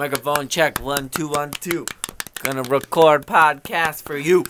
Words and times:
Microphone 0.00 0.48
check. 0.48 0.80
One, 0.80 1.10
two, 1.10 1.28
one, 1.28 1.50
two. 1.50 1.84
Gonna 2.42 2.62
record 2.62 3.26
podcast 3.26 4.00
for 4.00 4.16
you. 4.16 4.46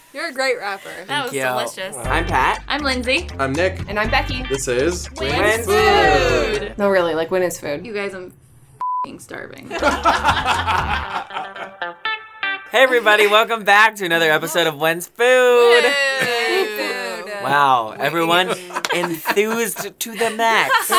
You're 0.14 0.28
a 0.28 0.32
great 0.32 0.56
rapper. 0.56 0.88
That 1.06 1.24
was 1.24 1.34
you. 1.34 1.42
delicious. 1.42 1.94
I'm 1.94 2.24
Pat. 2.24 2.64
I'm 2.66 2.80
Lindsay. 2.80 3.28
I'm 3.38 3.52
Nick. 3.52 3.86
And 3.86 3.98
I'm 3.98 4.10
Becky. 4.10 4.42
This 4.44 4.66
is 4.66 5.08
When's 5.08 5.66
food? 5.66 6.74
No, 6.78 6.88
really, 6.88 7.14
like 7.14 7.30
when 7.30 7.42
is 7.42 7.60
food? 7.60 7.84
You 7.84 7.92
guys, 7.92 8.14
I'm 8.14 8.32
fing 9.04 9.18
starving. 9.18 9.70
Hey 12.70 12.84
everybody, 12.84 13.26
welcome 13.26 13.64
back 13.64 13.96
to 13.96 14.04
another 14.04 14.30
episode 14.30 14.68
of 14.68 14.78
When's 14.78 15.08
Food. 15.08 15.82
Wow, 17.42 17.96
everyone 17.98 18.50
enthused 18.94 19.98
to 19.98 20.14
the 20.14 20.30
max. 20.30 20.92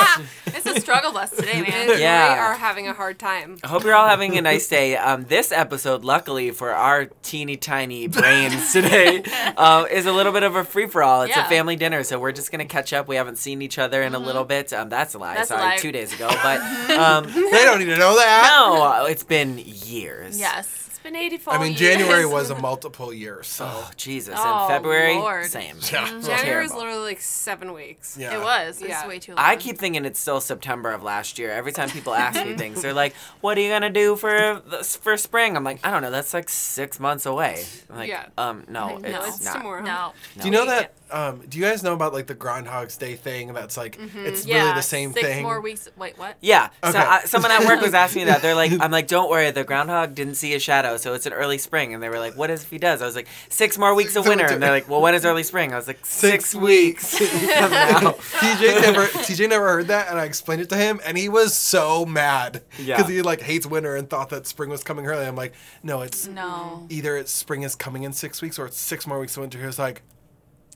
It's 0.71 0.79
a 0.79 0.81
struggle 0.81 1.11
bus 1.11 1.29
today, 1.31 1.61
man. 1.67 1.99
Yeah. 1.99 2.33
we 2.33 2.39
are 2.39 2.53
having 2.55 2.88
a 2.88 2.93
hard 2.93 3.20
time. 3.20 3.57
I 3.63 3.67
hope 3.67 3.83
you're 3.83 3.93
all 3.95 4.07
having 4.07 4.38
a 4.38 4.41
nice 4.41 4.67
day. 4.67 4.95
Um, 4.97 5.25
this 5.25 5.52
episode, 5.52 6.03
luckily 6.03 6.52
for 6.52 6.71
our 6.71 7.05
teeny 7.23 7.57
tiny 7.57 8.07
brains 8.07 8.73
today, 8.73 9.23
uh, 9.57 9.85
is 9.91 10.05
a 10.05 10.12
little 10.12 10.31
bit 10.31 10.43
of 10.43 10.55
a 10.55 10.63
free 10.63 10.88
for 10.88 11.03
all. 11.03 11.23
It's 11.23 11.38
a 11.38 11.45
family 11.45 11.76
dinner, 11.76 12.03
so 12.03 12.20
we're 12.20 12.31
just 12.31 12.52
gonna 12.52 12.65
catch 12.65 12.93
up. 12.93 13.07
We 13.07 13.15
haven't 13.15 13.38
seen 13.38 13.62
each 13.62 13.77
other 13.77 14.02
in 14.02 14.15
a 14.15 14.20
little 14.20 14.43
bit. 14.45 14.73
Um, 14.73 14.89
that's 14.89 15.13
a 15.13 15.17
lie. 15.20 15.29
Mm-hmm. 15.29 15.35
That's 15.38 15.52
a 15.52 15.55
lie. 15.55 15.77
two 15.77 15.91
days 15.91 16.13
ago. 16.13 16.27
But 16.43 16.62
um, 16.91 17.26
They 17.34 17.63
don't 17.65 17.79
need 17.79 17.85
to 17.85 17.98
know 17.98 18.15
that. 18.15 18.49
no, 18.49 19.05
it's 19.05 19.23
been 19.23 19.57
years. 19.57 20.40
Yes. 20.40 20.80
It's 21.04 21.10
been 21.10 21.16
84 21.16 21.54
I 21.54 21.58
mean, 21.58 21.68
years. 21.70 21.80
January 21.80 22.26
was 22.28 22.52
a 22.52 22.55
multiple 22.62 23.12
year, 23.12 23.41
so 23.41 23.66
Oh 23.68 23.90
Jesus! 23.98 24.36
Oh, 24.38 24.64
in 24.66 24.70
February, 24.70 25.16
Lord. 25.16 25.46
same. 25.48 25.77
yeah. 25.91 26.05
January 26.22 26.62
was 26.62 26.74
literally 26.76 27.00
like 27.00 27.22
seven 27.22 27.74
weeks. 27.74 28.16
Yeah. 28.20 28.36
It 28.38 28.44
was. 28.44 28.80
It's 28.82 28.90
Yeah. 28.90 29.08
way 29.08 29.18
too 29.18 29.34
long. 29.34 29.44
I 29.44 29.55
keep 29.55 29.80
thinking 29.80 30.05
it's 30.05 30.20
still 30.20 30.40
September 30.40 30.91
of 30.91 31.02
last 31.02 31.40
year. 31.40 31.50
Every 31.52 31.72
time 31.72 31.90
people 31.90 32.14
ask 32.14 32.46
me 32.46 32.54
things, 32.58 32.84
they're 32.84 32.94
like, 32.94 33.16
"What 33.41 33.58
are 33.58 33.62
you 33.62 33.70
gonna 33.70 33.90
do 33.90 34.16
for 34.16 34.62
the- 34.64 34.84
for 34.84 35.18
spring?" 35.18 35.58
I'm 35.58 35.64
like, 35.64 35.80
"I 35.84 35.90
don't 35.90 36.04
know. 36.04 36.12
That's 36.12 36.36
like 36.36 36.50
six 36.50 37.00
months 37.00 37.26
away." 37.26 37.65
I'm 37.90 37.96
like, 37.98 38.10
Yeah. 38.10 38.27
um, 38.38 38.65
no, 38.70 38.98
No, 38.98 39.08
it's, 39.24 39.38
it's 39.38 39.46
not. 39.46 39.58
tomorrow. 39.58 39.82
No. 39.82 40.13
Do 40.40 40.46
you 40.46 40.52
know 40.52 40.68
that? 40.68 40.93
Um, 41.12 41.41
do 41.48 41.57
you 41.57 41.63
guys 41.65 41.84
know 41.84 41.93
about 41.93 42.13
like 42.13 42.27
the 42.27 42.34
Groundhog's 42.35 42.98
Day 42.98 43.15
thing? 43.15 43.54
That's 43.54 43.76
like 43.77 43.98
it's 44.15 44.45
Yeah. 44.45 44.62
really 44.63 44.73
the 44.76 44.81
same 44.81 45.13
six 45.13 45.27
thing. 45.27 45.43
more 45.43 45.59
weeks. 45.62 45.90
Wait, 45.98 46.18
what? 46.18 46.37
Yeah. 46.41 46.70
So 46.84 46.98
I, 46.98 47.21
someone 47.26 47.51
at 47.51 47.65
work 47.65 47.81
was 47.81 47.93
asking 48.03 48.21
me 48.21 48.26
that. 48.26 48.41
They're 48.41 48.55
like, 48.55 48.71
I'm 48.79 48.91
like, 48.91 49.07
don't 49.07 49.29
worry, 49.29 49.51
the 49.51 49.63
groundhog 49.63 50.15
didn't 50.15 50.35
see 50.35 50.53
a 50.53 50.59
shadow, 50.59 50.98
so 50.98 51.13
it's 51.13 51.26
an 51.26 51.34
early 51.34 51.57
spring. 51.57 51.93
And 51.93 52.01
they 52.01 52.09
were 52.09 52.20
like, 52.20 52.37
what 52.37 52.49
if 52.49 52.70
he 52.70 52.77
does? 52.77 53.01
I 53.01 53.05
was 53.05 53.15
like, 53.15 53.27
six 53.49 53.77
more 53.77 53.93
weeks 53.93 54.15
of 54.15 54.26
winter. 54.27 54.45
And 54.45 54.62
they're 54.63 54.71
like, 54.71 54.90
well, 54.90 55.01
when 55.01 55.13
is 55.13 55.26
early 55.26 55.43
spring? 55.43 55.73
I 55.73 55.76
was 55.76 55.87
like, 55.87 56.05
Six 56.05 56.49
six 56.51 56.55
weeks. 56.55 57.18
from. 57.18 57.27
TJ 58.41 58.81
never 58.81 59.05
TJ 59.07 59.49
never 59.49 59.68
heard 59.68 59.87
that, 59.87 60.09
and 60.09 60.20
I 60.20 60.25
explained 60.25 60.62
it 60.62 60.70
to 60.70 60.77
him, 60.77 60.99
and 61.05 61.18
he 61.18 61.29
was 61.29 61.53
so 61.55 62.05
mad 62.05 62.63
Yeah. 62.79 62.98
because 62.98 63.09
he 63.12 63.21
like 63.21 63.41
hates 63.41 63.65
winter 63.68 63.96
and 63.96 64.09
thought 64.09 64.29
that 64.29 64.47
spring 64.47 64.69
was 64.69 64.84
coming 64.84 65.06
early. 65.07 65.25
I'm 65.25 65.35
like, 65.35 65.53
no, 65.84 66.01
it's 66.01 66.28
No. 66.28 66.85
either 66.90 67.18
it's 67.18 67.31
spring 67.31 67.63
is 67.63 67.75
coming 67.75 68.03
in 68.03 68.13
six 68.13 68.41
weeks 68.41 68.57
or 68.57 68.66
it's 68.66 68.78
six 68.79 69.06
more 69.06 69.19
weeks 69.19 69.35
of 69.38 69.41
winter. 69.41 69.59
He 69.59 69.66
was 69.66 69.78
like, 69.79 70.01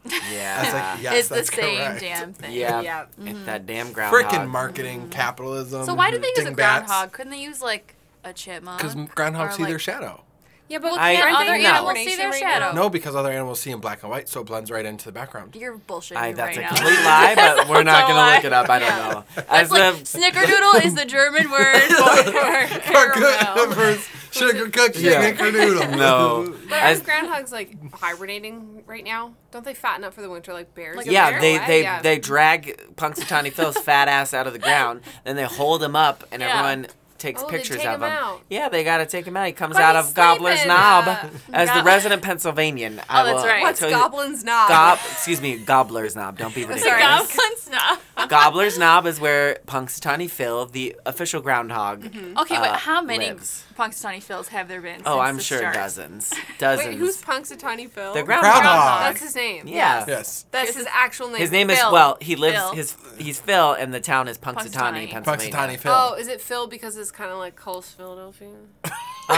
Yeah. 0.06 0.58
I 0.58 0.64
was 0.64 0.74
like, 0.74 1.04
yes, 1.04 1.16
it's 1.16 1.30
the 1.30 1.36
that's 1.36 1.56
same 1.56 1.78
correct. 1.78 2.02
damn 2.02 2.34
thing. 2.34 2.54
Yeah. 2.54 2.82
Yeah. 2.82 3.06
It's 3.24 3.46
that 3.46 3.62
mm-hmm. 3.62 3.66
damn 3.66 3.92
groundhog. 3.92 4.24
Freaking 4.24 4.40
mm-hmm. 4.42 4.52
marketing 4.52 5.10
capitalism. 5.10 5.86
So 5.86 5.94
why 5.94 6.12
do 6.12 6.20
they 6.20 6.28
use 6.28 6.40
a 6.40 6.44
dingbats. 6.46 6.88
groundhog? 6.88 7.12
Couldn't 7.12 7.32
they 7.32 7.42
use 7.42 7.62
like 7.62 7.96
a 8.24 8.34
chipmunk? 8.34 8.80
Because 8.80 8.96
groundhogs 8.96 9.50
Or, 9.50 9.52
see 9.54 9.64
their 9.66 9.80
shadow. 9.80 10.25
Yeah, 10.68 10.80
but 10.80 10.92
Well, 10.94 11.00
I- 11.00 11.16
can't 11.16 11.28
I 11.36 11.42
other 11.42 11.52
think 11.52 11.64
no. 11.64 11.70
animals 11.70 11.98
see 12.00 12.16
their 12.16 12.34
shadow? 12.34 12.72
No, 12.74 12.90
because 12.90 13.16
other 13.16 13.32
animals 13.32 13.60
see 13.60 13.70
in 13.70 13.80
black 13.80 14.02
and 14.02 14.10
white, 14.10 14.28
so 14.28 14.42
it 14.42 14.46
blends 14.46 14.72
right 14.72 14.84
into 14.86 15.06
the 15.06 15.12
background. 15.12 15.56
You're 15.56 15.78
bullshitting 15.78 16.18
I, 16.18 16.30
me 16.30 16.34
that's 16.34 16.58
right 16.58 16.58
a 16.58 16.62
now. 16.62 16.68
complete 16.76 17.04
lie, 17.06 17.36
but 17.36 17.70
we're 17.70 17.84
not 17.84 18.08
gonna 18.08 18.16
lie. 18.16 18.36
look 18.38 18.46
it 18.46 18.54
up. 18.54 18.68
I 18.70 18.80
don't 18.80 18.88
Yeah. 18.90 19.12
know. 19.12 19.24
As 19.50 19.70
like 19.70 19.96
the 19.98 20.02
snickerdoodle 20.20 20.84
is 20.86 20.96
the 20.96 21.06
German 21.06 21.52
word 21.52 21.82
for 21.82 23.10
caramel. 23.12 23.98
Sugar 24.32 24.70
cookie, 24.70 25.00
Yeah. 25.04 25.32
snickerdoodle. 25.32 25.98
no, 25.98 26.54
But 26.68 26.80
as 26.80 27.08
aren't 27.08 27.30
groundhogs 27.30 27.52
like 27.52 27.94
hibernating 27.94 28.84
right 28.86 29.04
now? 29.04 29.34
Don't 29.52 29.64
they 29.64 29.74
fatten 29.74 30.04
up 30.04 30.14
for 30.14 30.22
the 30.22 30.30
winter 30.30 30.52
like 30.52 30.74
bears? 30.76 30.98
Like 30.98 31.06
yeah, 31.06 31.32
bear? 31.32 31.42
they 31.42 31.58
they 31.60 31.82
Yeah. 31.84 32.02
they 32.02 32.20
drag 32.20 32.96
Punxsutawney 32.96 33.52
Phil's 33.54 33.78
fat 33.78 34.08
ass 34.08 34.34
out 34.34 34.46
of 34.48 34.54
the 34.54 34.60
ground, 34.60 35.02
then 35.24 35.36
they 35.38 35.44
hold 35.46 35.82
him 35.82 35.96
up, 35.96 36.24
and 36.32 36.42
Yeah. 36.42 36.50
everyone 36.50 36.88
takes 37.26 37.42
Oh, 37.44 37.48
pictures 37.48 37.78
take 37.78 37.88
of 37.88 37.96
him 37.96 38.04
him. 38.04 38.12
out. 38.12 38.42
Yeah, 38.50 38.70
they 38.70 38.84
gotta 38.84 39.06
take 39.06 39.26
him 39.26 39.36
out. 39.36 39.48
He 39.48 39.52
comes 39.54 39.74
But 39.74 39.82
out 39.84 39.96
of 39.96 40.14
Gobbler's 40.14 40.60
sleeping. 40.60 40.68
Knob 40.70 41.08
Uh, 41.08 41.28
as 41.54 41.72
the 41.74 41.84
resident 41.84 42.22
Pennsylvanian. 42.22 43.02
I 43.10 43.22
Oh, 43.22 43.26
that's 43.26 43.46
right. 43.46 43.62
What's 43.62 43.80
tell 43.80 43.90
you- 43.90 43.96
Goblin's 43.96 44.44
Knob? 44.44 44.70
Gob, 44.70 45.00
excuse 45.12 45.42
me, 45.42 45.58
Gobbler's 45.58 46.16
Knob. 46.16 46.38
Don't 46.38 46.54
be 46.56 46.64
The 46.66 46.76
ridiculous. 46.76 47.36
goblin's 47.36 47.70
knob. 47.70 48.30
Gobbler's 48.30 48.78
Knob 48.78 49.06
is 49.08 49.20
where 49.20 49.60
Punxsutawney 49.68 50.30
Phil, 50.30 50.68
the 50.68 50.96
official 51.06 51.42
groundhog. 51.42 52.06
Okay, 52.06 52.56
but 52.56 52.70
uh, 52.70 52.78
how 52.78 53.02
many 53.02 53.26
lives. 53.28 53.65
Punxsutawney 53.78 54.24
Phils 54.24 54.48
have 54.48 54.68
there 54.68 54.82
been? 54.82 55.02
Oh, 55.06 55.18
since 55.18 55.28
I'm 55.30 55.36
the 55.38 55.44
sure 55.44 55.58
start? 55.60 55.74
dozens, 55.76 56.34
dozens. 56.58 56.88
Wait, 56.90 56.98
who's 56.98 57.22
Punxsutawney 57.22 57.90
Phil? 57.90 58.14
the 58.14 58.24
groundhog? 58.24 58.54
Groundhog. 58.62 59.00
That's 59.02 59.22
his 59.22 59.36
name. 59.36 59.68
Yeah. 59.68 60.06
Yes. 60.08 60.46
That's 60.52 60.76
his 60.76 60.88
actual 60.92 61.30
name. 61.30 61.40
His 61.42 61.52
name 61.52 61.70
is 61.70 61.80
well. 61.92 62.18
He 62.22 62.36
lives 62.36 62.58
Phil. 62.58 62.72
his 62.74 62.98
he's 63.18 63.40
Phil, 63.40 63.74
and 63.74 63.94
the 63.94 64.00
town 64.00 64.28
is 64.28 64.38
Punxsutawney, 64.38 65.10
Punxsutawney. 65.10 65.12
Pennsylvania. 65.12 65.54
Punxsutawney 65.56 65.78
Phil. 65.80 65.92
Oh, 65.94 66.14
is 66.16 66.28
it 66.28 66.40
Phil 66.42 66.68
because 66.68 66.96
it's 66.98 67.12
kind 67.12 67.32
of 67.32 67.38
like 67.38 67.56
Cole's 67.56 67.90
Philadelphia? 67.90 68.50
Um, 69.28 69.38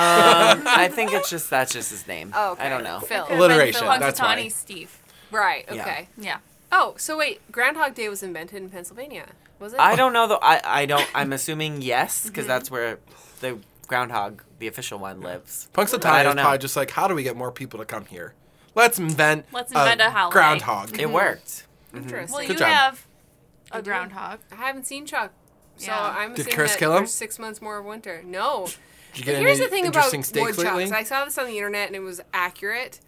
I 0.67 0.89
think 0.91 1.13
it's 1.13 1.29
just 1.29 1.49
that's 1.49 1.71
just 1.71 1.91
his 1.91 2.05
name. 2.09 2.33
Oh, 2.35 2.51
okay. 2.51 2.65
I 2.65 2.69
don't 2.69 2.83
know. 2.83 2.99
Phil. 2.99 3.25
Alliteration, 3.29 3.79
Phil 3.79 3.99
that's 3.99 4.19
why. 4.19 4.35
Punxsutawney 4.35 4.51
Steve. 4.51 4.97
Right. 5.31 5.63
Yeah. 5.71 5.81
Okay. 5.81 6.07
Yeah. 6.17 6.39
Oh, 6.73 6.95
so 6.97 7.17
wait, 7.17 7.39
Groundhog 7.53 7.95
Day 7.95 8.09
was 8.09 8.21
invented 8.21 8.61
in 8.61 8.69
Pennsylvania, 8.69 9.27
was 9.61 9.71
it? 9.71 9.79
I 9.79 9.95
don't 9.95 10.11
know 10.11 10.27
though. 10.27 10.39
I 10.41 10.59
I 10.65 10.85
don't. 10.87 11.07
I'm 11.15 11.31
assuming 11.31 11.81
yes, 11.81 12.25
because 12.27 12.41
Mm-hmm. 12.43 12.47
that's 12.49 12.69
where 12.69 12.99
the 13.39 13.59
groundhog, 13.87 14.43
the 14.59 14.67
official 14.67 14.99
one, 14.99 15.21
lives. 15.21 15.69
I 15.75 15.77
Punxsutawney 15.81 16.23
don't 16.23 16.29
is 16.31 16.35
know. 16.35 16.41
probably 16.43 16.57
just 16.59 16.75
like, 16.75 16.91
how 16.91 17.07
do 17.07 17.15
we 17.15 17.23
get 17.23 17.35
more 17.37 17.51
people 17.51 17.79
to 17.79 17.85
come 17.85 18.05
here? 18.05 18.33
Let's 18.75 18.99
invent. 18.99 19.45
Let's 19.51 19.71
invent 19.71 20.01
a 20.01 20.09
holiday. 20.11 20.33
groundhog. 20.33 20.99
It 20.99 21.09
worked. 21.09 21.65
Interesting. 21.95 22.33
Well, 22.35 22.45
Good 22.45 22.53
you 22.53 22.59
job. 22.59 22.67
have 22.67 23.07
a 23.71 23.81
groundhog. 23.81 24.39
I 24.51 24.55
haven't 24.55 24.85
seen 24.85 25.05
Chuck, 25.05 25.31
so 25.77 25.87
Yeah. 25.91 25.99
I'm 26.17 26.31
Did 26.33 26.41
assuming 26.41 26.55
Chris 26.55 26.71
that 26.73 26.79
kill 26.79 26.91
him? 26.91 26.97
there's 26.99 27.13
six 27.13 27.39
months 27.39 27.61
more 27.61 27.77
of 27.79 27.85
winter. 27.85 28.21
No. 28.23 28.67
Did 29.13 29.25
you 29.25 29.25
But 29.25 29.31
get 29.31 29.39
here's 29.41 29.57
any 29.59 29.65
the 29.65 29.71
thing 29.71 29.87
about 29.87 30.13
interesting 30.13 30.23
steaks 30.23 30.57
woodchucks. 30.57 30.75
lately? 30.77 30.93
I 30.93 31.03
saw 31.03 31.25
this 31.25 31.37
on 31.39 31.47
the 31.47 31.57
internet 31.57 31.87
and 31.87 31.95
it 31.95 32.01
was 32.01 32.21
accurate. 32.33 32.99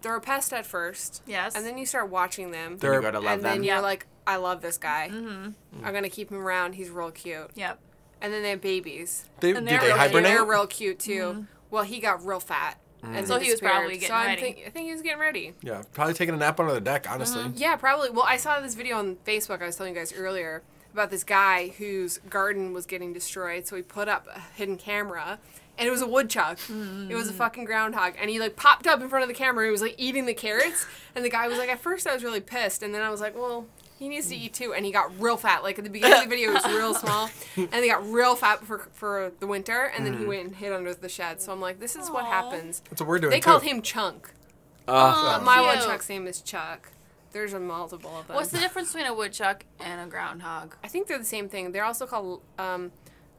They're 0.00 0.14
a 0.16 0.20
pest 0.20 0.52
at 0.52 0.64
first, 0.64 1.22
Yes. 1.26 1.54
and 1.56 1.66
then 1.66 1.76
you 1.76 1.84
start 1.84 2.08
watching 2.08 2.52
them, 2.52 2.78
They're- 2.78 2.94
You 2.94 3.02
gotta 3.02 3.18
love 3.20 3.32
and 3.34 3.44
then 3.44 3.54
them. 3.56 3.64
you're 3.64 3.74
Yeah. 3.76 3.80
like, 3.80 4.06
I 4.26 4.36
love 4.36 4.62
this 4.62 4.78
guy. 4.78 5.10
Mm-hmm. 5.12 5.84
I'm 5.84 5.92
gonna 5.92 6.08
keep 6.08 6.30
him 6.30 6.38
around. 6.38 6.74
He's 6.74 6.88
real 6.88 7.10
cute. 7.10 7.50
Yep. 7.56 7.80
And 8.20 8.32
then 8.32 8.42
they 8.42 8.50
have 8.50 8.60
babies. 8.60 9.26
They, 9.40 9.50
And 9.50 9.60
do 9.60 9.70
they're 9.70 9.80
they 9.80 9.86
really- 9.86 9.98
hibernate? 9.98 10.32
They're 10.32 10.44
real 10.44 10.66
cute 10.66 10.98
too. 10.98 11.12
Mm-hmm. 11.12 11.42
Well, 11.70 11.84
he 11.84 12.00
got 12.00 12.24
real 12.24 12.40
fat. 12.40 12.78
Mm. 13.02 13.16
And 13.16 13.24
Mm. 13.24 13.28
So 13.28 13.34
he 13.38 13.50
was 13.50 13.60
disappeared. 13.60 13.72
probably 13.72 13.94
so 13.94 14.00
getting 14.00 14.16
I'm 14.16 14.26
ready. 14.26 14.40
Think, 14.42 14.58
I 14.66 14.70
think 14.70 14.86
he 14.86 14.92
was 14.92 15.02
getting 15.02 15.20
ready. 15.20 15.54
Yeah, 15.62 15.82
probably 15.92 16.14
taking 16.14 16.34
a 16.34 16.38
nap 16.38 16.58
under 16.58 16.72
the 16.74 16.80
deck, 16.80 17.06
honestly. 17.08 17.44
Mm-hmm. 17.44 17.56
Yeah, 17.56 17.76
probably. 17.76 18.10
Well, 18.10 18.24
I 18.26 18.36
saw 18.36 18.60
this 18.60 18.74
video 18.74 18.98
on 18.98 19.16
Facebook. 19.26 19.62
I 19.62 19.66
was 19.66 19.76
telling 19.76 19.94
you 19.94 20.00
guys 20.00 20.12
earlier 20.12 20.62
about 20.92 21.10
this 21.10 21.22
guy 21.22 21.68
whose 21.78 22.18
garden 22.28 22.72
was 22.72 22.86
getting 22.86 23.12
destroyed. 23.12 23.66
So 23.68 23.76
he 23.76 23.82
put 23.82 24.08
up 24.08 24.26
a 24.34 24.40
hidden 24.56 24.76
camera, 24.76 25.38
and 25.76 25.86
it 25.86 25.90
was 25.92 26.00
a 26.02 26.08
woodchuck. 26.08 26.58
It 26.68 27.14
was 27.14 27.28
a 27.28 27.30
mm-hmm. 27.30 27.38
fucking 27.38 27.64
groundhog, 27.66 28.14
and 28.20 28.30
he 28.30 28.40
like 28.40 28.56
popped 28.56 28.88
up 28.88 29.00
in 29.00 29.08
front 29.08 29.22
of 29.22 29.28
the 29.28 29.34
camera. 29.34 29.64
He 29.64 29.70
was 29.70 29.82
like 29.82 29.94
eating 29.96 30.26
the 30.26 30.34
carrots, 30.34 30.86
and 31.14 31.24
the 31.24 31.30
guy 31.30 31.46
was 31.46 31.58
like, 31.58 31.68
at 31.68 31.78
first 31.78 32.04
I 32.08 32.14
was 32.14 32.24
really 32.24 32.40
pissed, 32.40 32.82
and 32.82 32.92
then 32.92 33.02
I 33.02 33.10
was 33.10 33.20
like, 33.20 33.36
well. 33.36 33.66
He 33.98 34.08
needs 34.08 34.28
to 34.28 34.36
eat 34.36 34.54
too, 34.54 34.72
and 34.74 34.86
he 34.86 34.92
got 34.92 35.10
real 35.20 35.36
fat. 35.36 35.62
Like 35.64 35.76
at 35.78 35.84
the 35.84 35.90
beginning 35.90 36.18
of 36.18 36.24
the 36.24 36.28
video, 36.30 36.50
he 36.50 36.54
was 36.54 36.64
real 36.66 36.94
small, 37.02 37.28
and 37.56 37.74
he 37.74 37.88
got 37.88 38.08
real 38.10 38.36
fat 38.36 38.64
for 38.64 38.88
for 38.92 39.32
the 39.40 39.46
winter, 39.46 39.90
and 39.96 40.06
then 40.06 40.16
he 40.18 40.24
went 40.24 40.46
and 40.46 40.54
hid 40.56 40.72
under 40.72 40.94
the 40.94 41.08
shed. 41.08 41.42
So 41.42 41.52
I'm 41.52 41.60
like, 41.60 41.80
this 41.80 41.96
is 41.96 42.08
what 42.10 42.24
Aw. 42.24 42.30
happens. 42.30 42.80
That's 42.90 43.00
what 43.00 43.08
we're 43.08 43.18
doing 43.18 43.30
They 43.32 43.40
too. 43.40 43.44
called 43.50 43.62
him 43.64 43.82
Chunk. 43.82 44.30
Oh, 44.86 45.34
But 45.38 45.44
my 45.44 45.56
cute. 45.58 45.66
woodchuck's 45.66 46.08
name 46.08 46.26
is 46.26 46.40
Chuck. 46.40 46.90
There's 47.32 47.52
a 47.52 47.60
multiple 47.60 48.16
of 48.18 48.26
them. 48.26 48.36
What's 48.36 48.50
the 48.50 48.58
difference 48.58 48.92
between 48.92 49.06
a 49.10 49.14
woodchuck 49.14 49.64
and 49.80 50.00
a 50.00 50.06
groundhog? 50.10 50.74
I 50.82 50.88
think 50.88 51.08
they're 51.08 51.18
the 51.18 51.24
same 51.24 51.48
thing. 51.50 51.72
They're 51.72 51.84
also 51.84 52.06
called, 52.06 52.40
um, 52.58 52.90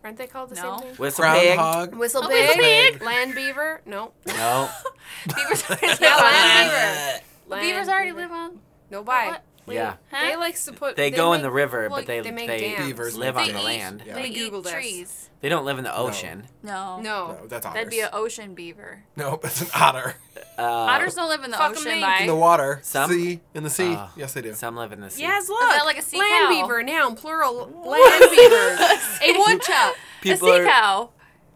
aren't 0.04 0.18
they 0.18 0.28
called 0.28 0.50
the 0.50 0.56
No. 0.56 0.78
same 0.78 0.90
thing? 0.90 0.96
whistle 0.98 1.26
pig. 1.26 1.56
Groundhog. 1.56 1.96
Whistle 1.96 2.22
A 2.24 2.28
pig, 2.28 2.48
whistle 2.50 2.64
pig. 2.64 3.02
land 3.02 3.34
beaver. 3.34 3.82
No, 3.88 4.12
No. 4.28 4.70
Beavers 5.36 5.64
already 5.70 5.88
live 5.88 6.02
yeah, 6.02 6.08
on 6.16 6.22
land 6.22 6.70
land. 6.72 7.24
beaver. 7.24 7.50
Land 7.56 7.62
Beavers 7.64 7.88
already 7.90 8.10
beaver. 8.12 8.22
live 8.22 8.32
on. 8.32 8.60
No, 8.92 9.04
bye. 9.04 9.28
What? 9.30 9.44
Yeah. 9.68 9.96
Huh? 10.12 10.28
They 10.30 10.36
like 10.36 10.60
to 10.64 10.72
put. 10.74 10.96
They 10.96 11.12
go 11.12 11.34
in 11.34 11.42
the 11.42 11.52
river, 11.52 11.88
well, 11.90 12.00
but 12.00 12.08
they 12.08 12.22
they 12.22 12.32
they. 12.32 12.76
Beavers 12.78 13.16
live 13.16 13.36
live 13.36 13.38
on 13.38 13.48
They 13.48 13.54
the 13.54 13.60
eat, 13.60 13.64
land. 13.66 14.04
Yeah. 14.06 14.16
They 14.16 14.22
I 14.24 14.26
eat 14.26 14.52
Googled 14.52 14.64
this. 14.64 14.74
trees. 14.74 15.30
They 15.42 15.48
don't 15.50 15.64
live 15.64 15.78
in 15.78 15.84
the 15.86 15.96
ocean. 15.96 16.46
No. 16.64 17.00
No. 17.00 17.28
No, 17.40 17.48
that's 17.48 17.66
otters. 17.66 17.76
That'd 17.76 17.90
be 17.90 18.02
an 18.02 18.10
ocean 18.12 18.56
beaver. 18.56 19.04
No, 19.16 19.40
it's 19.44 19.62
an 19.62 19.68
otter. 19.74 20.16
Uh, 20.58 20.64
Otters 20.64 21.16
don't 21.16 21.30
live 21.30 21.44
in 21.46 21.52
the 21.52 21.56
Fuck 21.58 21.72
'em 21.72 21.78
ocean, 21.78 21.92
me. 21.94 22.02
bye. 22.02 22.18
In 22.22 22.28
the 22.28 22.36
water. 22.36 22.80
Some- 22.84 23.10
Sea. 23.10 23.40
In 23.54 23.64
the 23.64 23.70
sea. 23.70 23.96
Oh. 23.98 24.10
yes, 24.18 24.34
they 24.34 24.42
do. 24.42 24.54
Some 24.54 24.76
live 24.76 24.92
in 24.92 25.00
the 25.00 25.10
sea. 25.10 25.22
Yes, 25.22 25.48
look. 25.48 25.62
that 25.62 25.86
like 25.86 25.98
a 25.98 26.02
sea 26.02 26.18
land 26.20 26.48
cow? 26.48 26.50
beaver, 26.62 26.84
noun, 26.84 27.16
plural. 27.16 27.56
Land 27.86 28.26
beavers. 28.30 28.80
a 29.22 29.38
woodchuck. 29.38 29.96
a 30.26 30.36
sea 30.36 30.60
are- 30.60 30.66
cow. 30.66 31.10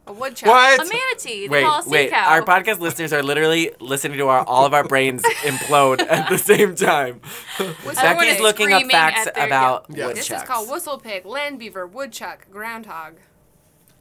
A 0.06 0.12
woodchuck. 0.12 0.50
What? 0.50 0.82
A 0.82 0.84
manatee. 0.84 1.48
They 1.48 1.50
Wait, 1.50 1.64
call 1.64 1.80
a 1.80 1.84
sea 1.84 1.90
wait. 1.90 2.10
cow. 2.12 2.30
Our 2.30 2.42
podcast 2.42 2.80
listeners 2.80 3.14
are 3.14 3.24
literally 3.24 3.72
listening 3.80 4.18
to 4.18 4.28
our 4.28 4.44
all 4.44 4.66
of 4.66 4.74
our 4.74 4.84
brains 4.84 5.22
implode 5.44 6.02
at 6.02 6.30
the 6.30 6.38
same 6.38 6.76
time. 6.76 7.22
Everyone 7.58 7.96
Becky's 7.96 8.36
is 8.36 8.42
looking 8.42 8.74
up 8.74 8.80
screaming 8.82 8.90
facts 8.92 9.28
at 9.28 9.36
their- 9.36 9.46
about 9.48 9.86
Yeah. 9.90 10.08
woodchucks. 10.08 10.28
This 10.28 10.42
is 10.42 10.48
called 10.48 10.70
whistle 10.70 10.98
pig, 10.98 11.26
land 11.26 11.58
beaver, 11.58 11.88
woodchuck, 11.88 12.48
groundhog. 12.52 13.16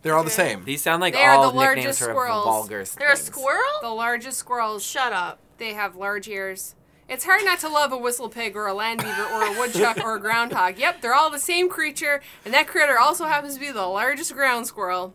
They're 0.02 0.16
all 0.16 0.24
the 0.24 0.30
same. 0.30 0.64
These 0.64 0.82
sound 0.82 1.00
like 1.00 1.14
They 1.14 1.22
are 1.22 1.34
all 1.36 1.50
the 1.52 1.56
largest 1.56 1.76
nicknames 1.76 1.98
for 1.98 2.04
squirrels. 2.06 2.44
vulgar. 2.44 2.84
They're 2.98 3.12
a 3.12 3.16
squirrel? 3.16 3.62
The 3.82 3.88
largest 3.90 4.38
squirrels. 4.38 4.82
Shut 4.84 5.12
up. 5.12 5.38
They 5.58 5.74
have 5.74 5.94
large 5.94 6.26
ears. 6.26 6.74
It's 7.08 7.24
hard 7.24 7.44
not 7.44 7.60
to 7.60 7.68
love 7.68 7.92
a 7.92 7.96
whistle 7.96 8.28
pig 8.28 8.56
or 8.56 8.66
a 8.66 8.74
land 8.74 9.00
beaver 9.02 9.22
or 9.26 9.44
a 9.44 9.56
woodchuck 9.56 9.98
or 10.02 10.16
a 10.16 10.20
groundhog. 10.20 10.78
Yep, 10.78 11.00
they're 11.02 11.14
all 11.14 11.30
the 11.30 11.38
same 11.38 11.68
creature, 11.68 12.20
and 12.44 12.52
that 12.54 12.66
critter 12.66 12.98
also 12.98 13.26
happens 13.26 13.54
to 13.54 13.60
be 13.60 13.70
the 13.70 13.86
largest 13.86 14.32
ground 14.34 14.66
squirrel. 14.66 15.14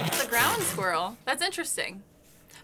It's 0.00 0.24
a 0.24 0.28
ground 0.28 0.62
squirrel. 0.62 1.16
That's 1.24 1.42
interesting. 1.42 2.02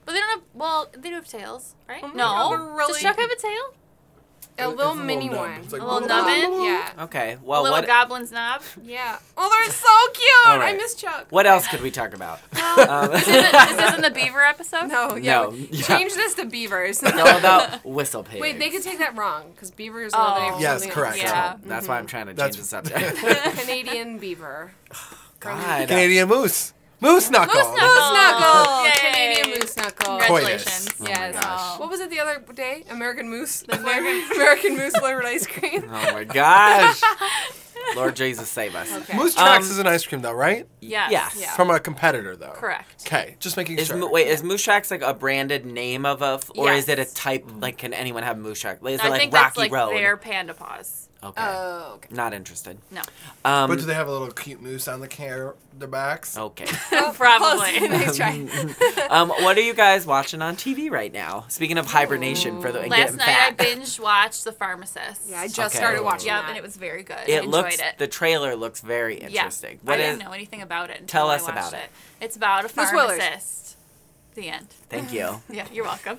But 0.04 0.12
they 0.12 0.18
don't 0.18 0.30
have. 0.30 0.42
Well, 0.54 0.88
they 0.96 1.08
do 1.10 1.14
have 1.14 1.28
tails, 1.28 1.74
right? 1.88 2.00
Oh, 2.02 2.08
no. 2.14 2.50
they're 2.50 2.58
really- 2.76 2.92
Does 2.94 3.02
Chuck 3.02 3.18
have 3.18 3.30
a 3.30 3.36
tail? 3.36 3.74
A 4.58 4.68
It's 4.68 4.76
little 4.76 4.92
a 4.92 4.96
mini 4.96 5.28
nub. 5.30 5.38
one. 5.38 5.62
Like 5.62 5.80
A 5.80 5.84
little 5.84 6.00
blah, 6.00 6.06
blah, 6.08 6.24
nubbin? 6.26 6.50
blah, 6.50 6.56
blah. 6.58 6.64
Yeah. 6.66 7.04
Okay. 7.04 7.32
A 7.32 7.38
Well, 7.42 7.62
little 7.62 7.78
what 7.78 7.86
goblin's 7.86 8.30
knob. 8.32 8.60
Yeah. 8.82 9.18
Oh, 9.38 9.48
they're 9.48 9.72
so 9.72 9.88
cute. 10.12 10.28
All 10.46 10.60
I 10.60 10.74
miss 10.74 10.94
Chuck. 10.94 11.26
what 11.30 11.46
else 11.46 11.66
could 11.68 11.80
we 11.80 11.90
talk 11.90 12.12
about? 12.14 12.38
Um, 12.72 13.10
this 13.12 13.28
isn't, 13.28 13.52
this 13.52 13.88
isn't 13.88 14.00
the 14.02 14.10
beaver 14.10 14.42
episode? 14.42 14.86
No, 14.88 15.14
yeah. 15.16 15.42
No, 15.42 15.52
yeah. 15.52 15.82
Change 15.82 16.14
this 16.14 16.34
to 16.34 16.44
beavers. 16.46 17.02
It's 17.02 17.12
all 17.18 17.36
about 17.38 17.84
whistle 17.84 18.24
pigs. 18.24 18.40
Wait, 18.42 18.58
they 18.58 18.70
could 18.70 18.82
take 18.82 18.98
that 18.98 19.16
wrong 19.16 19.52
because 19.54 19.70
beavers 19.70 20.12
love 20.12 20.36
Oh. 20.40 20.56
it. 20.58 20.60
Yes, 20.60 20.84
correct. 20.86 21.18
Yeah. 21.18 21.56
That's 21.64 21.86
why 21.88 21.98
I'm 21.98 22.06
trying 22.06 22.26
to 22.26 22.34
That's- 22.34 22.56
change 22.56 22.62
the 22.62 22.68
subject. 22.68 23.16
Canadian 23.60 24.18
beaver. 24.18 24.72
God. 25.40 25.88
Canadian 25.88 26.28
moose. 26.28 26.72
Moose 27.02 27.30
knuckle. 27.30 27.54
Moose 27.56 27.76
knuckle. 27.76 27.88
Moose 27.88 28.12
knuckle. 28.12 28.84
Yay. 28.84 28.92
Canadian 29.00 29.58
moose 29.60 29.76
knuckle. 29.76 30.18
Congratulations. 30.18 30.88
Coitus. 30.88 31.00
Oh 31.00 31.04
my 31.04 31.08
Yes. 31.10 31.34
gosh. 31.44 31.80
What 31.80 31.90
was 31.90 32.00
it 32.00 32.10
the 32.10 32.20
other 32.20 32.38
day? 32.54 32.84
American 32.90 33.28
moose. 33.28 33.64
American 33.68 34.30
American 34.36 34.76
moose 34.76 34.96
flavored 34.96 35.24
ice 35.26 35.46
cream. 35.46 35.82
Oh 35.84 36.12
my 36.12 36.24
gosh. 36.24 37.00
Lord 37.96 38.14
Jesus 38.14 38.48
save 38.48 38.76
us. 38.76 38.92
Okay. 38.92 39.16
Moose 39.16 39.34
tracks 39.34 39.64
Um, 39.66 39.70
is 39.72 39.78
an 39.80 39.88
ice 39.88 40.06
cream 40.06 40.22
though, 40.22 40.32
right? 40.32 40.68
Yes. 40.80 41.10
Yes. 41.10 41.36
Yeah. 41.40 41.50
From 41.56 41.68
a 41.70 41.80
competitor 41.80 42.36
though. 42.36 42.52
Correct. 42.52 43.02
Okay, 43.04 43.34
just 43.40 43.56
making 43.56 43.78
Is 43.78 43.88
sure. 43.88 43.96
Mo- 43.96 44.08
wait, 44.08 44.28
is 44.28 44.44
Moose 44.44 44.62
Tracks 44.62 44.90
like 44.92 45.02
a 45.02 45.12
branded 45.12 45.66
name 45.66 46.06
of 46.06 46.22
a, 46.22 46.34
f- 46.34 46.50
or 46.54 46.70
is 46.72 46.88
it 46.88 47.00
a 47.00 47.04
type? 47.04 47.44
Like, 47.58 47.78
can 47.78 47.92
anyone 47.92 48.22
have 48.22 48.38
Moose 48.38 48.58
Shack? 48.58 48.78
Is 48.86 49.00
it 49.00 49.04
I 49.04 49.08
like 49.08 49.20
think 49.20 49.32
Rocky 49.34 49.44
that's 49.46 49.56
like 49.58 49.72
Road? 49.72 49.96
their 49.96 50.16
panda 50.16 50.54
paws. 50.54 51.01
Okay, 51.24 51.40
Oh, 51.40 51.92
okay. 51.96 52.08
not 52.12 52.34
interested. 52.34 52.78
No. 52.90 53.00
Um, 53.44 53.70
but 53.70 53.78
do 53.78 53.84
they 53.84 53.94
have 53.94 54.08
a 54.08 54.10
little 54.10 54.32
cute 54.32 54.60
moose 54.60 54.88
on 54.88 54.98
the 55.00 55.06
care 55.06 55.54
their 55.78 55.86
backs? 55.86 56.36
okay. 56.36 56.64
Probably. 57.14 57.78
Close. 57.78 57.90
nice 57.90 58.16
try. 58.16 59.06
um, 59.08 59.28
what 59.28 59.56
are 59.56 59.60
you 59.60 59.72
guys 59.72 60.04
watching 60.04 60.42
on 60.42 60.56
TV 60.56 60.90
right 60.90 61.12
now? 61.12 61.44
Speaking 61.48 61.78
of 61.78 61.86
hibernation 61.86 62.60
for 62.60 62.72
the 62.72 62.80
and 62.80 62.90
Last 62.90 62.98
getting 63.00 63.16
night 63.18 63.24
fat, 63.26 63.48
I 63.52 63.54
binge 63.74 64.00
watched 64.00 64.42
The 64.42 64.50
Pharmacist. 64.52 65.28
Yeah, 65.30 65.40
I 65.42 65.46
just 65.46 65.60
Okay. 65.60 65.76
started 65.78 66.02
watching 66.02 66.26
Yep, 66.26 66.40
that. 66.42 66.48
and 66.48 66.58
it 66.58 66.62
was 66.62 66.76
very 66.76 67.04
good. 67.04 67.16
I 67.16 67.22
it 67.22 67.44
enjoyed 67.44 67.50
looks 67.52 67.78
it. 67.78 67.98
the 67.98 68.08
trailer 68.08 68.56
looks 68.56 68.80
very 68.80 69.14
interesting. 69.18 69.78
Yeah. 69.84 69.88
What 69.90 70.00
I 70.00 70.02
is? 70.02 70.10
didn't 70.16 70.24
know 70.28 70.32
anything 70.32 70.62
about 70.62 70.90
it. 70.90 71.00
Until 71.02 71.06
Tell 71.20 71.30
I 71.30 71.36
us 71.36 71.42
watched 71.42 71.52
about 71.52 71.72
it. 71.74 71.76
it. 72.20 72.24
It's 72.24 72.36
about 72.36 72.60
a 72.64 72.76
No 72.76 72.84
spoilers. 72.84 73.18
pharmacist. 73.18 73.76
The 74.34 74.48
end. 74.48 74.68
Thank 74.88 75.12
you. 75.12 75.40
Yeah, 75.50 75.66
you're 75.72 75.84
welcome. 75.84 76.16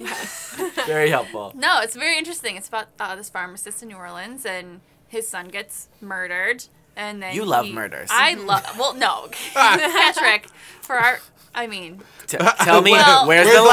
Very 0.86 1.10
helpful. 1.10 1.52
No, 1.56 1.82
it's 1.82 1.96
very 1.96 2.18
interesting. 2.18 2.56
It's 2.56 2.68
about 2.68 2.88
uh, 3.00 3.16
this 3.16 3.28
pharmacist 3.30 3.82
in 3.82 3.90
New 3.90 3.96
Orleans, 3.98 4.46
and 4.46 4.82
his 5.14 5.28
son 5.28 5.48
gets 5.48 5.88
murdered, 6.02 6.66
and 6.98 7.22
then 7.24 7.34
You 7.36 7.46
love 7.46 7.66
he- 7.66 7.72
murders. 7.72 8.10
I 8.12 8.34
love. 8.34 8.66
Well, 8.78 8.94
no, 8.96 9.30
Patrick. 9.54 10.48
For 10.82 10.96
our, 10.98 11.20
I 11.56 11.68
mean, 11.68 12.02
T- 12.28 12.38
tell 12.64 12.82
me 12.82 12.92
Well- 12.92 13.28
where's, 13.28 13.48
Where's 13.48 13.58
the 13.58 13.64
the 13.64 13.68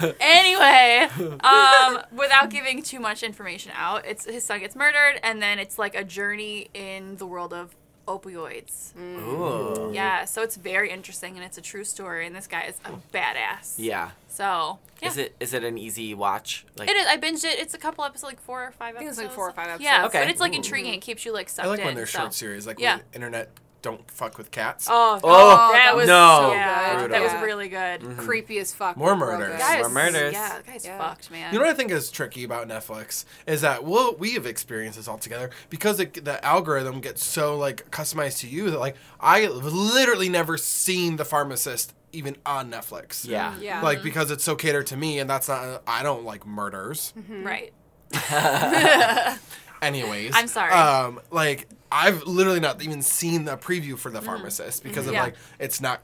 lie? 0.00 0.14
anyway, 0.20 1.08
um, 1.40 2.02
without 2.12 2.50
giving 2.50 2.82
too 2.82 2.98
much 3.00 3.22
information 3.22 3.72
out, 3.76 4.04
it's 4.06 4.24
his 4.24 4.44
son 4.44 4.60
gets 4.60 4.74
murdered, 4.74 5.20
and 5.22 5.40
then 5.42 5.58
it's 5.58 5.78
like 5.78 5.94
a 5.94 6.04
journey 6.04 6.68
in 6.74 7.16
the 7.16 7.26
world 7.26 7.52
of 7.52 7.74
opioids. 8.06 8.96
Ooh. 8.98 9.90
Yeah, 9.94 10.24
so 10.24 10.42
it's 10.42 10.56
very 10.56 10.90
interesting, 10.90 11.36
and 11.36 11.44
it's 11.44 11.58
a 11.58 11.62
true 11.62 11.84
story, 11.84 12.26
and 12.26 12.34
this 12.34 12.46
guy 12.46 12.62
is 12.62 12.76
a 12.84 12.90
badass. 13.16 13.74
Yeah. 13.76 14.10
So 14.28 14.78
yeah. 15.00 15.08
Is 15.08 15.18
it 15.18 15.34
is 15.40 15.54
it 15.54 15.64
an 15.64 15.78
easy 15.78 16.14
watch? 16.14 16.64
Like 16.78 16.88
It 16.90 16.96
is. 16.96 17.06
I 17.06 17.16
binged 17.18 17.44
it. 17.44 17.58
It's 17.58 17.74
a 17.74 17.78
couple 17.78 18.04
episodes, 18.04 18.24
like 18.32 18.40
four 18.40 18.62
or 18.64 18.72
five 18.72 18.94
I 18.96 18.98
think 18.98 19.10
it's 19.10 19.18
episodes. 19.18 19.28
like 19.30 19.34
four 19.36 19.48
or 19.48 19.52
five 19.52 19.66
episodes. 19.68 19.84
Yeah, 19.84 19.90
episodes. 19.98 20.14
Okay. 20.14 20.24
but 20.24 20.30
it's 20.30 20.40
like 20.40 20.54
intriguing. 20.54 20.94
It 20.94 21.00
keeps 21.00 21.24
you 21.24 21.32
like 21.32 21.48
sucked 21.48 21.66
I 21.66 21.70
like 21.70 21.80
in. 21.80 21.86
when 21.86 21.94
they're 21.94 22.06
so. 22.06 22.20
short 22.20 22.34
series, 22.34 22.66
like 22.66 22.78
Yeah. 22.80 22.96
when 22.96 23.04
the 23.10 23.14
internet 23.16 23.50
don't 23.84 24.10
fuck 24.10 24.38
with 24.38 24.50
cats. 24.50 24.88
Oh, 24.90 25.20
Oh, 25.22 25.70
that 25.74 25.94
was 25.94 26.08
no. 26.08 26.50
yeah, 26.52 26.94
Brutal. 26.94 27.08
that 27.10 27.22
was 27.22 27.42
really 27.44 27.68
good. 27.68 28.16
Creepy 28.16 28.58
as 28.58 28.74
fuck. 28.74 28.96
More 28.96 29.14
murders. 29.14 29.58
Guys, 29.60 29.80
More 29.80 29.90
murders. 29.90 30.32
Yeah, 30.32 30.48
that 30.48 30.66
guy's 30.66 30.84
Yeah. 30.86 30.96
fucked, 30.98 31.30
man. 31.30 31.52
You 31.52 31.58
know 31.60 31.66
what 31.66 31.72
I 31.72 31.76
think 31.76 31.90
is 31.92 32.10
tricky 32.10 32.44
about 32.44 32.66
Netflix 32.66 33.26
is 33.46 33.60
that 33.60 33.84
we'll, 33.84 34.14
we 34.16 34.32
have 34.32 34.46
experienced 34.46 34.96
this 34.98 35.06
all 35.06 35.18
together 35.18 35.50
because 35.68 36.00
it, 36.00 36.24
the 36.24 36.42
algorithm 36.44 37.00
gets 37.00 37.22
so 37.22 37.56
like 37.58 37.90
customized 37.90 38.40
to 38.40 38.48
you 38.48 38.70
that 38.70 38.80
like 38.80 38.96
I 39.20 39.40
have 39.40 39.52
literally 39.64 40.30
never 40.30 40.56
seen 40.56 41.16
The 41.16 41.24
Pharmacist 41.26 41.92
even 42.12 42.36
on 42.46 42.70
Netflix. 42.70 43.28
Yeah. 43.28 43.54
Yeah. 43.60 43.82
Like 43.82 44.02
because 44.02 44.30
it's 44.30 44.44
so 44.44 44.56
catered 44.56 44.86
to 44.88 44.96
me 44.96 45.18
and 45.18 45.28
that's 45.28 45.48
not 45.48 45.82
I 45.86 46.02
don't 46.02 46.24
like 46.24 46.46
murders. 46.46 47.12
right? 47.28 47.72
Anyways, 49.82 50.32
I'm 50.34 50.46
sorry. 50.46 50.72
Um, 50.72 51.20
like 51.30 51.68
I've 51.94 52.24
literally 52.24 52.60
not 52.60 52.82
even 52.82 53.02
seen 53.02 53.44
the 53.44 53.56
preview 53.56 53.96
for 53.96 54.10
The 54.10 54.18
mm-hmm. 54.18 54.26
Pharmacist 54.26 54.82
because 54.82 55.06
mm-hmm. 55.06 55.10
of 55.10 55.14
Mm-hmm. 55.14 55.14
Yeah. 55.14 55.22
like 55.22 55.36
it's 55.58 55.80
not. 55.80 56.02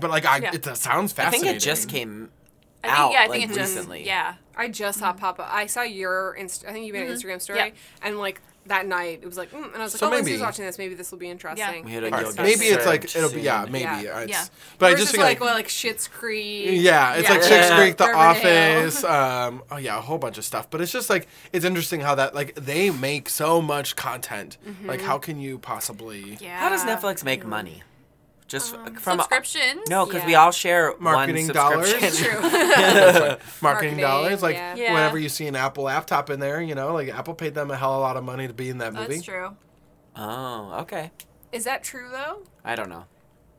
But 0.00 0.10
like 0.10 0.24
I, 0.24 0.38
Yeah. 0.38 0.54
it 0.54 0.64
sounds 0.76 1.12
fascinating. 1.12 1.16
I 1.16 1.30
think 1.30 1.32
fascinating. 1.32 1.56
it 1.56 1.60
just 1.60 1.88
came 1.88 2.30
I 2.82 2.88
think, 2.88 2.98
out 2.98 3.12
yeah, 3.12 3.18
I 3.18 3.26
like 3.26 3.40
think 3.40 3.52
it 3.52 3.54
just 3.54 3.74
recently. 3.76 4.06
yeah. 4.06 4.34
I 4.56 4.68
just 4.68 4.98
saw 4.98 5.10
mm-hmm. 5.10 5.18
pop 5.20 5.38
up. 5.38 5.48
I 5.50 5.66
saw 5.66 5.82
your 5.82 6.34
Inst- 6.34 6.64
I 6.66 6.72
think 6.72 6.86
you 6.86 6.92
made 6.92 7.06
an 7.06 7.14
Instagram 7.14 7.40
story, 7.40 7.58
Yep. 7.58 7.74
and 8.02 8.18
like 8.18 8.40
that 8.68 8.86
night, 8.86 9.20
it 9.22 9.26
was 9.26 9.36
like, 9.36 9.50
mm, 9.50 9.64
and 9.64 9.76
I 9.76 9.78
was 9.84 9.92
like, 9.94 10.00
So 10.00 10.06
oh, 10.06 10.10
Lindsay's 10.10 10.34
maybe- 10.34 10.42
watching 10.42 10.64
this. 10.64 10.78
Maybe 10.78 10.94
this 10.94 11.10
will 11.10 11.18
be 11.18 11.28
interesting. 11.28 11.84
We 11.84 11.92
had 11.92 12.04
a 12.04 12.06
And 12.06 12.14
Alright, 12.14 12.24
You'll 12.26 12.32
stuff. 12.32 12.46
get 12.46 12.58
maybe 12.58 12.66
it's 12.74 12.86
like 12.86 13.04
it'll 13.16 13.30
be 13.30 13.40
yeah 13.42 13.66
maybe 13.68 13.84
Yeah. 13.84 14.20
it's, 14.20 14.30
Yeah. 14.30 14.44
but 14.78 14.92
I 14.92 14.94
just 14.94 15.12
feel 15.12 15.20
like, 15.22 15.40
like 15.40 15.46
well, 15.46 15.54
like 15.54 15.68
Schitt's 15.68 16.06
Creek. 16.08 16.80
Yeah, 16.82 17.14
it's 17.14 17.28
like 17.28 17.40
Yeah. 17.42 17.48
Schitt's 17.48 17.74
Creek, 17.74 17.96
The 17.96 18.06
Riverdale. 18.06 18.22
Office, 18.86 19.04
um, 19.18 19.62
oh 19.70 19.76
yeah, 19.76 19.98
a 19.98 20.00
whole 20.00 20.18
bunch 20.18 20.38
of 20.38 20.44
stuff. 20.44 20.70
But 20.70 20.80
it's 20.80 20.92
just 20.92 21.10
like 21.10 21.26
it's 21.52 21.64
interesting 21.64 22.00
how 22.00 22.14
that 22.14 22.34
like 22.34 22.54
they 22.54 22.90
make 22.90 23.28
so 23.28 23.60
much 23.60 23.96
content. 23.96 24.56
Like, 24.84 25.00
how 25.00 25.18
can 25.18 25.40
you 25.40 25.58
possibly? 25.58 26.36
Yeah. 26.40 26.58
How 26.58 26.68
does 26.68 26.82
Netflix 26.84 27.24
make 27.24 27.44
money? 27.44 27.82
Just 28.48 28.74
from 28.74 28.96
subscriptions? 29.18 29.82
no, 29.88 30.06
because 30.06 30.24
we 30.24 30.34
all 30.34 30.50
share 30.50 30.94
Marketing 30.98 31.46
one 31.48 31.54
dollars? 31.54 31.90
subscription. 32.00 32.24
True. 32.32 32.40
Marketing, 32.50 33.38
Marketing, 33.62 33.96
dollars, 33.98 34.42
like 34.42 34.56
yeah. 34.56 34.74
Yeah. 34.74 34.92
whenever 34.94 35.18
you 35.18 35.28
see 35.28 35.46
an 35.46 35.54
Apple 35.54 35.84
laptop 35.84 36.30
in 36.30 36.40
there, 36.40 36.60
you 36.60 36.74
know, 36.74 36.94
like 36.94 37.08
Apple 37.10 37.34
paid 37.34 37.54
them 37.54 37.70
a 37.70 37.76
hell 37.76 37.92
of 37.92 37.98
a 37.98 38.00
lot 38.00 38.16
of 38.16 38.24
money 38.24 38.46
to 38.48 38.54
be 38.54 38.70
in 38.70 38.78
that 38.78 38.94
movie. 38.94 39.14
That's 39.16 39.22
true. 39.26 39.54
oh, 40.16 40.78
okay. 40.80 41.10
Is 41.52 41.64
that 41.64 41.82
true 41.84 42.08
though? 42.10 42.42
I 42.64 42.74
don't 42.74 42.88
know. 42.88 43.04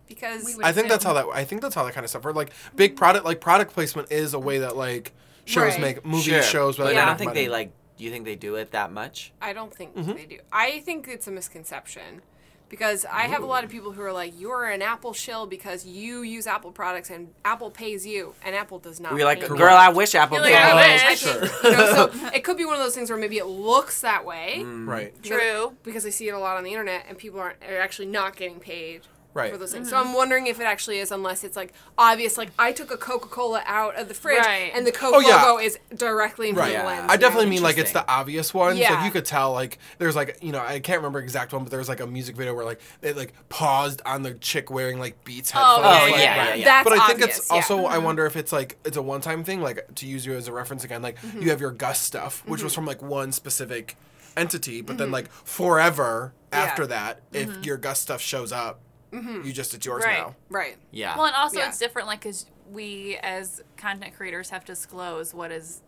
Because 0.07 0.43
We 0.57 0.63
I 0.63 0.71
think 0.71 0.89
that's 0.89 1.03
how 1.03 1.13
that. 1.13 1.27
I 1.33 1.43
think 1.43 1.61
that's 1.61 1.75
how 1.75 1.83
that 1.83 1.93
kind 1.93 2.03
of 2.03 2.09
stuff. 2.09 2.25
Or 2.25 2.33
like 2.33 2.51
big 2.75 2.95
product, 2.95 3.25
like 3.25 3.39
product 3.41 3.73
placement 3.73 4.11
is 4.11 4.33
a 4.33 4.39
way 4.39 4.57
that 4.59 4.75
like 4.75 5.13
shows 5.45 5.73
Right. 5.73 5.81
make 5.81 6.05
movie 6.05 6.31
Sure, 6.31 6.41
shows, 6.41 6.77
but 6.77 6.87
whether 6.87 6.99
I 6.99 7.05
don't 7.05 7.17
think 7.17 7.29
money. 7.29 7.43
they 7.43 7.49
like. 7.49 7.71
Do 7.97 8.05
you 8.05 8.11
think 8.11 8.25
they 8.25 8.35
do 8.37 8.55
it 8.55 8.71
that 8.71 8.91
much? 8.91 9.33
I 9.41 9.51
don't 9.53 9.71
think 9.75 9.93
Mm-hmm. 9.95 10.13
they 10.13 10.25
do. 10.25 10.39
I 10.51 10.79
think 10.79 11.07
it's 11.07 11.27
a 11.27 11.31
misconception. 11.31 12.21
Because 12.69 13.03
I 13.05 13.23
have 13.23 13.41
a 13.41 13.47
lot 13.47 13.63
of 13.63 13.71
people 13.71 13.91
who 13.91 14.01
are 14.03 14.13
like, 14.13 14.39
you're 14.39 14.65
an 14.65 14.81
Apple 14.83 15.11
shill 15.13 15.47
because 15.47 15.85
you 15.85 16.21
use 16.21 16.45
Apple 16.45 16.71
products 16.71 17.09
and 17.09 17.33
Apple 17.43 17.71
pays 17.71 18.05
you, 18.05 18.35
and 18.45 18.55
Apple 18.55 18.77
does 18.79 18.99
not. 18.99 19.13
We're 19.13 19.25
like, 19.25 19.41
pay 19.41 19.47
girl, 19.47 19.59
you. 19.59 19.65
I 19.65 19.89
wish 19.89 20.13
Apple 20.13 20.37
You're 20.37 20.45
paid 20.45 20.53
like, 20.53 20.73
I 20.73 20.87
me. 20.87 20.93
wish. 20.93 21.03
I 21.03 21.15
Sure. 21.15 21.47
think, 21.47 21.63
you 21.63 21.71
know, 21.71 22.09
so 22.11 22.29
it 22.33 22.43
could 22.43 22.57
be 22.57 22.65
one 22.65 22.75
of 22.75 22.79
those 22.79 22.93
things 22.95 23.09
where 23.09 23.17
maybe 23.19 23.37
it 23.39 23.47
looks 23.47 24.01
that 24.01 24.23
way 24.23 24.57
mm. 24.59 24.87
right, 24.87 25.23
True. 25.23 25.73
because 25.83 26.05
I 26.05 26.09
see 26.09 26.27
it 26.29 26.33
a 26.33 26.39
lot 26.39 26.57
on 26.57 26.63
the 26.63 26.69
internet, 26.71 27.05
and 27.09 27.17
people 27.17 27.39
aren't 27.39 27.57
are 27.63 27.79
actually 27.79 28.07
not 28.07 28.35
getting 28.35 28.59
paid 28.59 29.01
right. 29.39 29.51
for 29.51 29.57
those 29.57 29.71
things. 29.71 29.87
Mm-hmm. 29.87 29.95
So 30.03 30.09
I'm 30.09 30.13
wondering 30.13 30.47
if 30.47 30.59
it 30.59 30.63
actually 30.63 30.99
is, 30.99 31.11
unless 31.11 31.43
it's 31.43 31.55
like 31.55 31.73
obvious. 31.97 32.37
Like 32.37 32.49
I 32.59 32.71
took 32.71 32.91
a 32.91 32.97
Coca 32.97 33.27
Cola 33.27 33.63
out 33.65 33.95
of 33.97 34.07
the 34.07 34.13
fridge, 34.13 34.39
Right. 34.45 34.71
and 34.75 34.85
the 34.85 34.91
Coke 34.91 35.13
Oh, 35.15 35.19
yeah. 35.19 35.43
logo 35.43 35.59
is 35.63 35.77
directly 35.95 36.49
in 36.49 36.55
front 36.55 36.71
Right. 36.73 36.79
of 36.79 36.85
the 36.85 36.91
Yeah. 36.91 36.99
lens. 36.99 37.11
I 37.11 37.17
definitely 37.17 37.45
you 37.45 37.51
mean 37.51 37.63
like 37.63 37.77
it's 37.77 37.91
the 37.91 38.07
obvious 38.09 38.53
ones. 38.53 38.77
Yeah. 38.79 38.93
Like 38.93 39.05
you 39.05 39.11
could 39.11 39.25
tell 39.25 39.51
like 39.53 39.79
there's 39.97 40.15
like 40.15 40.37
you 40.41 40.51
know 40.51 40.59
I 40.61 40.79
can't 40.79 40.99
remember 40.99 41.19
exact 41.19 41.53
one, 41.53 41.63
but 41.63 41.69
there 41.71 41.79
was 41.79 41.89
like 41.89 41.99
a 41.99 42.07
music 42.07 42.35
video 42.35 42.53
where 42.53 42.65
like 42.65 42.81
they 43.01 43.13
like 43.13 43.33
paused 43.49 44.01
on 44.05 44.21
the 44.23 44.33
chick 44.35 44.69
wearing 44.69 44.99
like 44.99 45.23
Beats 45.23 45.51
Oh, 45.55 45.59
headphones. 45.59 45.85
yeah, 45.85 46.01
like, 46.01 46.11
yeah, 46.11 46.21
yeah, 46.35 46.49
right. 46.49 46.59
yeah. 46.59 46.65
That's 46.65 46.89
But 46.89 46.93
I 46.99 47.07
think 47.07 47.21
obvious, 47.21 47.37
it's 47.39 47.49
yeah. 47.49 47.55
also 47.55 47.85
I 47.85 47.97
wonder 47.97 48.25
if 48.25 48.35
it's 48.35 48.51
like 48.51 48.77
it's 48.85 48.97
a 48.97 49.01
one 49.01 49.21
time 49.21 49.43
thing. 49.43 49.61
Like 49.61 49.85
to 49.95 50.05
use 50.05 50.25
you 50.25 50.33
as 50.33 50.47
a 50.47 50.53
reference 50.53 50.83
again, 50.83 51.01
like 51.01 51.17
Mm-hmm. 51.21 51.41
you 51.41 51.49
have 51.49 51.59
your 51.61 51.71
Gus 51.71 51.99
stuff, 51.99 52.43
which 52.45 52.63
was 52.63 52.73
from 52.73 52.85
like 52.85 53.01
one 53.01 53.31
specific 53.31 53.95
entity, 54.37 54.81
but 54.81 54.93
Mm-hmm. 54.93 54.97
then 54.99 55.11
like 55.11 55.31
forever 55.63 56.33
Yeah. 56.51 56.59
after 56.63 56.87
that, 56.87 57.21
if 57.33 57.65
your 57.65 57.77
Gus 57.77 57.99
stuff 57.99 58.21
shows 58.21 58.51
up, 58.51 58.79
you 59.11 59.51
just 59.51 59.73
it's 59.73 59.85
yours 59.85 60.03
Right. 60.05 60.19
now. 60.19 60.35
right. 60.49 60.77
Yeah. 60.91 61.15
Well, 61.17 61.25
and 61.25 61.35
also 61.35 61.59
Yeah. 61.59 61.69
it's 61.69 61.79
different, 61.79 62.07
like, 62.07 62.19
because 62.21 62.45
we 62.71 63.17
as 63.23 63.61
content 63.77 64.15
creators 64.15 64.49
have 64.51 64.63
to 64.65 64.73
disclose 64.73 65.33
what 65.33 65.51
is 65.51 65.81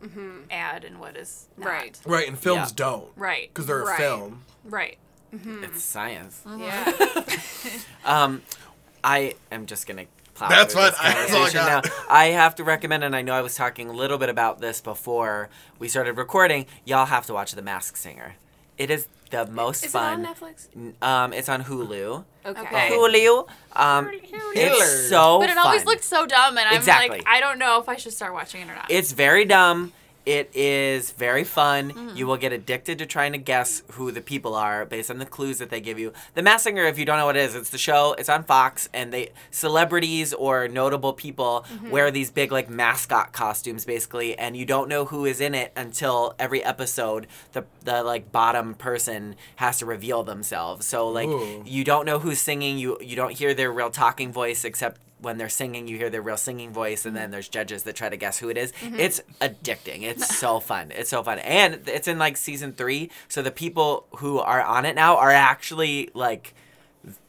ad 0.49 0.83
and 0.83 0.99
what 0.99 1.15
is 1.15 1.47
not. 1.57 1.67
Mm-hmm. 1.67 1.75
Right. 1.77 1.99
Right, 2.05 2.27
and 2.27 2.39
films 2.39 2.69
Yeah. 2.71 2.75
don't 2.75 3.11
Right. 3.15 3.49
because 3.53 3.67
they're 3.67 3.83
Right. 3.83 3.93
a 3.99 4.01
film. 4.01 4.43
Right. 4.63 4.97
it's 5.33 5.83
science. 5.83 6.41
Yeah. 6.57 6.91
Um, 8.05 8.41
I 9.03 9.35
am 9.51 9.65
just 9.65 9.87
gonna. 9.87 10.05
Plow 10.33 10.47
That's 10.49 10.73
through 10.73 10.89
fine. 10.91 11.15
this 11.15 11.31
That's 11.31 11.33
all 11.33 11.43
I 11.43 11.51
got. 11.51 11.85
now. 11.85 11.91
I 12.09 12.25
have 12.27 12.55
to 12.55 12.63
recommend, 12.63 13.03
and 13.03 13.15
I 13.15 13.21
know 13.21 13.33
I 13.33 13.41
was 13.41 13.53
talking 13.53 13.89
a 13.89 13.93
little 13.93 14.17
bit 14.17 14.29
about 14.29 14.59
this 14.59 14.81
before 14.81 15.49
we 15.77 15.87
started 15.87 16.17
recording. 16.17 16.65
Y'all 16.85 17.05
have 17.05 17.25
to 17.27 17.33
watch 17.33 17.51
The 17.51 17.61
Masked 17.61 17.97
Singer. 17.97 18.35
It 18.77 18.89
is 18.89 19.07
the 19.31 19.45
most 19.47 19.85
Is 19.85 19.91
fun. 19.91 20.23
it 20.23 20.27
on 20.27 20.35
Netflix? 20.35 20.67
Um, 21.01 21.33
it's 21.33 21.49
on 21.49 21.63
Hulu. 21.63 22.23
Okay. 22.45 22.61
Okay. 22.61 22.89
Hulu. 22.91 23.47
Um, 23.73 24.11
it's 24.53 25.09
so 25.09 25.39
But 25.39 25.49
it 25.49 25.57
always 25.57 25.83
fun. 25.83 25.93
looked 25.93 26.03
so 26.03 26.25
dumb, 26.25 26.57
and 26.57 26.67
I'm 26.67 26.75
Exactly. 26.75 27.17
like, 27.19 27.27
I 27.27 27.39
don't 27.39 27.57
know 27.59 27.79
if 27.79 27.87
I 27.89 27.95
should 27.95 28.13
start 28.13 28.33
watching 28.33 28.61
it 28.61 28.69
or 28.69 28.75
not. 28.75 28.85
It's 28.89 29.11
very 29.11 29.45
dumb. 29.45 29.93
It 30.25 30.49
is 30.53 31.11
very 31.11 31.43
fun. 31.43 31.91
Mm-hmm. 31.91 32.15
You 32.17 32.27
will 32.27 32.37
get 32.37 32.53
addicted 32.53 32.99
to 32.99 33.05
trying 33.05 33.31
to 33.31 33.37
guess 33.37 33.81
who 33.93 34.11
the 34.11 34.21
people 34.21 34.53
are 34.55 34.85
based 34.85 35.09
on 35.09 35.17
the 35.17 35.25
clues 35.25 35.57
that 35.59 35.69
they 35.69 35.81
give 35.81 35.97
you. 35.97 36.13
The 36.35 36.43
Masked 36.43 36.63
Singer, 36.65 36.85
if 36.85 36.99
you 36.99 37.05
don't 37.05 37.17
know 37.17 37.25
what 37.25 37.37
it 37.37 37.43
is, 37.43 37.55
it's 37.55 37.69
the 37.71 37.77
show. 37.77 38.13
It's 38.17 38.29
on 38.29 38.43
Fox, 38.43 38.87
and 38.93 39.11
they 39.11 39.31
celebrities 39.49 40.33
or 40.33 40.67
notable 40.67 41.13
people 41.13 41.65
Mm-hmm. 41.71 41.89
wear 41.91 42.11
these 42.11 42.29
big 42.31 42.51
like 42.51 42.69
mascot 42.69 43.31
costumes, 43.33 43.85
basically, 43.85 44.37
and 44.37 44.55
you 44.57 44.65
don't 44.65 44.87
know 44.89 45.05
who 45.05 45.25
is 45.25 45.39
in 45.41 45.53
it 45.55 45.71
until 45.75 46.33
every 46.39 46.63
episode. 46.63 47.27
The 47.53 47.65
the 47.83 48.03
like 48.03 48.31
bottom 48.31 48.73
person 48.73 49.35
has 49.57 49.79
to 49.79 49.85
reveal 49.85 50.23
themselves. 50.23 50.85
So 50.85 51.07
like 51.07 51.27
Ooh. 51.29 51.63
you 51.65 51.83
don't 51.83 52.05
know 52.05 52.19
who's 52.19 52.39
singing. 52.39 52.77
You 52.77 52.97
you 53.01 53.15
don't 53.15 53.31
hear 53.33 53.53
their 53.53 53.71
real 53.71 53.89
talking 53.89 54.31
voice 54.31 54.63
except 54.65 54.99
when 55.21 55.37
they're 55.37 55.49
singing, 55.49 55.87
you 55.87 55.97
hear 55.97 56.09
their 56.09 56.21
real 56.21 56.37
singing 56.37 56.71
voice, 56.71 57.05
and 57.05 57.15
then 57.15 57.23
mm-hmm. 57.25 57.31
there's 57.33 57.47
judges 57.47 57.83
that 57.83 57.95
try 57.95 58.09
to 58.09 58.17
guess 58.17 58.39
who 58.39 58.49
it 58.49 58.57
is. 58.57 58.71
Mm-hmm. 58.73 58.99
It's 58.99 59.21
addicting. 59.39 60.01
It's 60.03 60.35
so 60.37 60.59
fun. 60.71 60.91
It's 60.91 61.09
so 61.09 61.23
fun, 61.23 61.39
and 61.39 61.87
it's 61.87 62.07
in 62.07 62.17
like 62.17 62.37
season 62.37 62.73
three. 62.73 63.09
So 63.27 63.41
the 63.41 63.51
people 63.51 64.07
who 64.17 64.39
are 64.39 64.61
on 64.61 64.85
it 64.85 64.95
now 64.95 65.17
are 65.17 65.31
actually 65.31 66.09
like 66.13 66.53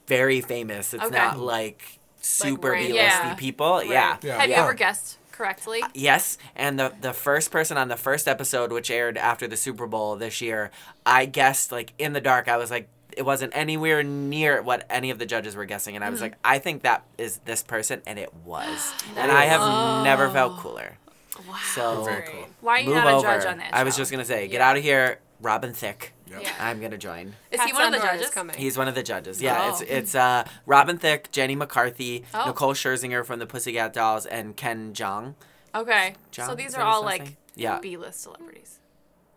very 0.06 0.40
famous. 0.40 0.94
It's 0.94 1.04
Okay. 1.04 1.16
not 1.16 1.38
like 1.38 1.98
super 2.20 2.72
random. 2.72 2.92
B 2.92 2.98
listy 2.98 3.02
Yeah. 3.02 3.34
people. 3.34 3.84
Yeah. 3.84 4.16
Yeah. 4.22 4.38
Have 4.40 4.48
you 4.48 4.54
ever 4.56 4.74
guessed 4.74 5.18
correctly? 5.30 5.82
Uh, 5.82 5.88
yes, 5.94 6.38
and 6.56 6.78
the 6.78 6.92
the 7.00 7.12
first 7.12 7.50
person 7.50 7.76
on 7.76 7.88
the 7.88 7.96
first 7.96 8.28
episode, 8.28 8.72
which 8.72 8.90
aired 8.90 9.16
after 9.18 9.46
the 9.46 9.56
Super 9.56 9.86
Bowl 9.86 10.16
this 10.16 10.40
year, 10.40 10.70
I 11.04 11.26
guessed 11.26 11.72
like 11.72 11.92
in 11.98 12.12
the 12.12 12.20
dark. 12.20 12.48
I 12.48 12.56
was 12.56 12.70
like, 12.70 12.88
it 13.16 13.22
wasn't 13.24 13.52
anywhere 13.56 14.02
near 14.02 14.62
what 14.62 14.86
any 14.90 15.10
of 15.10 15.18
the 15.18 15.26
judges 15.26 15.54
were 15.56 15.64
guessing, 15.64 15.94
and 15.96 16.04
I 16.04 16.10
was 16.10 16.18
Mm-hmm. 16.20 16.24
like, 16.24 16.38
I 16.44 16.58
think 16.58 16.82
that 16.82 17.04
is 17.18 17.38
this 17.44 17.62
person, 17.62 18.02
and 18.06 18.18
it 18.18 18.32
was, 18.44 18.92
and 19.16 19.30
I 19.32 19.44
have 19.44 20.04
never 20.04 20.28
felt 20.30 20.58
cooler. 20.58 20.98
Wow. 21.48 21.56
So 21.74 22.04
Very 22.04 22.28
cool. 22.28 22.46
Why 22.60 22.72
are 22.74 22.80
you 22.80 22.86
move 22.86 22.94
not 22.96 23.06
a 23.06 23.16
over. 23.16 23.22
judge 23.26 23.46
on 23.46 23.58
this 23.58 23.66
I 23.72 23.82
was 23.84 23.96
just 23.96 24.10
gonna 24.10 24.24
say, 24.24 24.46
get 24.48 24.60
out 24.60 24.76
of 24.76 24.82
here, 24.82 25.18
Robin 25.40 25.72
Thicke. 25.72 26.12
Yep. 26.30 26.42
Yeah. 26.44 26.50
I'm 26.60 26.80
gonna 26.80 26.96
join. 26.98 27.34
Is 27.50 27.58
Pat 27.58 27.66
he 27.66 27.72
one 27.74 27.92
of 27.92 28.00
the 28.00 28.06
judges? 28.06 28.30
coming. 28.30 28.56
He's 28.56 28.78
one 28.78 28.88
of 28.88 28.94
the 28.94 29.02
judges. 29.02 29.42
Yeah, 29.42 29.70
it's 29.70 29.82
Oh. 29.82 29.86
it's 29.88 30.14
uh, 30.14 30.44
Robin 30.66 30.96
Thicke, 30.98 31.30
Jenny 31.32 31.54
McCarthy, 31.56 32.24
Oh. 32.32 32.46
Nicole 32.46 32.72
Scherzinger 32.74 33.24
from 33.24 33.38
the 33.38 33.46
Pussycat 33.46 33.92
Dolls, 33.92 34.24
and 34.26 34.56
Ken 34.56 34.92
Jeong. 34.94 35.34
Okay. 35.74 36.14
John, 36.30 36.48
so 36.50 36.54
these 36.54 36.74
are 36.74 36.82
all 36.82 37.02
last 37.02 37.18
like? 37.20 37.36
Yeah. 37.54 37.80
B-list 37.80 38.22
celebrities. 38.22 38.78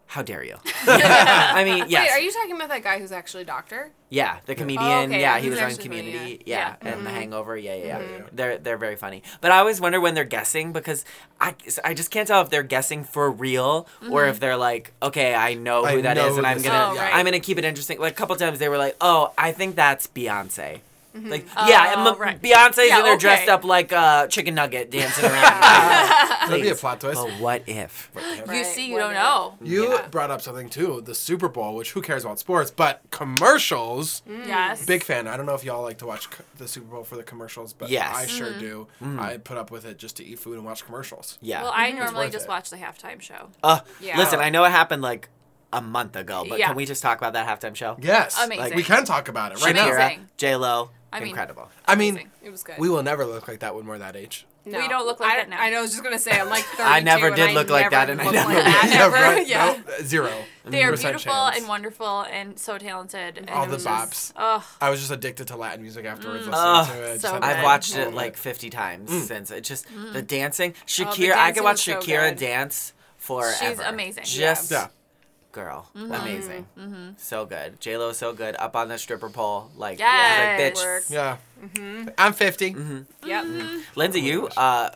How 0.07 0.21
dare 0.21 0.43
you? 0.45 0.55
I 0.87 1.63
mean, 1.65 1.85
yes. 1.89 2.07
Wait, 2.09 2.11
are 2.11 2.19
you 2.21 2.31
talking 2.31 2.55
about 2.55 2.69
that 2.69 2.83
guy 2.83 2.99
who's 2.99 3.11
actually 3.11 3.43
a 3.43 3.45
doctor? 3.45 3.91
Yeah, 4.09 4.37
the 4.45 4.55
comedian. 4.55 4.83
Oh, 4.83 5.01
okay, 5.03 5.19
Yeah, 5.19 5.35
yeah, 5.35 5.37
he 5.39 5.43
he's 5.45 5.49
was 5.51 5.59
on 5.59 5.65
actually 5.65 5.87
funny, 5.89 5.99
Community. 6.11 6.43
yeah. 6.45 6.75
Yeah, 6.81 6.89
and 6.93 7.01
The 7.05 7.09
mm-hmm. 7.09 7.17
Hangover. 7.17 7.57
Yeah, 7.57 7.75
yeah, 7.75 7.85
yeah. 7.85 7.99
Mhm. 7.99 8.27
They're 8.31 8.57
they're 8.59 8.77
very 8.77 8.95
funny. 8.95 9.23
But 9.41 9.51
I 9.51 9.57
always 9.57 9.81
wonder 9.81 9.99
when 9.99 10.13
they're 10.13 10.23
guessing 10.23 10.71
because 10.71 11.03
I, 11.41 11.55
I 11.83 11.93
just 11.93 12.11
can't 12.11 12.27
tell 12.27 12.41
if 12.41 12.49
they're 12.49 12.63
guessing 12.63 13.03
for 13.03 13.29
real 13.29 13.87
or 14.09 14.21
mm-hmm. 14.21 14.29
if 14.29 14.39
they're 14.39 14.55
like, 14.57 14.93
okay, 15.03 15.33
I 15.35 15.55
know 15.55 15.81
who 15.85 15.97
I 15.97 16.01
that 16.01 16.13
know 16.17 16.27
is, 16.29 16.37
and 16.37 16.45
I'm 16.47 16.61
gonna. 16.61 16.91
Oh, 16.93 16.95
right. 16.95 17.13
I'm 17.13 17.25
gonna 17.25 17.39
keep 17.39 17.57
it 17.57 17.65
interesting. 17.65 17.99
Like 17.99 18.13
a 18.13 18.15
couple 18.15 18.35
times 18.37 18.59
they 18.59 18.69
were 18.69 18.77
like, 18.77 18.95
oh, 19.01 19.33
I 19.37 19.51
think 19.51 19.75
that's 19.75 20.07
Beyonce. 20.07 20.79
Mm-hmm. 21.15 21.29
Like 21.29 21.47
Oh, 21.55 21.67
yeah, 21.69 22.07
M- 22.09 22.19
right. 22.19 22.41
Beyonce's 22.41 22.89
Yeah, 22.89 22.99
in 22.99 23.03
there 23.05 23.17
dressed 23.17 23.47
up 23.47 23.63
like 23.63 23.91
a 23.93 24.27
chicken 24.29 24.53
nugget 24.55 24.91
dancing 24.91 25.23
around. 25.31 25.33
That'd 26.49 26.61
be 26.61 26.69
a 26.69 26.75
plot 26.75 26.99
twist. 27.01 27.21
But 27.21 27.39
what 27.39 27.63
if? 27.67 28.11
You 28.51 28.63
see, 28.63 28.87
you 28.87 28.93
what 28.93 28.99
don't 28.99 29.11
if? 29.11 29.17
know. 29.17 29.57
You 29.61 29.91
Yeah. 29.93 30.07
brought 30.09 30.31
up 30.31 30.41
something 30.41 30.69
too, 30.69 31.01
the 31.01 31.15
Super 31.15 31.49
Bowl, 31.49 31.75
which 31.75 31.91
who 31.91 32.01
cares 32.01 32.23
about 32.23 32.39
sports, 32.39 32.71
but 32.71 33.01
commercials. 33.11 34.21
Yes. 34.27 34.85
Big 34.85 35.03
fan. 35.03 35.27
I 35.27 35.35
don't 35.37 35.45
know 35.45 35.55
if 35.55 35.63
y'all 35.63 35.81
like 35.81 35.97
to 35.99 36.05
watch 36.05 36.27
the 36.57 36.67
Super 36.67 36.87
Bowl 36.87 37.03
for 37.03 37.15
the 37.15 37.23
commercials, 37.23 37.73
but 37.73 37.89
Yes. 37.89 38.15
I 38.15 38.25
sure 38.27 38.47
Mm-hmm. 38.51 38.59
do. 38.59 38.87
I 39.21 39.37
put 39.37 39.57
up 39.57 39.71
with 39.71 39.85
it 39.85 39.97
just 39.97 40.17
to 40.17 40.25
eat 40.25 40.39
food 40.39 40.55
and 40.55 40.65
watch 40.65 40.85
commercials. 40.85 41.37
Yeah. 41.41 41.63
Well, 41.63 41.73
I 41.75 41.91
normally 41.91 42.29
just 42.29 42.45
it. 42.45 42.49
watch 42.49 42.69
the 42.69 42.77
halftime 42.77 43.21
show. 43.21 43.49
uh, 43.63 43.79
Yeah. 43.99 44.17
Listen, 44.17 44.39
I 44.39 44.49
know 44.49 44.63
it 44.63 44.71
happened 44.71 45.01
like 45.01 45.29
a 45.73 45.81
month 45.81 46.15
ago, 46.15 46.45
but 46.47 46.59
Yeah. 46.59 46.67
can 46.67 46.75
we 46.75 46.85
just 46.85 47.01
talk 47.01 47.17
about 47.17 47.33
that 47.33 47.47
halftime 47.47 47.75
show? 47.75 47.97
Yes, 48.01 48.39
Amazing. 48.41 48.75
we 48.75 48.83
can 48.83 49.03
talk 49.05 49.27
about 49.27 49.51
it 49.51 49.61
right 49.61 49.71
Amazing. 49.77 50.19
now. 50.21 50.25
J 50.37 50.55
Lo, 50.55 50.91
I 51.15 51.19
mean, 51.21 51.29
incredible. 51.29 51.69
I 51.87 51.95
mean, 51.95 52.13
Amazing. 52.15 52.31
It 52.43 52.49
was 52.51 52.63
good. 52.63 52.75
we 52.77 52.89
will 52.89 53.03
never 53.03 53.25
look 53.25 53.47
like 53.47 53.59
that 53.59 53.75
when 53.75 53.85
we're 53.85 53.97
that 53.99 54.15
age. 54.15 54.45
No. 54.67 54.79
We 54.79 54.87
don't 54.87 55.05
look 55.05 55.19
like 55.19 55.31
I, 55.31 55.35
that 55.37 55.49
now. 55.49 55.59
I 55.61 55.69
know. 55.69 55.77
I 55.77 55.81
was 55.81 55.91
just 55.91 56.03
gonna 56.03 56.17
say 56.17 56.31
I'm 56.39 56.49
like 56.49 56.63
32 56.77 56.83
I 56.83 56.99
never 57.01 57.27
and 57.27 57.35
did 57.35 57.49
I 57.49 57.53
look 57.53 57.69
like 57.69 57.89
that, 57.91 58.07
never 58.07 58.11
and 58.13 58.21
I 58.21 58.23
looked 58.25 58.35
never 58.35 58.49
like 58.49 58.57
will. 58.57 58.63
that 58.71 58.89
Yeah, 58.91 59.05
ever. 59.05 59.13
right? 59.15 59.47
Yeah. 59.47 59.81
No, 59.87 60.05
zero. 60.05 60.31
They 60.65 60.81
are 60.83 60.91
beautiful 60.95 61.19
chance. 61.19 61.57
and 61.59 61.67
wonderful 61.67 62.21
and 62.23 62.57
so 62.57 62.77
talented. 62.79 63.37
And 63.37 63.49
All 63.51 63.67
the 63.67 63.77
bops. 63.77 64.09
just- 64.09 64.33
Oh, 64.35 64.67
I 64.81 64.89
was 64.89 64.99
just 64.99 65.11
addicted 65.11 65.47
to 65.49 65.55
Latin 65.55 65.83
music 65.83 66.05
afterwards. 66.05 66.47
listening 66.47 66.55
Ugh. 66.55 66.87
to 66.87 67.11
it. 67.13 67.21
So 67.21 67.37
I've 67.39 67.63
watched 67.63 67.95
it 67.95 68.13
like 68.15 68.37
50 68.37 68.71
times 68.71 69.11
Mm. 69.11 69.21
since. 69.27 69.51
It 69.51 69.61
just 69.63 69.85
the 70.13 70.23
dancing. 70.23 70.73
Oh, 70.75 70.81
the 70.85 70.91
Shakira, 71.05 71.33
I 71.33 71.35
dancing 71.35 71.53
could 71.55 71.63
watch 71.63 71.83
so 71.85 71.93
Shakira 71.99 72.29
good. 72.29 72.39
dance 72.39 72.93
forever. 73.17 73.55
She's 73.59 73.79
amazing. 73.79 74.23
Just 74.23 74.71
Yeah. 74.71 74.87
Girl, 75.59 75.89
Mm-hmm. 75.95 76.11
amazing, 76.13 77.15
so 77.17 77.45
good. 77.45 77.79
J 77.79 77.97
Lo 77.97 78.11
so 78.11 78.33
good 78.33 78.55
up 78.59 78.75
on 78.75 78.89
the 78.91 78.97
stripper 78.97 79.29
pole, 79.29 79.71
like, 79.75 79.97
Yes. 79.99 80.35
like 80.39 80.73
bitch. 80.75 80.83
Work. 80.83 81.03
Yeah. 81.09 81.37
Mm-hmm. 81.63 82.09
I'm 82.17 82.33
50. 82.33 82.75
Yep. 83.25 83.45
Lindsay, 83.95 84.21
you 84.21 84.47
uh 84.57 84.89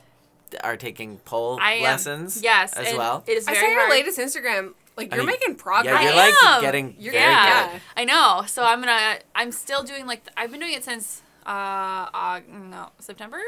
are 0.63 0.77
taking 0.77 1.17
pole 1.31 1.57
I 1.61 1.73
am. 1.73 1.83
lessons, 1.83 2.41
Yes, 2.43 2.73
as 2.75 2.95
well. 2.97 3.23
It 3.27 3.37
is 3.39 3.45
very 3.45 3.57
I 3.57 3.61
saw 3.61 3.67
your 3.67 3.79
hard. 3.79 3.91
latest 3.91 4.17
Instagram. 4.19 4.73
Like 4.97 5.09
you're 5.15 5.23
mean, 5.23 5.27
making 5.39 5.55
progress. 5.55 5.93
Yeah, 5.95 6.01
you're 6.03 6.13
I 6.13 6.25
like 6.27 6.35
am. 6.55 6.61
getting 6.61 6.95
You're 6.99 7.13
very 7.13 7.23
yeah, 7.23 7.71
good. 7.71 7.81
I 7.95 8.03
know. 8.11 8.43
So 8.47 8.63
I'm 8.63 8.79
gonna. 8.83 9.19
I'm 9.33 9.51
still 9.53 9.81
doing 9.83 10.05
like. 10.11 10.21
I've 10.35 10.51
been 10.51 10.59
doing 10.59 10.73
it 10.79 10.83
since. 10.83 11.21
Uh, 11.45 12.05
uh 12.21 12.39
no, 12.75 12.89
September 12.99 13.39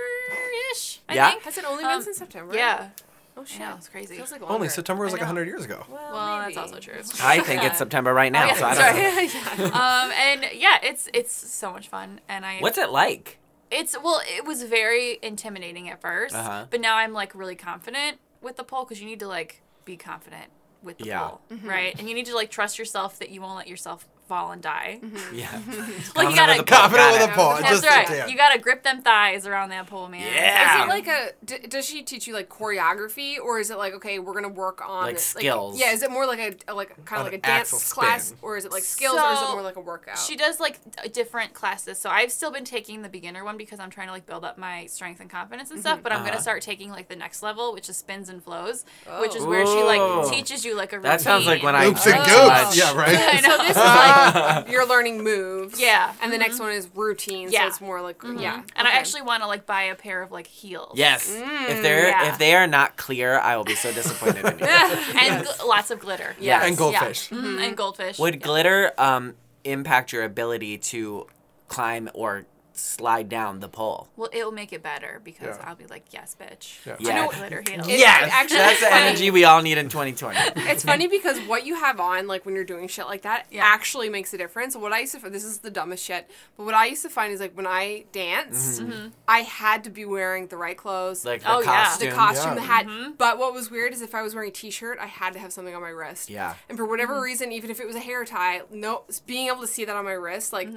ish. 0.72 1.02
I 1.10 1.16
Yeah? 1.16 1.30
think. 1.32 1.44
Has 1.44 1.58
it 1.58 1.66
only 1.66 1.84
Um, 1.84 1.92
been 1.92 2.04
since 2.08 2.18
September? 2.24 2.56
Yeah. 2.56 2.90
Oh 3.38 3.46
shit. 3.46 3.60
know, 3.60 3.76
it's 3.78 3.88
crazy. 3.90 4.16
Feels 4.18 4.32
like 4.32 4.42
Only 4.42 4.54
longer. 4.54 4.70
September 4.70 5.04
was 5.04 5.14
I 5.14 5.18
like 5.18 5.22
know. 5.22 5.28
100 5.28 5.48
years 5.48 5.66
ago. 5.66 5.86
Well, 5.90 6.12
Well, 6.14 6.42
maybe. 6.42 6.56
that's 6.56 6.68
also 6.72 6.80
true. 6.82 7.02
I 7.24 7.40
think 7.40 7.64
it's 7.64 7.78
September 7.84 8.14
right 8.14 8.32
now, 8.32 8.44
Oh, 8.44 8.48
yeah, 8.48 8.54
so 8.56 8.66
I 8.66 8.76
don't 8.76 9.60
know. 9.60 9.70
right. 9.70 10.06
um, 10.06 10.12
and 10.12 10.46
yeah, 10.54 10.78
it's 10.84 11.08
it's 11.14 11.34
so 11.34 11.72
much 11.72 11.88
fun, 11.88 12.20
and 12.28 12.46
I. 12.46 12.60
What's 12.60 12.78
it 12.78 12.90
like? 12.92 13.40
It's 13.72 13.96
well, 14.04 14.22
it 14.26 14.46
was 14.46 14.64
very 14.64 15.18
intimidating 15.22 15.88
at 15.90 16.02
1st 16.02 16.34
Uh-huh. 16.34 16.66
but 16.70 16.82
now 16.82 16.98
I'm 16.98 17.14
like 17.14 17.34
really 17.34 17.56
confident 17.56 18.18
with 18.42 18.58
the 18.58 18.64
pole 18.66 18.84
because 18.84 19.00
you 19.00 19.08
need 19.08 19.20
to 19.22 19.28
like 19.28 19.62
be 19.86 19.96
confident 19.96 20.48
with 20.84 20.98
the 20.98 21.06
Yeah. 21.06 21.20
pole, 21.28 21.42
right? 21.64 21.98
And 21.98 22.10
you 22.10 22.16
need 22.16 22.26
to 22.26 22.36
like 22.36 22.50
trust 22.52 22.78
yourself 22.78 23.18
that 23.20 23.30
you 23.30 23.40
won't 23.40 23.56
let 23.56 23.68
yourself 23.68 24.08
fall 24.32 24.52
and 24.52 24.62
die. 24.62 25.00
Yeah, 25.34 25.50
Like 26.16 26.30
you 26.30 26.36
gotta. 26.36 26.54
with 26.58 26.66
the. 26.66 26.76
Confident 26.76 27.12
with 27.14 27.22
it. 27.24 27.28
the 27.28 27.34
pole. 27.34 27.56
That's 27.60 27.70
Just, 27.82 27.86
right. 27.86 28.10
yeah. 28.10 28.28
You 28.28 28.38
gotta 28.38 28.60
grip 28.60 28.82
them 28.84 29.02
thighs 29.02 29.46
around 29.46 29.70
that 29.70 29.88
pole, 29.88 30.08
man. 30.08 30.22
Yeah. 30.34 30.78
Is 30.80 30.86
it 30.86 30.88
like 30.90 31.08
a? 31.08 31.32
D- 31.44 31.68
does 31.68 31.86
she 31.86 32.02
teach 32.04 32.28
you 32.28 32.34
like 32.34 32.50
choreography, 32.60 33.38
or 33.40 33.60
is 33.60 33.72
it 33.72 33.78
like 33.78 33.94
okay, 33.96 34.20
we're 34.20 34.34
gonna 34.34 34.48
work 34.66 34.82
on 34.88 35.04
Like 35.06 35.20
skills. 35.20 35.80
yeah, 35.80 35.92
is 35.92 36.02
it 36.04 36.12
more 36.12 36.26
like 36.26 36.40
a, 36.40 36.72
a 36.72 36.74
like 36.74 36.90
kind 37.06 37.20
of 37.22 37.26
like 37.28 37.34
a 37.36 37.42
dance 37.46 37.92
class, 37.94 38.28
spin. 38.28 38.38
or 38.42 38.58
is 38.58 38.66
it 38.66 38.72
like 38.72 38.84
skills, 38.84 39.18
or 39.18 39.32
is 39.34 39.42
it 39.42 39.52
more 39.52 39.62
like 39.62 39.76
a 39.76 39.82
workout? 39.82 40.18
She 40.18 40.36
does 40.36 40.60
like 40.60 40.80
different 41.14 41.54
classes. 41.54 41.98
So 42.00 42.10
I've 42.10 42.32
still 42.32 42.52
been 42.52 42.66
taking 42.66 43.02
the 43.02 43.10
beginner 43.10 43.44
one 43.44 43.58
because 43.58 43.80
I'm 43.80 43.90
trying 43.90 44.08
to 44.08 44.14
like 44.14 44.26
build 44.26 44.44
up 44.46 44.58
my 44.58 44.86
strength 44.88 45.20
and 45.22 45.30
confidence 45.30 45.72
and 45.72 45.80
stuff. 45.80 46.00
But 46.04 46.12
I'm 46.14 46.20
Uh-huh. 46.22 46.30
gonna 46.32 46.42
start 46.42 46.62
taking 46.62 46.90
like 46.92 47.08
the 47.10 47.16
next 47.16 47.42
level, 47.44 47.74
which 47.74 47.90
is 47.90 47.98
spins 47.98 48.30
and 48.30 48.44
flows, 48.44 48.86
which 49.20 49.36
is 49.36 49.44
where 49.44 49.66
she 49.66 49.82
like 49.84 50.30
teaches 50.32 50.64
you 50.66 50.76
like 50.76 50.94
a 50.94 50.98
routine. 50.98 51.12
That 51.12 51.22
sounds 51.22 51.46
like 51.46 51.64
when 51.64 51.76
I 51.76 51.88
Oops 51.88 52.06
and 52.06 52.14
drink 52.16 52.26
Oh. 52.28 52.30
too 52.30 52.48
goops. 52.50 52.64
much. 52.66 52.78
Yeah, 52.78 52.98
right. 52.98 53.36
I 53.36 53.42
know. 53.42 53.58
so 53.58 53.64
this 53.64 53.70
is 53.72 53.76
like 53.78 54.16
you're 54.70 54.88
learning 54.88 55.24
moves. 55.24 55.80
Yeah. 55.80 56.14
And 56.22 56.32
the 56.32 56.38
next 56.38 56.60
one 56.60 56.72
is 56.72 56.88
routine. 56.96 57.50
So 57.50 57.54
Yeah. 57.54 57.68
it's 57.68 57.82
more 57.82 58.02
like 58.02 58.22
yeah. 58.24 58.62
And 58.76 58.88
I 58.88 58.92
actually 58.92 59.22
want 59.24 59.44
to 59.44 59.48
like 59.48 59.66
buy 59.66 59.84
a 59.84 59.96
pair 59.96 60.22
of 60.22 60.32
like 60.32 60.48
heels. 60.48 60.94
Yes, 60.96 61.30
Mm, 61.32 61.70
if 61.70 61.82
they're 61.82 62.10
yeah. 62.10 62.30
if 62.32 62.38
they 62.38 62.56
are 62.56 62.68
not 62.68 62.98
clear, 62.98 63.40
I 63.40 63.58
will 63.58 63.64
be 63.64 63.76
so 63.76 63.92
disappointed 63.94 64.46
in 64.46 64.60
you. 64.60 64.66
and 64.66 65.46
gl- 65.46 65.68
lots 65.68 65.92
of 65.92 66.00
glitter. 66.00 66.36
Yes. 66.40 66.64
And 66.66 66.78
goldfish. 66.78 67.32
Yeah. 67.32 67.38
Mhm, 67.38 67.68
And 67.68 67.78
goldfish. 67.78 68.20
Would 68.20 68.36
yeah. 68.36 68.40
glitter 68.42 68.92
um, 68.98 69.36
impact 69.64 70.12
your 70.14 70.24
ability 70.24 70.78
to 70.78 71.28
climb 71.68 72.10
or 72.14 72.46
slide 72.82 73.30
down 73.30 73.60
the 73.60 73.70
pole? 73.70 74.10
Well, 74.16 74.30
it 74.34 74.44
will 74.44 74.52
make 74.52 74.74
it 74.74 74.82
better 74.84 75.22
because 75.24 75.58
Yeah. 75.58 75.64
I'll 75.70 75.76
be 75.76 75.86
like, 75.88 76.06
yes, 76.12 76.36
bitch. 76.40 76.86
Yeah. 76.86 76.96
Yeah. 77.00 77.10
I 77.12 77.16
know 77.26 77.32
glitter 77.32 77.62
heels. 77.68 77.88
It- 77.88 78.00
yes, 78.00 78.24
it 78.28 78.34
actually- 78.34 78.58
that's 78.58 78.80
the 78.82 78.94
energy 78.94 79.32
we 79.32 79.44
all 79.46 79.62
need 79.62 79.78
in 79.78 79.90
2020. 79.90 80.38
It's 80.72 80.84
funny 80.84 81.08
because 81.08 81.40
what 81.48 81.66
you 81.66 81.76
have 81.76 82.00
on, 82.00 82.28
like 82.28 82.46
when 82.46 82.56
you're 82.56 82.64
doing 82.64 82.88
shit 82.88 83.06
like 83.06 83.22
that, 83.24 83.46
Yeah. 83.52 83.64
actually 83.66 84.10
makes 84.10 84.34
a 84.34 84.38
difference. 84.38 84.76
What 84.76 84.94
I 84.94 85.00
used 85.02 85.14
to, 85.20 85.30
this 85.30 85.44
is 85.44 85.60
the 85.60 85.70
dumbest 85.72 86.04
shit, 86.04 86.30
but 86.58 86.66
what 86.66 86.74
I 86.76 86.86
used 86.88 87.02
to 87.04 87.10
find 87.10 87.32
is 87.34 87.40
like 87.40 87.56
when 87.56 87.68
I 87.68 88.06
danced, 88.12 88.82
mm-hmm. 88.82 88.92
Mm-hmm. 88.92 89.08
I 89.28 89.40
had 89.42 89.84
to 89.86 89.90
be 89.90 90.06
wearing 90.06 90.48
the 90.48 90.58
right 90.58 90.78
clothes, 90.78 91.20
Mm-hmm. 91.20 91.28
Like 91.28 91.42
the 91.44 91.52
Oh, 91.54 91.60
yeah. 91.60 91.84
costume. 91.86 92.10
the 92.10 92.16
costume, 92.16 92.48
Yeah. 92.50 92.56
the 92.56 92.62
hat. 92.62 92.86
Mm-hmm. 92.88 93.12
But 93.18 93.38
what 93.38 93.54
was 93.54 93.70
weird 93.72 93.94
is 93.94 94.02
if 94.02 94.16
I 94.16 94.22
was 94.22 94.34
wearing 94.36 94.50
a 94.50 94.54
t-shirt, 94.54 94.98
I 95.00 95.08
had 95.08 95.34
to 95.34 95.40
have 95.40 95.52
something 95.54 95.76
on 95.76 95.82
my 95.82 95.90
wrist. 95.90 96.30
Yeah. 96.30 96.56
And 96.70 96.78
for 96.78 96.86
whatever 96.86 97.22
reason, 97.22 97.52
even 97.52 97.70
if 97.70 97.80
it 97.80 97.86
was 97.88 97.96
a 97.96 98.00
hair 98.00 98.24
tie, 98.26 98.62
no, 98.72 99.04
being 99.26 99.48
able 99.48 99.62
to 99.62 99.68
see 99.68 99.86
that 99.86 99.96
on 99.96 100.06
my 100.06 100.12
wrist, 100.14 100.54
like. 100.54 100.70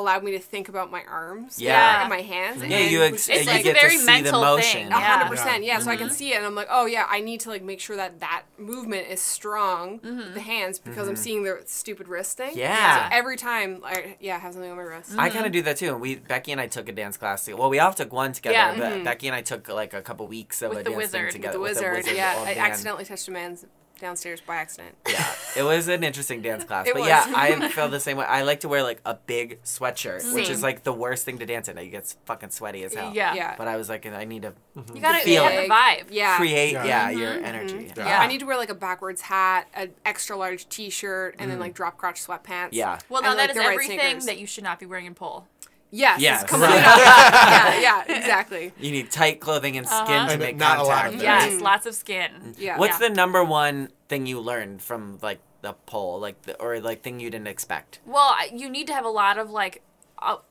Allowed 0.00 0.24
me 0.24 0.32
to 0.32 0.38
think 0.38 0.68
about 0.68 0.90
my 0.90 1.02
arms 1.04 1.60
Yeah. 1.60 2.00
and 2.00 2.08
my 2.10 2.22
hands. 2.22 2.62
Yeah, 2.64 2.76
and 2.78 2.90
you 2.90 3.02
ex- 3.02 3.26
just 3.26 3.30
It's 3.30 3.46
you 3.46 3.52
like 3.52 3.64
get 3.64 3.76
a 3.76 3.80
very 3.80 3.92
to 3.92 3.98
see 3.98 4.06
the 4.06 4.12
mental 4.12 4.40
motion. 4.40 4.80
thing. 4.82 4.86
Yeah. 4.90 5.00
hundred 5.00 5.28
percent, 5.30 5.64
yeah. 5.64 5.78
So 5.78 5.90
I 5.90 5.94
Mm-hmm. 5.94 6.04
can 6.06 6.14
see 6.14 6.32
it, 6.32 6.36
and 6.36 6.46
I'm 6.46 6.54
like, 6.54 6.68
oh 6.70 6.86
yeah, 6.86 7.06
I 7.08 7.20
need 7.20 7.40
to 7.40 7.48
like 7.50 7.62
make 7.62 7.80
sure 7.80 7.96
that 7.96 8.20
that 8.20 8.42
movement 8.58 9.08
is 9.08 9.20
strong 9.22 10.00
with 10.02 10.34
the 10.34 10.40
hands 10.40 10.78
because 10.78 11.08
I'm 11.08 11.16
seeing 11.16 11.42
the 11.44 11.60
stupid 11.66 12.08
wrist 12.08 12.36
thing. 12.36 12.50
Mm-hmm. 12.50 12.58
Yeah. 12.58 13.08
So 13.10 13.16
every 13.16 13.36
time, 13.36 13.82
I 13.84 14.16
yeah, 14.20 14.36
I 14.36 14.38
have 14.38 14.52
something 14.54 14.70
on 14.70 14.76
my 14.76 14.82
wrist. 14.82 15.12
I 15.16 15.30
kind 15.30 15.46
of 15.46 15.52
do 15.52 15.62
that 15.62 15.76
too. 15.76 15.92
And 15.92 16.00
we 16.00 16.16
Becky 16.16 16.52
and 16.52 16.60
I 16.60 16.66
took 16.66 16.88
a 16.88 16.92
dance 16.92 17.16
class. 17.16 17.44
Together. 17.44 17.60
Well, 17.60 17.70
we 17.70 17.78
all 17.78 17.92
took 17.92 18.12
one 18.12 18.32
together, 18.32 18.54
Yeah. 18.54 18.74
but 18.96 19.04
Becky 19.04 19.26
and 19.28 19.34
I 19.36 19.42
took 19.42 19.68
like 19.68 19.94
a 19.94 20.02
couple 20.02 20.26
weeks 20.26 20.62
of 20.62 20.70
With 20.70 20.80
a 20.80 20.82
the 20.84 20.90
dance 20.90 20.96
wizard. 20.98 21.12
thing 21.12 21.24
With 21.26 21.32
together 21.34 21.52
the 21.54 21.60
with 21.60 21.76
wizard, 22.02 22.16
yeah. 22.16 22.34
I 22.40 22.44
man. 22.54 22.58
accidentally 22.58 23.04
touched 23.04 23.28
a 23.28 23.30
man's 23.30 23.64
downstairs 24.00 24.40
by 24.40 24.56
accident. 24.56 24.96
Yeah, 25.08 25.32
it 25.56 25.62
was 25.62 25.88
an 25.88 26.02
interesting 26.02 26.42
dance 26.42 26.64
class. 26.68 26.86
It 26.88 26.94
but 26.94 27.00
was. 27.00 27.08
yeah, 27.08 27.32
I 27.34 27.68
feel 27.70 27.88
the 27.88 28.00
same 28.00 28.16
way. 28.16 28.24
I 28.24 28.42
like 28.42 28.60
to 28.60 28.68
wear 28.68 28.82
like 28.82 29.00
a 29.04 29.14
big 29.14 29.62
sweatshirt, 29.62 30.34
which 30.34 30.48
is 30.48 30.62
like 30.62 30.82
the 30.82 30.92
worst 30.92 31.24
thing 31.24 31.38
to 31.38 31.46
dance 31.46 31.68
in. 31.68 31.76
You 31.76 31.90
get 31.90 32.14
fucking 32.24 32.50
sweaty 32.50 32.82
as 32.84 32.94
hell. 32.94 33.12
Yeah. 33.14 33.34
Yeah. 33.34 33.54
But 33.56 33.68
I 33.68 33.76
was 33.76 33.88
like, 33.88 34.06
I 34.06 34.24
need 34.24 34.42
to 34.42 34.54
You 34.74 34.82
mm-hmm, 34.82 34.98
gotta 35.00 35.24
feel 35.24 35.44
have 35.44 35.52
it. 35.52 35.68
the 35.68 35.74
vibe. 35.74 36.04
Yeah. 36.10 36.36
create, 36.36 36.72
Yeah. 36.72 36.84
yeah, 36.84 37.10
your 37.10 37.32
mm-hmm. 37.34 37.44
energy. 37.44 37.92
Yeah. 37.96 38.06
Yeah. 38.06 38.20
I 38.20 38.26
need 38.26 38.40
to 38.40 38.46
wear 38.46 38.56
like 38.56 38.70
a 38.70 38.74
backwards 38.74 39.20
hat, 39.20 39.68
an 39.74 39.90
extra 40.04 40.36
large 40.36 40.68
T-shirt, 40.68 41.36
and 41.38 41.50
then 41.50 41.58
like 41.60 41.74
drop 41.74 41.96
crotch 41.98 42.24
sweatpants. 42.26 42.70
Yeah. 42.72 42.98
Well, 43.08 43.18
And, 43.18 43.24
now 43.24 43.30
like, 43.36 43.48
that 43.48 43.50
is 43.50 43.56
the 43.56 43.60
right 43.60 43.72
everything 43.72 44.26
that 44.26 44.38
you 44.38 44.46
should 44.46 44.64
not 44.64 44.80
be 44.80 44.86
wearing 44.86 45.06
in 45.06 45.14
pole. 45.14 45.46
Yes. 45.90 46.20
Yes. 46.20 46.42
It's 46.42 46.50
completely 46.50 46.76
yeah, 46.78 47.80
yeah, 48.06 48.16
exactly. 48.16 48.72
You 48.78 48.90
need 48.92 49.10
tight 49.10 49.40
clothing 49.40 49.76
and 49.76 49.86
skin 49.86 50.00
Uh-huh. 50.00 50.28
to 50.32 50.38
make 50.38 50.56
not 50.56 50.78
a 50.78 50.82
lot 50.84 51.02
contact. 51.10 51.14
of 51.16 51.22
Yes, 51.22 51.52
Mm. 51.54 51.60
lots 51.62 51.86
of 51.86 51.94
skin. 51.94 52.54
Yeah. 52.58 52.78
What's 52.78 53.00
Yeah. 53.00 53.08
the 53.08 53.14
number 53.14 53.42
one 53.44 53.90
thing 54.08 54.26
you 54.26 54.38
learned 54.40 54.82
from 54.82 55.18
like 55.22 55.40
the 55.62 55.74
poll, 55.86 56.18
like 56.20 56.40
the, 56.42 56.54
or 56.60 56.80
like 56.80 57.02
thing 57.02 57.18
you 57.20 57.28
didn't 57.30 57.48
expect? 57.48 57.98
Well, 58.06 58.34
you 58.52 58.68
need 58.70 58.86
to 58.86 58.94
have 58.94 59.04
a 59.04 59.10
lot 59.10 59.36
of 59.38 59.50
like 59.50 59.82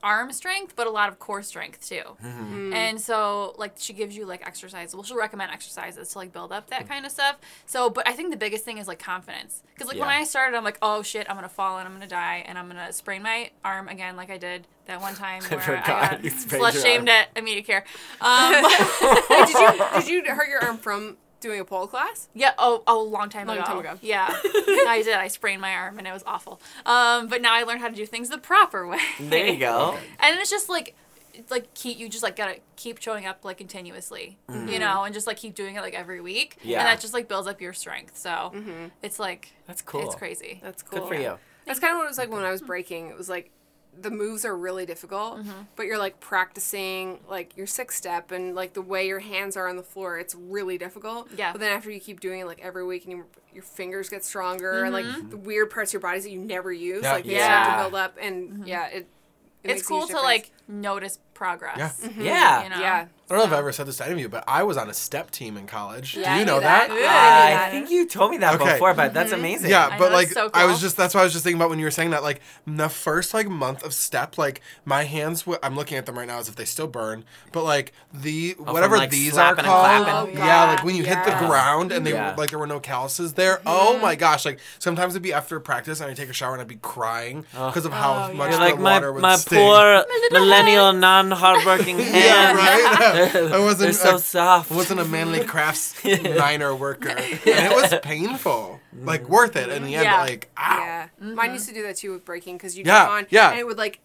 arm 0.03 0.31
strength, 0.31 0.73
but 0.75 0.87
a 0.87 0.89
lot 0.89 1.09
of 1.09 1.19
core 1.19 1.43
strength 1.43 1.87
too. 1.87 2.01
Mm-hmm. 2.23 2.73
And 2.73 2.99
so, 2.99 3.55
like, 3.57 3.73
she 3.77 3.93
gives 3.93 4.15
you 4.15 4.25
like 4.25 4.45
exercises. 4.45 4.95
Well, 4.95 5.03
she'll 5.03 5.17
recommend 5.17 5.51
exercises 5.51 6.09
to 6.09 6.17
like 6.17 6.33
build 6.33 6.51
up 6.51 6.69
that 6.69 6.87
kind 6.87 7.05
of 7.05 7.11
stuff. 7.11 7.37
So, 7.65 7.89
but 7.89 8.07
I 8.07 8.13
think 8.13 8.31
the 8.31 8.37
biggest 8.37 8.65
thing 8.65 8.77
is 8.77 8.87
like 8.87 8.99
confidence. 8.99 9.63
Because 9.73 9.87
like 9.87 9.99
when 9.99 10.09
I 10.09 10.23
started, 10.23 10.57
I'm 10.57 10.63
like, 10.63 10.77
oh 10.81 11.01
shit, 11.01 11.29
I'm 11.29 11.35
gonna 11.35 11.49
fall 11.49 11.77
and 11.77 11.87
I'm 11.87 11.93
gonna 11.93 12.07
die 12.07 12.43
and 12.45 12.57
I'm 12.57 12.67
gonna 12.67 12.91
sprain 12.93 13.23
my 13.23 13.51
arm 13.63 13.87
again, 13.87 14.15
like 14.15 14.29
I 14.29 14.37
did 14.37 14.67
that 14.85 15.01
one 15.01 15.15
time 15.15 15.41
where 15.49 15.59
I, 15.59 15.63
forgot 15.63 15.85
got 15.85 16.23
you 16.23 16.29
sprained 16.29 16.63
slut 16.63 16.73
your 16.73 16.81
shamed 16.81 17.09
arm. 17.09 17.17
at 17.17 17.29
immediate 17.35 17.65
care. 17.65 17.85
Um, 18.21 18.51
did 19.29 19.49
you 19.49 19.83
did 19.95 20.07
you 20.07 20.33
hurt 20.33 20.49
your 20.49 20.63
arm 20.63 20.77
from 20.77 21.17
doing 21.39 21.59
a 21.59 21.65
pole 21.65 21.87
class? 21.87 22.29
Yeah, 22.33 22.53
oh, 22.57 22.83
oh, 22.87 23.01
a 23.01 23.07
long 23.07 23.29
time 23.29 23.47
Long 23.47 23.57
ago. 23.57 23.65
time 23.65 23.79
ago. 23.79 23.93
Yeah, 24.01 24.27
I 24.33 25.01
did. 25.03 25.15
I 25.15 25.27
sprained 25.27 25.61
my 25.61 25.73
arm 25.73 25.97
and 25.97 26.07
it 26.07 26.11
was 26.13 26.23
awful. 26.25 26.59
Um, 26.85 27.27
but 27.27 27.41
now 27.41 27.53
I 27.53 27.63
learned 27.63 27.81
how 27.81 27.87
to 27.89 27.95
do 27.95 28.05
things 28.05 28.29
the 28.29 28.37
proper 28.37 28.87
way. 28.87 28.99
There 29.19 29.45
you 29.47 29.57
go. 29.59 29.97
And 30.19 30.37
it's 30.39 30.49
just 30.49 30.69
like, 30.69 30.95
like 31.49 31.73
keep 31.73 31.97
you 31.97 32.09
just 32.09 32.21
like 32.23 32.35
gotta 32.35 32.57
keep 32.75 32.99
showing 33.01 33.25
up 33.25 33.45
like 33.45 33.57
continuously, 33.57 34.37
you 34.49 34.77
know, 34.79 35.03
and 35.05 35.13
just 35.13 35.25
like 35.25 35.37
keep 35.37 35.55
doing 35.55 35.75
it 35.75 35.81
like 35.81 35.93
every 35.93 36.19
week. 36.19 36.57
Yeah. 36.63 36.79
And 36.79 36.87
that 36.87 36.99
just 36.99 37.13
like 37.13 37.27
builds 37.29 37.47
up 37.47 37.61
your 37.61 37.71
strength. 37.73 38.17
So 38.17 38.53
it's 39.01 39.19
like 39.19 39.53
That's 39.65 39.81
cool. 39.81 40.01
It's 40.05 40.15
crazy. 40.15 40.59
That's 40.61 40.83
cool. 40.83 40.99
Good 40.99 41.07
for 41.07 41.15
you. 41.15 41.37
That's 41.65 41.79
kind 41.79 41.93
of 41.93 41.97
what 41.99 42.05
it 42.05 42.09
was 42.09 42.17
like 42.17 42.29
when 42.31 42.43
I 42.43 42.51
was 42.51 42.61
breaking. 42.61 43.07
It 43.09 43.17
was 43.17 43.29
like 43.29 43.51
the 44.01 44.11
moves 44.11 44.45
are 44.45 44.55
really 44.55 44.85
difficult, 44.85 45.39
mm-hmm. 45.39 45.61
but 45.75 45.85
you're 45.85 45.97
like 45.97 46.19
practicing 46.19 47.19
like 47.29 47.55
your 47.57 47.67
six 47.67 47.95
step 47.95 48.31
and 48.31 48.55
like 48.55 48.73
the 48.73 48.81
way 48.81 49.07
your 49.07 49.19
hands 49.19 49.57
are 49.57 49.67
on 49.67 49.75
the 49.75 49.83
floor. 49.83 50.17
It's 50.17 50.35
really 50.35 50.77
difficult. 50.77 51.29
Yeah. 51.35 51.51
But 51.51 51.61
then 51.61 51.71
after 51.71 51.91
you 51.91 51.99
keep 51.99 52.19
doing 52.19 52.41
it 52.41 52.45
like 52.45 52.59
every 52.61 52.85
week 52.85 53.03
and 53.05 53.13
your 53.13 53.25
your 53.53 53.63
fingers 53.63 54.09
get 54.09 54.23
stronger 54.23 54.83
and 54.83 54.93
like 54.93 55.05
mm-hmm. 55.05 55.29
the 55.29 55.37
weird 55.37 55.71
parts 55.71 55.89
of 55.89 55.93
your 55.93 56.01
bodies 56.01 56.23
that 56.23 56.31
you 56.31 56.39
never 56.39 56.71
use, 56.71 57.03
Yeah. 57.03 57.13
like 57.13 57.25
they 57.25 57.35
start 57.35 57.67
Yeah. 57.67 57.75
to 57.75 57.81
build 57.83 57.95
up 57.95 58.17
and 58.21 58.49
mm-hmm. 58.49 58.63
yeah, 58.65 58.87
it. 58.87 58.95
it 58.95 59.07
It's 59.63 59.73
makes 59.73 59.81
a 59.81 59.85
cool 59.85 59.99
huge 60.01 60.09
to 60.11 60.21
like 60.21 60.51
notice 60.69 61.19
progress. 61.33 61.77
Yeah. 61.77 62.09
Mm-hmm. 62.09 62.21
Yeah. 62.21 62.63
You 62.63 62.69
know? 62.69 62.79
Yeah. 62.79 63.05
I 63.31 63.33
don't 63.35 63.39
know 63.39 63.45
if 63.45 63.51
I've 63.53 63.59
ever 63.59 63.71
said 63.71 63.85
this 63.85 63.97
to 63.97 64.05
any 64.05 64.13
of 64.13 64.19
you, 64.19 64.27
but 64.27 64.43
I 64.47 64.63
was 64.63 64.75
on 64.75 64.89
a 64.89 64.93
step 64.93 65.29
team 65.29 65.55
in 65.55 65.67
college. 65.67 66.17
Yeah, 66.17 66.33
Do 66.33 66.39
you 66.39 66.45
knew 66.45 66.51
know 66.53 66.59
that. 66.61 66.87
that? 66.89 66.99
Yeah. 66.99 67.67
I 67.67 67.69
think 67.69 67.91
you 67.91 68.07
told 68.07 68.31
me 68.31 68.37
that 68.39 68.55
Okay. 68.55 68.73
before, 68.73 68.95
but 68.95 69.13
that's 69.13 69.31
mm-hmm. 69.31 69.39
amazing. 69.39 69.69
Yeah, 69.69 69.89
I 69.91 69.99
but 69.99 70.09
know, 70.09 70.15
like 70.15 70.29
that's 70.29 70.33
so 70.33 70.49
I 70.53 70.65
was 70.65 70.81
just 70.81 70.97
that's 70.97 71.13
why 71.13 71.21
I 71.21 71.23
was 71.25 71.33
just 71.33 71.43
thinking 71.43 71.59
about 71.61 71.69
when 71.69 71.77
you 71.77 71.85
were 71.85 71.91
saying 71.91 72.09
that 72.09 72.23
like 72.23 72.41
the 72.65 72.89
first 72.89 73.33
like 73.35 73.47
month 73.47 73.83
of 73.83 73.93
step 73.93 74.37
like 74.39 74.61
my 74.83 75.03
hands 75.03 75.41
w- 75.43 75.59
I'm 75.61 75.75
looking 75.75 75.97
at 75.99 76.07
them 76.07 76.17
right 76.17 76.27
now 76.27 76.39
as 76.39 76.49
if 76.49 76.55
they 76.55 76.65
still 76.65 76.87
burn 76.87 77.23
but 77.51 77.63
like 77.63 77.93
the 78.11 78.55
oh, 78.59 78.73
whatever 78.73 78.97
like, 78.97 79.11
these 79.11 79.33
are 79.33 79.55
slapping 79.55 79.59
and 79.59 79.67
called? 79.67 80.29
Oh, 80.29 80.37
yeah 80.37 80.63
like 80.65 80.83
when 80.83 80.95
you 80.95 81.03
hit 81.03 81.23
the 81.23 81.35
ground 81.45 81.91
and 81.91 82.05
they 82.05 82.13
Yeah. 82.13 82.33
like 82.35 82.49
there 82.49 82.59
were 82.59 82.67
no 82.67 82.79
calluses 82.79 83.33
there 83.33 83.61
oh 83.67 83.91
mm-hmm. 83.93 84.01
my 84.01 84.15
gosh 84.15 84.43
like 84.45 84.59
sometimes 84.79 85.13
it'd 85.13 85.21
be 85.23 85.33
after 85.33 85.59
practice 85.59 86.01
and 86.01 86.09
I'd 86.09 86.17
take 86.17 86.29
a 86.29 86.33
shower 86.33 86.53
and 86.53 86.61
I'd 86.61 86.67
be 86.67 86.77
crying 86.77 87.45
because 87.51 87.85
of 87.85 87.93
how 87.93 88.29
Oh, 88.31 88.33
much 88.33 88.51
the 88.51 88.57
like 88.57 88.79
my 88.79 88.93
water 88.95 89.13
would 89.13 89.21
my 89.21 89.35
sting. 89.35 89.59
poor 89.59 90.03
millennial 90.63 90.93
non 90.93 91.31
hardworking 91.31 91.99
hands. 91.99 92.15
yeah 92.15 92.53
right 92.53 93.51
I 93.53 93.59
wasn't 93.59 93.79
They're 93.79 93.93
so 93.93 94.15
a- 94.15 94.19
soft. 94.19 94.71
wasn't 94.71 94.99
a 94.99 95.05
manly 95.05 95.43
crafts 95.43 95.95
miner 96.37 96.75
worker 96.75 97.09
and 97.17 97.39
it 97.45 97.71
was 97.71 97.93
painful 98.01 98.79
like 99.03 99.27
worth 99.29 99.55
it 99.55 99.69
in 99.69 99.83
the 99.83 99.95
end 99.95 100.05
Yeah. 100.05 100.21
like 100.21 100.49
ow. 100.57 100.77
Yeah, 100.79 101.07
mine 101.19 101.53
used 101.53 101.67
to 101.69 101.73
do 101.73 101.83
that 101.83 101.97
too 101.97 102.11
with 102.11 102.25
breaking 102.25 102.57
because 102.57 102.77
you 102.77 102.83
Yeah, 102.85 102.99
jump 103.05 103.11
on 103.11 103.27
yeah. 103.29 103.51
and 103.51 103.59
it 103.59 103.67
would 103.67 103.77
like 103.77 103.99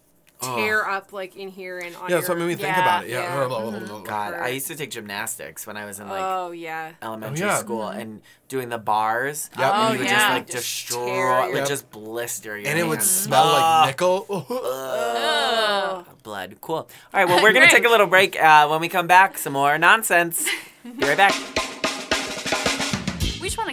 tear 0.57 0.87
up 0.89 1.13
like 1.13 1.37
in 1.37 1.49
here 1.49 1.79
and 1.79 1.95
on 1.97 2.09
Yeah, 2.11 2.17
that's 2.17 2.29
your, 2.29 2.37
what 2.37 2.43
made 2.43 2.49
me 2.49 2.55
think 2.57 2.77
Yeah. 2.77 2.83
about 2.83 3.05
it. 3.05 3.11
Yeah. 3.11 3.49
Yeah. 3.49 4.01
God, 4.05 4.35
I 4.35 4.49
used 4.49 4.67
to 4.69 4.75
take 4.77 4.91
gymnastics 4.91 5.67
when 5.67 5.77
I 5.77 5.85
was 5.85 5.99
in 6.01 6.09
like 6.09 6.23
oh 6.23 6.51
yeah. 6.53 6.93
elementary 7.03 7.45
Oh, 7.45 7.49
yeah. 7.51 7.57
school 7.59 7.89
and 7.89 8.21
doing 8.49 8.69
the 8.69 8.79
bars. 8.79 9.51
Yep. 9.59 9.73
And 9.75 9.83
Oh, 9.89 9.93
you 9.93 9.99
would 10.01 10.07
yeah. 10.09 10.15
just 10.15 10.29
like 10.31 10.47
Just 10.47 10.57
destroy, 10.89 11.07
tear 11.07 11.49
it 11.51 11.55
Yep. 11.57 11.69
just 11.69 11.91
blister 11.91 12.59
your 12.59 12.69
And 12.69 12.79
it 12.79 12.85
would 12.87 12.99
hands. 12.99 13.11
smell 13.11 13.43
Ah, 13.47 13.81
like 13.83 13.89
nickel. 13.95 14.27
Ugh. 14.51 16.07
blood. 16.23 16.57
Cool. 16.61 16.77
All 16.77 16.89
right, 17.13 17.27
well, 17.29 17.43
we're 17.43 17.53
going 17.53 17.69
to 17.69 17.75
take 17.75 17.85
a 17.85 17.89
little 17.91 18.07
break. 18.07 18.41
Uh, 18.41 18.67
when 18.69 18.81
we 18.81 18.89
come 18.89 19.07
back, 19.07 19.37
some 19.39 19.53
more 19.53 19.77
nonsense. 19.79 20.47
Be 20.85 21.07
right 21.07 21.17
back. 21.17 21.35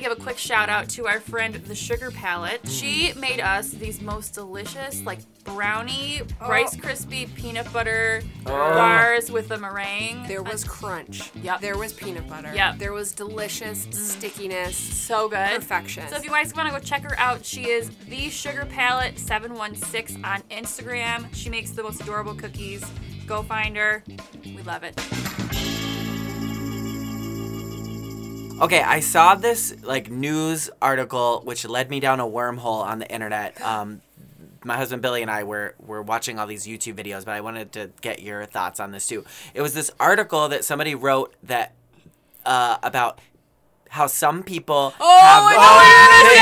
We 0.01 0.05
just 0.05 0.09
want 0.09 0.17
to 0.17 0.21
give 0.21 0.25
a 0.25 0.33
quick 0.33 0.37
shout 0.39 0.69
out 0.69 0.89
to 0.89 1.05
our 1.05 1.19
friend 1.19 1.53
the 1.53 1.75
Sugar 1.75 2.09
Palette. 2.09 2.67
She 2.67 3.13
made 3.13 3.39
us 3.39 3.69
these 3.69 4.01
most 4.01 4.33
delicious, 4.33 5.03
like 5.03 5.19
brownie, 5.43 6.21
oh. 6.41 6.49
Rice 6.49 6.75
Krispie 6.75 7.31
peanut 7.35 7.71
butter 7.71 8.23
oh. 8.47 8.49
bars 8.49 9.29
with 9.29 9.51
a 9.51 9.57
meringue. 9.59 10.27
There 10.27 10.41
was 10.41 10.63
crunch. 10.63 11.31
Yep. 11.43 11.61
There 11.61 11.77
was 11.77 11.93
peanut 11.93 12.27
butter. 12.27 12.51
Yep. 12.51 12.79
There 12.79 12.93
was 12.93 13.11
delicious 13.11 13.85
mm. 13.85 13.93
stickiness. 13.93 14.75
so 14.75 15.29
good. 15.29 15.55
Perfection. 15.55 16.07
So 16.07 16.15
if 16.15 16.23
you 16.23 16.31
guys 16.31 16.55
want 16.55 16.67
to 16.67 16.73
go 16.73 16.79
check 16.79 17.03
her 17.03 17.19
out, 17.19 17.45
she 17.45 17.69
is 17.69 17.91
the 18.07 18.31
Sugar 18.31 18.65
Palette 18.65 19.19
716 19.19 20.25
on 20.25 20.41
Instagram. 20.49 21.27
She 21.31 21.49
makes 21.49 21.71
the 21.71 21.83
most 21.83 22.01
adorable 22.01 22.33
cookies. 22.33 22.83
Go 23.27 23.43
find 23.43 23.75
her. 23.77 24.03
We 24.45 24.63
love 24.63 24.83
it. 24.83 24.99
Okay, 28.61 28.81
I 28.81 28.99
saw 28.99 29.33
this 29.35 29.73
like 29.83 30.11
news 30.11 30.69
article 30.81 31.41
which 31.45 31.65
led 31.65 31.89
me 31.89 31.99
down 31.99 32.19
a 32.19 32.25
wormhole 32.25 32.83
on 32.85 32.99
the 32.99 33.11
internet. 33.11 33.59
Um, 33.61 34.01
my 34.63 34.77
husband 34.77 35.01
Billy 35.01 35.23
and 35.23 35.31
I 35.31 35.43
were 35.43 35.73
were 35.79 36.01
watching 36.03 36.37
all 36.37 36.45
these 36.45 36.67
YouTube 36.67 36.93
videos, 36.95 37.25
but 37.25 37.31
I 37.31 37.41
wanted 37.41 37.71
to 37.73 37.89
get 38.01 38.21
your 38.21 38.45
thoughts 38.45 38.79
on 38.79 38.91
this 38.91 39.07
too. 39.07 39.25
It 39.55 39.61
was 39.61 39.73
this 39.73 39.89
article 39.99 40.47
that 40.49 40.63
somebody 40.63 40.93
wrote 40.93 41.33
that 41.43 41.73
uh, 42.45 42.77
about 42.83 43.19
how 43.89 44.05
some 44.07 44.43
people 44.43 44.93
Oh, 44.99 45.19
have, 45.19 45.43
I 45.43 45.51
know 45.53 45.57
what 45.57 46.23
you're 46.23 46.33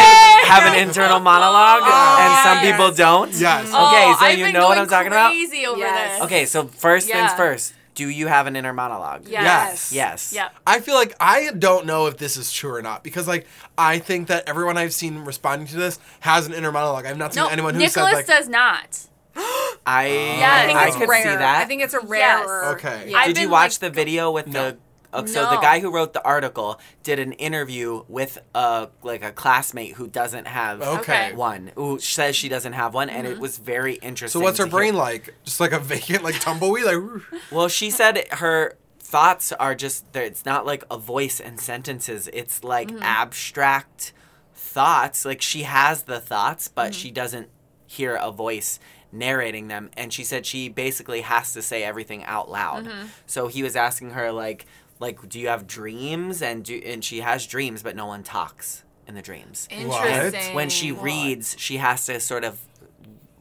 they 0.43 0.49
have 0.49 0.73
an 0.73 0.87
internal 0.87 1.19
monologue 1.19 1.81
and 1.83 2.43
some 2.43 2.57
yes. 2.63 2.71
people 2.71 2.91
don't. 2.91 3.33
Yes. 3.33 3.67
Okay, 3.69 3.75
Oh, 3.77 4.15
so 4.19 4.25
I've 4.25 4.37
you 4.37 4.51
know 4.51 4.67
what 4.67 4.77
I'm 4.77 4.87
talking 4.87 5.07
about? 5.11 5.29
Crazy 5.31 5.65
over 5.65 5.79
Yes. 5.79 6.17
this. 6.17 6.25
Okay, 6.25 6.45
so 6.45 6.65
first 6.67 7.07
things 7.09 7.31
first. 7.33 7.73
Do 7.95 8.07
you 8.07 8.27
have 8.27 8.47
an 8.47 8.55
inner 8.55 8.71
monologue? 8.73 9.27
Yes. 9.27 9.91
Yes. 9.91 10.31
Yeah. 10.33 10.49
I 10.65 10.79
feel 10.79 10.95
like 10.95 11.15
I 11.19 11.51
don't 11.51 11.85
know 11.85 12.05
if 12.07 12.17
this 12.17 12.37
is 12.37 12.51
true 12.51 12.73
or 12.73 12.81
not 12.81 13.03
because 13.03 13.27
like 13.27 13.45
I 13.77 13.99
think 13.99 14.27
that 14.29 14.47
everyone 14.47 14.77
I've 14.77 14.93
seen 14.93 15.19
responding 15.25 15.67
to 15.67 15.75
this 15.75 15.99
has 16.21 16.47
an 16.47 16.53
inner 16.53 16.71
monologue. 16.71 17.05
I've 17.05 17.17
not 17.17 17.33
seen 17.33 17.43
No, 17.43 17.49
anyone 17.49 17.73
who 17.73 17.79
Nicholas 17.81 18.09
said 18.11 18.13
like 18.15 18.25
does 18.27 18.47
not. 18.47 18.99
I 19.85 20.07
Yeah, 20.39 20.53
I 20.53 20.65
think 20.65 20.79
I 20.79 20.87
it's 20.87 20.95
could 20.97 21.09
rare. 21.09 21.23
see 21.23 21.29
that. 21.29 21.61
I 21.61 21.65
think 21.65 21.81
it's 21.81 21.93
a 21.93 21.99
rarer. 21.99 22.65
Okay. 22.75 23.09
Yeah. 23.09 23.17
I've 23.17 23.27
Did 23.33 23.37
you 23.43 23.49
watch 23.49 23.73
like- 23.73 23.79
the 23.79 23.89
video 23.89 24.31
with 24.31 24.47
No. 24.47 24.71
the? 24.71 24.77
Oh, 25.11 25.25
so 25.25 25.41
the 25.49 25.57
guy 25.57 25.79
who 25.79 25.91
wrote 25.91 26.13
the 26.13 26.23
article 26.23 26.79
did 27.03 27.17
an 27.19 27.33
interview 27.33 28.03
with 28.07 28.37
a 28.53 28.89
like 29.01 29.23
a 29.23 29.31
classmate 29.31 29.95
who 29.95 30.07
doesn't 30.07 30.45
have 30.47 30.81
Okay. 30.81 31.33
one, 31.33 31.71
who 31.75 31.99
says 31.99 32.35
she 32.35 32.47
doesn't 32.49 32.73
have 32.73 32.93
one, 32.93 33.09
and 33.09 33.25
Mm-hmm. 33.25 33.33
it 33.37 33.39
was 33.39 33.57
very 33.57 33.95
interesting. 33.95 34.39
So 34.39 34.43
what's 34.43 34.59
her 34.59 34.67
brain 34.67 34.93
hear. 34.93 35.01
like? 35.01 35.33
Just 35.43 35.59
like 35.59 35.71
a 35.71 35.79
vacant 35.79 36.23
like 36.23 36.39
tumbleweed 36.39 36.85
like 36.85 36.97
Well, 37.51 37.67
she 37.69 37.89
said 37.89 38.23
her 38.33 38.77
thoughts 38.99 39.51
are 39.53 39.73
just 39.73 40.13
there. 40.13 40.23
It's 40.23 40.45
not 40.45 40.65
like 40.67 40.83
a 40.91 40.97
voice 40.99 41.39
and 41.39 41.59
sentences. 41.59 42.29
It's 42.31 42.63
like 42.63 42.89
Mm-hmm. 42.89 43.01
abstract 43.01 44.13
thoughts. 44.53 45.25
Like 45.25 45.41
she 45.41 45.63
has 45.63 46.03
the 46.03 46.19
thoughts, 46.19 46.67
but 46.67 46.91
Mm-hmm. 46.91 46.99
she 46.99 47.11
doesn't 47.11 47.49
hear 47.87 48.15
a 48.15 48.31
voice 48.31 48.79
narrating 49.11 49.67
them. 49.69 49.89
And 49.97 50.13
she 50.13 50.23
said 50.23 50.45
she 50.45 50.69
basically 50.69 51.21
has 51.21 51.53
to 51.53 51.61
say 51.63 51.83
everything 51.83 52.23
out 52.25 52.49
loud. 52.51 52.85
Mm-hmm. 52.85 53.07
So 53.25 53.47
he 53.47 53.63
was 53.63 53.75
asking 53.75 54.11
her 54.11 54.31
like, 54.31 54.67
like, 54.99 55.27
do 55.29 55.39
you 55.39 55.47
have 55.47 55.65
dreams? 55.67 56.41
And 56.41 56.63
do 56.63 56.81
and 56.85 57.03
she 57.03 57.21
has 57.21 57.45
dreams, 57.47 57.83
but 57.83 57.95
no 57.95 58.05
one 58.05 58.23
talks 58.23 58.83
in 59.07 59.15
the 59.15 59.21
dreams. 59.21 59.67
Interesting. 59.71 60.53
When 60.55 60.69
she 60.69 60.91
reads, 60.91 61.55
she 61.57 61.77
has 61.77 62.05
to 62.07 62.19
sort 62.19 62.43
of 62.43 62.59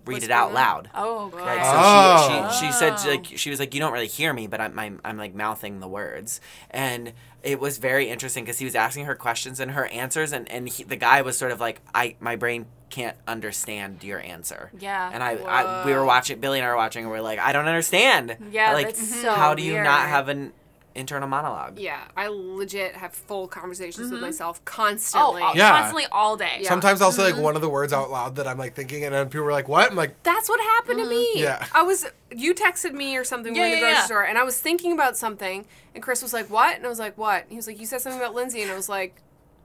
read 0.07 0.17
it 0.17 0.21
Whisper 0.23 0.33
out 0.33 0.47
them? 0.47 0.55
loud. 0.55 0.91
Oh, 0.95 1.27
okay. 1.27 1.45
Like, 1.45 1.65
so 1.65 1.71
Oh. 1.75 2.51
she, 2.51 2.59
she, 2.61 2.67
she 2.67 2.73
said 2.73 2.95
Oh. 3.05 3.09
like 3.11 3.27
she 3.39 3.51
was 3.51 3.59
like 3.61 3.75
you 3.75 3.81
don't 3.81 3.93
really 3.93 4.07
hear 4.07 4.33
me 4.33 4.47
but 4.47 4.59
I'm 4.59 4.79
I'm, 4.79 5.01
I'm 5.05 5.19
like 5.19 5.35
mouthing 5.35 5.81
the 5.81 5.89
words 5.89 6.41
and 6.71 7.13
it 7.43 7.61
was 7.61 7.77
very 7.77 8.09
interesting 8.09 8.43
because 8.45 8.59
he 8.59 8.65
was 8.65 8.75
asking 8.75 9.05
her 9.05 9.15
questions 9.15 9.61
and 9.61 9.73
her 9.73 9.85
answers 9.89 10.33
and 10.33 10.51
and 10.51 10.67
he, 10.67 10.83
the 10.83 10.97
guy 10.97 11.21
was 11.21 11.37
sort 11.37 11.53
of 11.53 11.61
like 11.61 11.83
I 11.95 12.17
my 12.21 12.37
brain 12.37 12.65
can't 12.89 13.19
understand 13.27 14.03
your 14.03 14.19
answer 14.23 14.71
Yeah. 14.79 15.11
and 15.13 15.23
I, 15.23 15.33
I 15.35 15.85
we 15.85 15.93
were 15.93 15.99
Whoa. 16.01 16.07
watching 16.07 16.41
Billy 16.41 16.59
and 16.59 16.67
I 16.67 16.71
were 16.71 16.77
watching 16.77 17.05
and 17.05 17.13
we 17.13 17.19
are 17.19 17.23
like 17.23 17.39
I 17.39 17.53
don't 17.53 17.67
understand 17.69 18.39
Yeah, 18.51 18.73
like 18.73 18.87
that's 18.87 19.21
so 19.21 19.31
how 19.33 19.55
do 19.55 19.63
you 19.63 19.75
not 19.75 20.01
weird. 20.01 20.09
have 20.09 20.29
an 20.29 20.53
internal 20.99 21.29
monologue 21.29 21.79
Yeah, 21.79 22.01
I 22.17 22.29
legit 22.29 22.95
have 22.97 23.13
full 23.15 23.49
conversations 23.49 24.11
with 24.11 24.19
mm-hmm. 24.19 24.27
myself 24.27 24.59
Oh, 24.59 24.63
constantly. 24.65 25.43
all- 25.43 25.57
Yeah. 25.57 25.71
constantly 25.71 26.07
all 26.13 26.37
day. 26.37 26.59
Yeah. 26.61 26.69
Sometimes 26.69 27.01
I'll 27.01 27.13
say 27.13 27.25
like 27.25 27.35
mm-hmm. 27.35 27.43
one 27.43 27.57
of 27.57 27.63
the 27.63 27.69
words 27.69 27.93
out 27.93 28.11
loud 28.11 28.37
that 28.37 28.47
I'm 28.47 28.59
like 28.59 28.75
thinking, 28.75 29.05
and 29.05 29.15
then 29.15 29.29
people 29.29 29.47
are 29.47 29.53
like, 29.53 29.69
"What?" 29.69 29.91
I'm 29.91 29.97
like, 29.97 30.23
That's 30.23 30.49
what 30.49 30.61
happened 30.61 30.99
to 30.99 31.05
mm-hmm. 31.05 31.11
me. 31.11 31.43
Yeah. 31.43 31.65
I 31.73 31.83
was 31.83 32.07
you 32.31 32.55
texted 32.55 32.93
me 32.93 33.17
or 33.17 33.25
something 33.25 33.55
we 33.55 33.61
were 33.61 33.67
Yeah, 33.67 33.73
in 33.75 33.81
the 33.81 33.87
yeah, 33.87 33.93
grocery 33.93 33.99
yeah. 34.01 34.05
store 34.07 34.23
and 34.27 34.37
I 34.37 34.43
was 34.45 34.61
thinking 34.61 34.93
about 34.93 35.17
something 35.17 35.65
and 35.95 36.03
Chris 36.03 36.23
was 36.23 36.33
like, 36.33 36.51
What? 36.51 36.77
And 36.77 36.85
I 36.85 36.89
was 36.89 36.99
like, 36.99 37.17
What? 37.17 37.47
He 37.49 37.57
was 37.57 37.67
like, 37.67 37.79
You 37.81 37.87
said 37.87 38.01
something 38.01 38.21
about 38.21 38.35
Lindsay 38.35 38.61
and 38.63 38.71
I 38.71 38.77
was 38.77 38.89
like, 38.89 39.17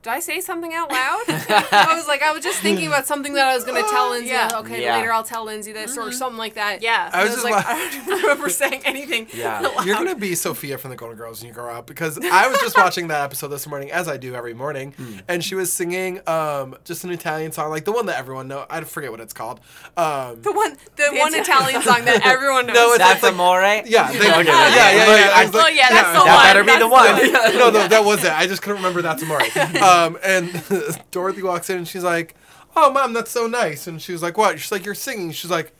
Did 0.04 0.10
I 0.12 0.20
say 0.20 0.42
something 0.42 0.74
out 0.74 0.92
loud? 0.92 1.24
I 1.30 1.94
was 1.96 2.08
like, 2.10 2.22
I 2.22 2.34
was 2.34 2.44
just 2.44 2.60
thinking 2.60 2.88
about 2.88 3.08
something 3.08 3.34
that 3.36 3.48
I 3.48 3.56
was 3.56 3.64
gonna 3.64 3.84
tell 3.90 4.10
Lindsay. 4.10 4.32
Yeah. 4.32 4.50
Okay, 4.56 4.84
Yeah. 4.84 4.98
later 4.98 5.14
I'll 5.14 5.24
tell 5.24 5.46
Lindsay 5.46 5.72
this 5.72 5.98
or 5.98 6.12
something 6.12 6.38
like 6.38 6.56
that. 6.56 6.82
Yeah. 6.82 7.06
And 7.06 7.16
I 7.16 7.20
I 7.22 7.24
was 7.24 7.30
was, 7.36 7.44
just 7.44 7.46
like, 7.46 7.66
like- 7.66 7.66
I 7.78 8.06
don't 8.06 8.22
remember 8.22 8.50
saying 8.50 8.82
anything. 8.84 9.28
Yeah. 9.34 9.62
out 9.62 9.86
You're 9.86 9.96
gonna 9.96 10.16
be 10.16 10.36
Sophia 10.36 10.78
from 10.78 10.90
the 10.90 10.98
Golden 10.98 11.18
Girls 11.18 11.40
when 11.40 11.48
you 11.48 11.54
grow 11.54 11.74
up 11.74 11.88
because 11.88 12.20
I 12.22 12.48
was 12.50 12.60
just 12.60 12.78
watching 12.78 13.08
that 13.08 13.24
episode 13.24 13.48
this 13.48 13.66
morning, 13.66 13.92
as 13.92 14.10
I 14.10 14.18
do 14.18 14.36
every 14.36 14.54
morning, 14.54 14.94
and 15.30 15.42
she 15.42 15.56
was 15.56 15.72
singing 15.72 16.20
um, 16.28 16.76
just 16.84 17.06
an 17.06 17.12
Italian 17.12 17.54
song, 17.54 17.70
like 17.70 17.86
the 17.86 17.94
one 17.94 18.06
that 18.08 18.18
everyone 18.20 18.50
know. 18.50 18.66
I 18.70 18.82
forget 18.82 19.10
what 19.10 19.22
it's 19.22 19.32
called. 19.34 19.62
Um, 19.96 20.42
the 20.42 20.52
one 20.52 20.76
the, 20.98 21.16
one 21.18 21.34
Italian- 21.34 21.44
Italian 21.44 21.82
song 21.82 22.04
that 22.06 22.22
everyone 22.26 22.66
knows. 22.68 22.76
No, 22.76 22.90
it's 22.90 22.98
that's 22.98 23.24
like- 23.24 23.32
amore 23.34 23.62
yeah, 23.62 23.80
they, 23.86 23.88
yeah, 23.88 24.04
Okay, 24.12 24.20
yeah, 24.20 24.68
okay. 24.68 24.76
yeah, 24.76 25.16
yeah, 25.28 25.32
I 25.34 25.46
was 25.46 25.56
Oh, 25.56 25.60
like- 25.60 25.76
yeah, 25.78 25.90
that's 25.90 26.20
the 26.20 26.26
that 26.26 26.36
one. 26.36 26.44
better 26.44 26.64
be 26.66 26.72
the 26.74 26.90
That's 26.90 27.54
one 27.54 27.58
no, 27.58 27.70
no, 27.70 27.88
that 27.88 28.04
was 28.04 28.22
it. 28.26 28.32
I 28.34 28.48
just 28.48 28.62
couldn't 28.62 28.78
remember 28.78 29.02
that's 29.02 29.24
Amore. 29.24 29.40
Um, 29.42 29.93
Um, 29.94 30.18
and 30.24 30.64
Dorothy 31.12 31.44
walks 31.44 31.70
in 31.70 31.78
and 31.78 31.88
she's 31.88 32.04
like, 32.04 32.36
"Oh, 32.76 32.92
mom, 32.92 33.14
that's 33.14 33.32
so 33.32 33.48
nice." 33.48 33.88
And 33.88 34.02
she 34.02 34.12
was 34.12 34.22
like, 34.22 34.38
"What?" 34.38 34.60
She's 34.60 34.72
like, 34.72 34.86
"You're 34.86 34.96
singing." 34.96 35.32
She's 35.32 35.52
like, 35.52 35.72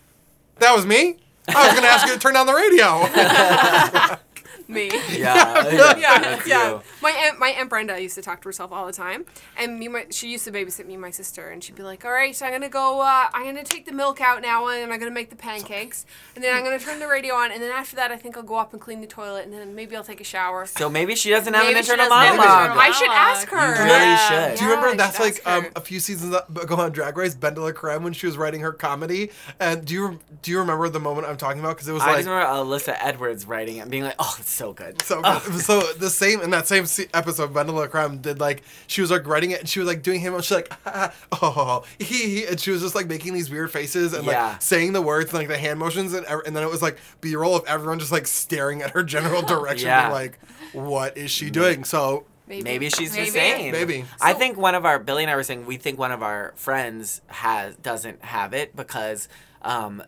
"That 0.60 0.76
was 0.76 0.86
me." 0.86 1.18
I 1.48 1.68
was 1.68 1.76
gonna 1.76 1.88
ask 1.88 2.08
you 2.08 2.14
to 2.14 2.20
turn 2.20 2.34
down 2.34 2.46
the 2.46 2.54
radio. 2.54 4.18
me. 4.74 4.88
yeah 5.18 5.70
yeah, 5.98 6.20
That's 6.20 6.48
yeah. 6.48 6.80
My 7.02 7.12
aunt, 7.12 7.40
my 7.40 7.50
aunt 7.50 7.70
Brenda 7.70 8.02
used 8.02 8.16
to 8.16 8.22
talk 8.22 8.42
to 8.42 8.48
herself 8.50 8.72
all 8.72 8.86
the 8.86 8.94
time, 8.94 9.26
and 9.58 9.80
me, 9.80 9.88
my, 9.88 10.06
she 10.10 10.30
used 10.30 10.46
to 10.46 10.52
babysit 10.52 10.86
me 10.86 10.94
and 10.94 11.02
my 11.02 11.12
sister, 11.12 11.50
and 11.50 11.64
she'd 11.64 11.76
be 11.76 11.84
like, 11.84 12.06
"All 12.06 12.12
right, 12.12 12.36
so 12.36 12.46
I'm 12.46 12.52
gonna 12.52 12.70
go. 12.70 13.02
Uh, 13.02 13.28
I'm 13.34 13.46
gonna 13.46 13.64
take 13.64 13.86
the 13.86 13.92
milk 13.92 14.22
out 14.22 14.42
now, 14.42 14.68
and 14.68 14.92
I'm 14.92 15.00
gonna 15.00 15.12
make 15.12 15.30
the 15.30 15.36
pancakes, 15.36 16.06
and 16.36 16.44
then 16.44 16.56
I'm 16.56 16.64
gonna 16.64 16.80
turn 16.80 17.00
the 17.00 17.08
radio 17.08 17.36
on, 17.36 17.52
and 17.52 17.62
then 17.62 17.72
after 17.72 17.96
that, 17.98 18.12
I 18.12 18.18
think 18.18 18.38
I'll 18.38 18.44
go 18.44 18.56
up 18.56 18.74
and 18.74 18.82
clean 18.82 19.02
the 19.02 19.08
toilet, 19.08 19.46
and 19.46 19.54
then 19.54 19.76
maybe 19.76 19.96
I'll 19.96 20.04
take 20.04 20.22
a 20.22 20.26
shower." 20.26 20.66
so 20.66 20.90
maybe 20.90 21.16
she 21.16 21.30
doesn't 21.30 21.54
have 21.54 21.64
Maybe 21.64 21.74
an 21.74 21.80
internal 21.80 22.08
doesn't 22.10 22.18
have 22.18 22.34
an 22.34 22.38
monologue 22.38 22.78
I 22.78 22.92
should 22.92 23.10
ask 23.10 23.48
her. 23.50 23.76
You 23.76 23.84
really 23.84 23.90
Yeah. 23.90 24.50
should. 24.50 24.58
Do 24.60 24.64
you 24.66 24.70
remember 24.72 24.90
Yeah, 24.92 24.96
that's 24.96 25.20
like 25.20 25.48
um, 25.48 25.68
a 25.76 25.82
few 25.82 26.00
seasons 26.00 26.36
ago 26.36 26.76
on 26.76 26.92
Drag 26.92 27.16
Race, 27.18 27.36
BenDeLaCreme 27.36 28.02
when 28.04 28.14
she 28.14 28.26
was 28.26 28.38
writing 28.38 28.62
her 28.62 28.72
comedy? 28.74 29.32
And 29.60 29.86
do 29.86 29.94
you 29.94 30.20
do 30.42 30.52
you 30.52 30.60
remember 30.60 30.90
the 30.90 31.00
moment 31.00 31.28
I'm 31.28 31.38
talking 31.38 31.60
about? 31.60 31.76
Because 31.76 31.88
it 31.88 31.94
was 31.94 32.04
I 32.04 32.08
like 32.08 32.18
just 32.18 32.30
remember 32.30 32.48
Alyssa 32.48 32.98
Edwards 33.00 33.46
writing 33.46 33.78
it 33.78 33.80
and 33.82 33.92
being 33.92 34.04
like, 34.04 34.16
"Oh, 34.20 34.36
it's 34.40 34.52
so 34.52 34.63
good." 34.72 35.02
so 35.02 35.22
good. 35.22 35.42
so 35.60 35.82
the 35.94 36.10
same 36.10 36.40
in 36.42 36.52
that 36.52 36.68
same 36.68 36.86
episode, 37.14 37.54
BenDeLaCreme 37.54 38.22
did 38.22 38.40
like 38.40 38.64
she 38.88 39.02
was 39.02 39.12
like 39.12 39.28
writing 39.28 39.52
it 39.52 39.60
and 39.62 39.68
she 39.68 39.80
was 39.80 39.88
like 39.88 40.02
doing 40.04 40.22
him 40.22 40.34
and 40.36 40.44
she's 40.44 40.52
like 40.56 40.72
oh 41.42 41.84
he, 42.00 42.06
he 42.06 42.46
and 42.46 42.60
she 42.60 42.72
was 42.72 42.82
just 42.82 42.96
like 42.96 43.08
making 43.08 43.34
these 43.34 43.50
weird 43.50 43.72
faces 43.72 44.14
and 44.14 44.26
Yeah. 44.26 44.50
like 44.50 44.62
saying 44.62 44.94
the 44.94 45.02
words 45.02 45.32
and 45.32 45.40
like 45.40 45.48
the 45.50 45.58
hand 45.58 45.80
motions 45.80 46.14
and 46.14 46.26
and 46.28 46.56
then 46.56 46.64
it 46.64 46.70
was 46.70 46.82
like 46.82 46.98
B 47.20 47.36
roll 47.36 47.56
of 47.56 47.66
everyone 47.66 48.00
just 48.00 48.12
like 48.12 48.28
staring 48.28 48.82
at 48.82 48.92
her 48.92 49.04
general 49.04 49.42
direction 49.54 49.88
Yeah. 49.88 50.04
being 50.04 50.14
like 50.14 50.40
what 50.72 51.18
is 51.18 51.32
she 51.32 51.50
doing? 51.50 51.84
So 51.84 52.26
Maybe 52.46 52.90
she's 52.90 53.14
Maybe. 53.14 53.26
the 53.26 53.32
same. 53.32 53.72
Maybe. 53.72 54.06
I 54.22 54.34
think 54.34 54.58
one 54.58 54.76
of 54.76 54.86
our 54.86 55.00
Billy 55.00 55.24
and 55.24 55.32
I 55.32 55.36
were 55.36 55.44
saying 55.44 55.66
we 55.66 55.78
think 55.78 55.98
one 55.98 56.12
of 56.12 56.22
our 56.22 56.54
friends 56.56 57.22
has 57.28 57.76
doesn't 57.78 58.24
have 58.24 58.54
it 58.54 58.76
because 58.76 59.28
um 59.62 60.04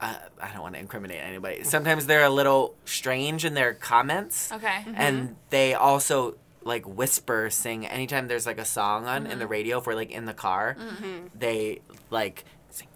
uh, 0.00 0.14
I 0.40 0.52
don't 0.52 0.62
want 0.62 0.74
to 0.74 0.80
incriminate 0.80 1.20
anybody. 1.22 1.62
Sometimes 1.64 2.06
they're 2.06 2.24
a 2.24 2.30
little 2.30 2.74
strange 2.84 3.44
in 3.44 3.54
their 3.54 3.74
comments. 3.74 4.50
Okay. 4.52 4.66
Mm-hmm. 4.66 4.94
And 4.96 5.36
they 5.50 5.74
also 5.74 6.36
like 6.62 6.86
whisper 6.86 7.48
sing 7.50 7.86
anytime 7.86 8.28
there's 8.28 8.46
like 8.46 8.58
a 8.58 8.64
song 8.64 9.06
on 9.06 9.26
in 9.26 9.38
the 9.38 9.44
Mm-hmm. 9.44 9.52
radio 9.52 9.78
if 9.78 9.86
we're 9.86 9.94
like 9.94 10.10
in 10.10 10.24
the 10.26 10.34
car. 10.34 10.76
They 11.38 11.80
like 12.10 12.44
sing 12.70 12.88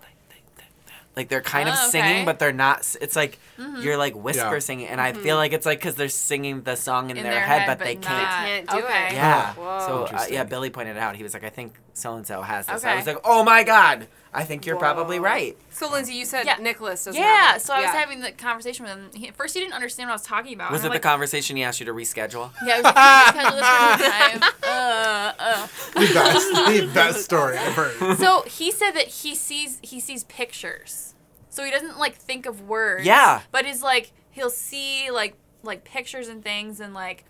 like, 0.00 0.14
they- 0.28 0.36
they- 0.56 0.92
like 1.16 1.28
they're 1.28 1.40
kind 1.40 1.68
of 1.68 1.74
Oh, 1.78 1.88
singing 1.90 2.16
okay. 2.16 2.24
but 2.24 2.38
they're 2.38 2.52
not 2.52 2.96
it's 3.00 3.14
like 3.16 3.38
you're 3.80 3.96
like 3.96 4.14
whisper 4.14 4.54
Yeah. 4.54 4.58
singing 4.60 4.86
and 4.88 5.00
I 5.00 5.12
feel 5.12 5.36
like 5.36 5.52
it's 5.52 5.66
like 5.66 5.80
cuz 5.80 5.94
they're 5.94 6.08
singing 6.08 6.62
the 6.62 6.74
song 6.76 7.10
in, 7.10 7.16
In 7.16 7.22
their, 7.22 7.32
their 7.34 7.42
head, 7.42 7.60
head, 7.62 7.66
but, 7.68 7.78
but 7.78 7.84
they 7.84 7.94
can't 7.96 8.28
can't 8.28 8.70
do 8.70 8.84
Okay. 8.86 9.06
it. 9.08 9.12
yeah. 9.14 9.52
Whoa. 9.54 9.86
So 10.08 10.16
uh, 10.16 10.26
yeah, 10.30 10.44
Billy 10.44 10.70
pointed 10.70 10.96
it 10.96 11.00
out. 11.00 11.14
He 11.16 11.22
was 11.22 11.34
like, 11.34 11.44
I 11.44 11.50
think 11.50 11.74
so 11.94 12.14
and 12.14 12.26
so 12.26 12.42
has 12.42 12.66
this. 12.66 12.84
I 12.84 12.96
was 12.96 13.06
like, 13.06 13.18
oh 13.24 13.44
my 13.44 13.62
god, 13.62 14.08
I 14.34 14.44
think 14.44 14.64
you're 14.64 14.76
probably 14.76 15.18
right. 15.18 15.58
So 15.70 15.90
Lindsay, 15.90 16.14
you 16.14 16.24
said 16.24 16.46
Yeah. 16.46 16.56
Nicholas 16.58 17.04
doesn't 17.04 17.20
Yeah, 17.20 17.52
have 17.52 17.60
so 17.62 17.74
I 17.74 17.80
was 17.82 17.84
Yeah. 17.84 17.92
having 18.00 18.20
the 18.20 18.32
conversation 18.32 18.84
with 18.86 18.94
him. 18.94 19.10
He, 19.14 19.28
at 19.28 19.36
first, 19.36 19.52
he 19.52 19.60
didn't 19.60 19.74
understand 19.74 20.08
what 20.08 20.12
I 20.12 20.14
was 20.14 20.22
talking 20.22 20.54
about. 20.54 20.72
Was 20.72 20.84
it 20.84 20.86
I'm 20.86 20.92
the 20.94 21.00
conversation 21.00 21.56
he 21.56 21.62
asked 21.62 21.80
you 21.80 21.86
to 21.86 21.92
reschedule? 21.92 22.50
Yeah, 22.64 22.76
it 22.78 22.82
was 22.82 22.84
like, 22.84 22.94
"Can 22.94 23.26
you 23.26 23.40
schedule 23.40 23.56
this 23.58 24.40
time?" 24.40 24.50
Uh, 24.62 25.32
uh. 25.38 25.66
the 25.94 26.14
best 26.14 26.48
the 26.54 26.90
best 26.94 27.24
story 27.24 27.58
I've 27.58 27.74
heard. 27.74 28.16
So 28.18 28.42
he 28.42 28.70
said 28.70 28.92
that 28.92 29.08
he 29.08 29.34
sees 29.34 29.78
he 29.82 30.00
sees 30.00 30.24
pictures. 30.24 31.14
So 31.50 31.62
he 31.64 31.70
doesn't 31.70 31.98
like 31.98 32.14
think 32.14 32.46
of 32.46 32.62
words. 32.62 33.04
Yeah. 33.04 33.42
But 33.50 33.66
he's 33.66 33.82
like 33.82 34.12
he'll 34.30 34.48
see 34.50 35.10
like 35.10 35.34
like 35.62 35.84
pictures 35.84 36.28
and 36.28 36.42
things 36.42 36.80
and 36.80 36.94
like 36.94 37.24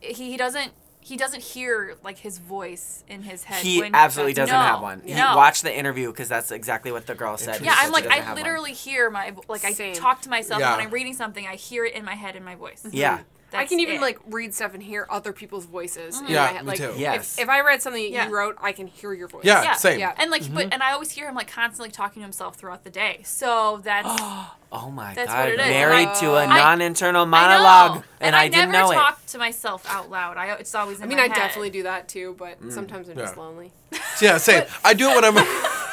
he, 0.00 0.12
he 0.32 0.36
doesn't 0.36 0.72
he 1.06 1.16
doesn't 1.16 1.40
hear 1.40 1.96
like 2.02 2.18
his 2.18 2.38
voice 2.38 3.04
in 3.06 3.22
his 3.22 3.44
head. 3.44 3.62
He 3.62 3.80
when- 3.80 3.94
absolutely 3.94 4.32
doesn't 4.32 4.52
No. 4.52 4.60
have 4.60 4.80
one. 4.82 5.02
No. 5.06 5.14
He 5.14 5.20
watched 5.36 5.62
the 5.62 5.72
interview 5.72 6.08
because 6.10 6.28
that's 6.28 6.50
exactly 6.50 6.90
what 6.90 7.06
the 7.06 7.14
girl 7.14 7.36
said. 7.36 7.60
Yeah, 7.60 7.74
I'm 7.76 7.92
like 7.92 8.08
I 8.08 8.16
have 8.16 8.26
one. 8.34 8.36
literally 8.36 8.72
hear 8.72 9.08
my 9.08 9.32
like 9.46 9.64
I 9.64 9.72
Same. 9.72 9.94
talk 9.94 10.22
to 10.22 10.28
myself 10.28 10.58
Yeah. 10.60 10.76
when 10.76 10.84
I'm 10.84 10.90
reading 10.92 11.14
something. 11.14 11.46
I 11.46 11.54
hear 11.54 11.84
it 11.84 11.94
in 11.94 12.04
my 12.04 12.14
head 12.16 12.34
in 12.34 12.42
my 12.44 12.56
voice. 12.56 12.84
Yeah. 12.90 13.20
I 13.52 13.64
can 13.64 13.80
even 13.80 13.96
it. 13.96 14.00
like 14.00 14.18
read 14.26 14.52
stuff 14.54 14.74
and 14.74 14.82
hear 14.82 15.06
other 15.08 15.32
people's 15.32 15.64
voices. 15.66 16.20
in 16.20 16.26
Yeah, 16.28 16.58
me 16.60 16.66
like, 16.66 16.78
too. 16.78 16.94
Yes. 16.96 17.38
If, 17.38 17.44
if 17.44 17.48
I 17.48 17.60
read 17.60 17.80
something 17.80 18.02
that 18.02 18.10
Yeah. 18.10 18.28
you 18.28 18.34
wrote, 18.36 18.56
I 18.60 18.72
can 18.72 18.86
hear 18.86 19.12
your 19.14 19.28
voice. 19.28 19.44
Yeah, 19.44 19.62
Yeah. 19.62 19.72
same. 19.74 20.00
Yeah. 20.00 20.12
And 20.18 20.30
like, 20.30 20.52
but 20.52 20.72
and 20.72 20.82
I 20.82 20.92
always 20.92 21.10
hear 21.12 21.28
him 21.28 21.34
like 21.34 21.50
constantly 21.50 21.90
talking 21.90 22.20
to 22.20 22.24
himself 22.24 22.56
throughout 22.56 22.84
the 22.84 22.90
day. 22.90 23.20
So 23.24 23.80
that's 23.82 24.08
Oh 24.72 24.90
my 24.90 25.14
That's 25.14 25.28
god, 25.32 25.38
what 25.44 25.48
it 25.54 25.60
is. 25.60 25.66
married 25.68 26.08
to 26.20 26.34
a 26.34 26.46
non-internal 26.46 27.22
I 27.22 27.24
monologue, 27.24 27.94
know. 27.98 28.02
and, 28.20 28.34
I, 28.34 28.48
didn't 28.48 28.72
never 28.72 28.72
know 28.72 28.90
it. 28.90 28.96
i 28.96 29.00
talk 29.00 29.24
to 29.26 29.38
myself 29.38 29.86
out 29.88 30.10
loud. 30.10 30.36
I 30.36 30.48
it's 30.54 30.74
always 30.74 30.98
in 30.98 31.04
I 31.04 31.06
mean, 31.06 31.18
my 31.18 31.24
I 31.24 31.28
head. 31.28 31.34
definitely 31.36 31.70
do 31.70 31.84
that 31.84 32.08
too, 32.08 32.34
but 32.36 32.60
Mm. 32.60 32.72
sometimes 32.72 33.08
I'm 33.08 33.16
just 33.16 33.36
lonely. 33.36 33.72
Yeah, 34.20 34.38
same. 34.38 34.64
I 34.84 34.92
do 34.92 35.08
it 35.08 35.14
when 35.14 35.24
I'm. 35.24 35.85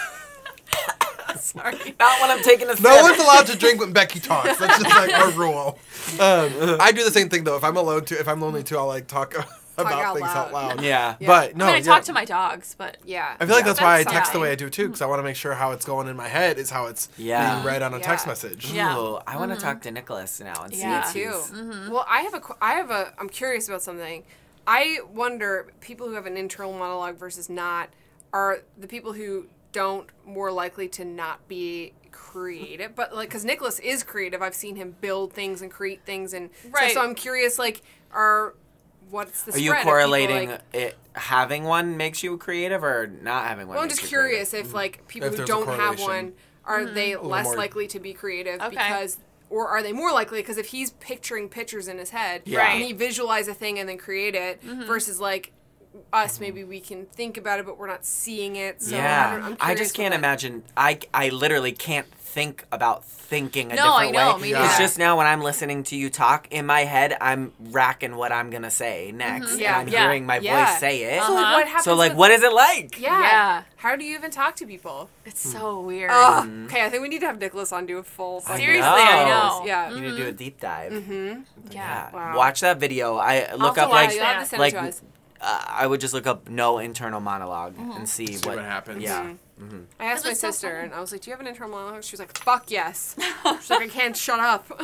Sorry. 1.53 1.95
Not 1.99 2.21
when 2.21 2.31
I'm 2.31 2.43
taking 2.43 2.69
a 2.69 2.75
sip. 2.75 2.83
No 2.83 3.01
one's 3.03 3.19
allowed 3.19 3.45
to 3.47 3.57
drink 3.57 3.79
when 3.79 3.93
Becky 3.93 4.19
talks. 4.19 4.57
That's 4.57 4.81
just 4.81 4.95
like 4.95 5.13
our 5.13 5.31
rule. 5.31 5.77
Um, 6.19 6.77
I 6.79 6.91
do 6.91 7.03
the 7.03 7.11
same 7.11 7.29
thing 7.29 7.43
though. 7.43 7.55
If 7.55 7.63
I'm 7.63 7.77
alone 7.77 8.05
too, 8.05 8.15
if 8.15 8.27
I'm 8.27 8.41
lonely 8.41 8.63
too, 8.63 8.77
I'll 8.77 8.87
like 8.87 9.07
talk 9.07 9.33
about 9.77 9.93
out 9.93 10.15
things 10.15 10.27
out 10.29 10.51
loud. 10.53 10.77
loud. 10.77 10.83
Yeah. 10.83 11.15
But 11.19 11.55
no, 11.55 11.65
I 11.65 11.67
mean, 11.67 11.75
I 11.75 11.77
yeah. 11.79 11.83
talk 11.83 12.03
to 12.03 12.13
my 12.13 12.25
dogs, 12.25 12.75
but 12.77 12.97
Yeah. 13.05 13.35
I 13.39 13.45
feel 13.45 13.55
like 13.55 13.63
Yeah. 13.65 13.67
that's 13.69 13.81
why 13.81 13.95
I 13.95 14.03
That's 14.03 14.11
text 14.13 14.33
the 14.33 14.39
way 14.39 14.51
I 14.51 14.55
do 14.55 14.69
too, 14.69 14.87
because 14.87 15.01
I 15.01 15.05
want 15.05 15.19
to 15.19 15.23
make 15.23 15.35
sure 15.35 15.53
how 15.53 15.71
it's 15.71 15.85
going 15.85 16.07
in 16.07 16.15
my 16.15 16.27
head 16.27 16.57
is 16.57 16.69
how 16.69 16.87
it's 16.87 17.09
Yeah. 17.17 17.55
being 17.55 17.65
read 17.65 17.81
on 17.81 17.93
a 17.93 17.97
Yeah. 17.97 18.03
text 18.03 18.27
message. 18.27 18.71
Yeah. 18.71 18.97
Ooh, 18.97 19.19
I 19.27 19.37
want 19.37 19.53
to 19.53 19.59
talk 19.59 19.81
to 19.83 19.91
Nicholas 19.91 20.39
now 20.39 20.63
and 20.63 20.73
see 20.73 20.81
Yeah. 20.81 21.07
if 21.07 21.15
Me 21.15 21.21
too. 21.23 21.29
he's- 21.29 21.51
Mm-hmm. 21.51 21.91
Well, 21.91 22.05
I 22.09 22.21
have 22.21 22.33
a, 22.35 22.41
I 22.61 22.73
have 22.73 22.91
a, 22.91 23.13
I'm 23.19 23.29
curious 23.29 23.67
about 23.67 23.81
something. 23.81 24.23
I 24.67 24.99
wonder 25.11 25.67
people 25.81 26.07
who 26.07 26.13
have 26.13 26.25
an 26.25 26.37
internal 26.37 26.73
monologue 26.73 27.17
versus 27.17 27.49
not 27.49 27.89
are 28.31 28.59
the 28.77 28.87
people 28.87 29.13
who 29.13 29.47
don't 29.73 30.07
more 30.25 30.51
likely 30.51 30.87
to 30.87 31.03
not 31.03 31.45
be 31.49 31.91
creative, 32.11 32.95
but 32.95 33.13
like 33.13 33.27
because 33.29 33.43
Nicholas 33.43 33.79
is 33.79 34.03
creative. 34.03 34.41
I've 34.41 34.55
seen 34.55 34.75
him 34.77 34.95
build 35.01 35.33
things 35.33 35.61
and 35.61 35.69
create 35.69 36.05
things, 36.05 36.33
and. 36.33 36.49
Right. 36.71 36.93
so 36.93 37.01
I'm 37.01 37.15
curious. 37.15 37.59
Like, 37.59 37.81
are 38.13 38.55
what's 39.09 39.43
the 39.43 39.53
Are 39.53 39.57
you 39.57 39.69
spread 39.71 39.79
people, 39.81 39.91
correlating 39.91 40.49
like- 40.51 40.61
it 40.73 40.97
having 41.13 41.63
one 41.65 41.97
makes 41.97 42.23
you 42.23 42.37
creative 42.37 42.83
or 42.83 43.07
not 43.07 43.45
having 43.47 43.67
one? 43.67 43.75
Well, 43.75 43.83
I'm 43.83 43.89
just 43.89 44.01
you 44.03 44.07
creative? 44.17 44.29
curious 44.49 44.53
if 44.53 44.73
like 44.73 45.05
people 45.07 45.29
If 45.29 45.37
who 45.37 45.45
don't 45.45 45.67
have 45.67 45.99
one 45.99 46.33
are 46.65 46.85
they 46.85 47.15
less 47.17 47.43
more- 47.45 47.55
likely 47.57 47.87
to 47.87 47.99
be 47.99 48.13
creative 48.13 48.61
Okay. 48.61 48.69
because 48.69 49.17
or 49.49 49.67
are 49.67 49.83
they 49.83 49.91
more 49.93 50.11
likely 50.11 50.39
because 50.39 50.57
if 50.57 50.67
he's 50.67 50.91
picturing 50.93 51.49
pictures 51.49 51.87
in 51.87 51.97
his 51.99 52.09
head 52.11 52.41
Yeah. 52.45 52.71
and 52.73 52.81
he 52.83 52.93
visualize 52.93 53.47
a 53.47 53.53
thing 53.53 53.77
and 53.77 53.87
then 53.87 53.97
create 53.99 54.33
it 54.33 54.63
versus 54.63 55.19
like 55.19 55.51
us, 56.11 56.39
maybe 56.39 56.63
we 56.63 56.79
can 56.79 57.05
think 57.05 57.37
about 57.37 57.59
it, 57.59 57.65
but 57.65 57.77
we're 57.77 57.87
not 57.87 58.05
seeing 58.05 58.55
it. 58.55 58.81
So 58.81 58.95
I, 58.95 58.99
don't, 58.99 59.03
yeah, 59.03 59.45
I'm 59.47 59.57
I, 59.59 59.75
just 59.75 59.95
can't 59.95 60.13
imagine. 60.13 60.63
I 60.75 60.99
I 61.13 61.29
literally 61.29 61.71
can't 61.71 62.07
think 62.33 62.65
about 62.71 63.05
thinking 63.05 63.71
a 63.71 63.75
No, 63.75 63.95
I 63.95 64.09
know, 64.09 64.35
way. 64.35 64.41
me 64.41 64.49
Yeah. 64.51 64.65
It's 64.65 64.79
just 64.79 64.97
now 64.97 65.17
when 65.17 65.27
I'm 65.27 65.41
listening 65.41 65.83
to 65.83 65.95
you 65.95 66.09
talk 66.09 66.47
in 66.49 66.65
my 66.65 66.81
head, 66.81 67.15
I'm 67.21 67.51
racking 67.59 68.15
what 68.15 68.31
I'm 68.31 68.49
gonna 68.49 68.71
say 68.71 69.07
mm-hmm. 69.09 69.17
next, 69.17 69.59
Yeah, 69.59 69.79
and 69.79 69.87
I'm 69.87 69.93
yeah, 69.93 70.03
hearing 70.03 70.25
my 70.25 70.39
yeah. 70.39 70.65
voice 70.65 70.79
say 70.79 71.03
it. 71.03 71.23
So 71.23 71.33
like, 71.33 71.65
what? 71.65 71.83
So 71.83 71.95
like, 71.95 72.11
with- 72.11 72.17
what 72.17 72.31
is 72.31 72.41
it 72.41 72.51
like? 72.51 72.99
Yeah. 72.99 73.19
Yeah. 73.19 73.63
How 73.75 73.95
do 73.95 74.03
you 74.03 74.15
even 74.15 74.31
talk 74.31 74.55
to 74.57 74.65
people? 74.65 75.09
It's 75.25 75.41
so 75.41 75.79
weird. 75.81 76.09
Ugh. 76.11 76.47
Mm-hmm. 76.47 76.65
Okay, 76.65 76.83
I 76.83 76.89
think 76.89 77.03
we 77.03 77.09
need 77.09 77.19
to 77.19 77.27
have 77.27 77.39
Nicholas 77.39 77.71
on 77.71 77.85
do 77.85 77.97
a 77.99 78.03
full. 78.03 78.41
fucking- 78.41 78.65
Seriously, 78.65 78.89
I 78.89 79.25
know. 79.25 79.63
Yeah. 79.65 79.93
You 79.93 80.01
need 80.01 80.09
to 80.11 80.17
do 80.17 80.23
a 80.23 80.25
mm-hmm. 80.27 80.35
deep 80.37 80.59
dive. 80.59 80.91
Mm-hmm. 80.91 81.41
Yeah. 81.71 82.11
Wow. 82.11 82.37
Watch 82.37 82.61
that 82.61 82.79
video. 82.79 83.17
I 83.17 83.51
look 83.53 83.77
Also 83.77 83.81
up 83.81 83.89
watch 83.89 84.07
like 84.07 84.15
You'll 84.15 84.25
have 84.25 84.43
to 84.43 84.49
send 84.49 84.59
like 84.59 84.73
it 84.73 84.77
to 84.77 84.87
us. 84.87 85.01
Uh, 85.43 85.63
I 85.67 85.85
would 85.85 85.99
just 86.01 86.13
look 86.13 86.25
up 86.27 86.49
no 86.49 86.79
internal 86.79 87.21
monolog 87.21 87.77
and 87.97 88.07
see, 88.09 88.27
See 88.27 88.47
what 88.49 88.59
happens. 88.59 89.03
Yeah. 89.03 89.33
I 89.99 90.05
asked 90.05 90.25
my 90.25 90.31
it's 90.31 90.39
so 90.41 90.49
sister, 90.51 90.79
and 90.79 90.93
I 90.93 90.99
was 90.99 91.11
like, 91.11 91.21
"Do 91.21 91.29
you 91.29 91.33
have 91.33 91.39
an 91.39 91.47
internal 91.47 91.71
monologue?" 91.71 92.03
She 92.03 92.13
was 92.13 92.19
like, 92.19 92.35
"Fuck 92.37 92.69
yes." 92.71 93.15
She's 93.61 93.69
like, 93.69 93.81
"I 93.83 93.87
can't 93.87 94.17
shut 94.17 94.39
up." 94.39 94.65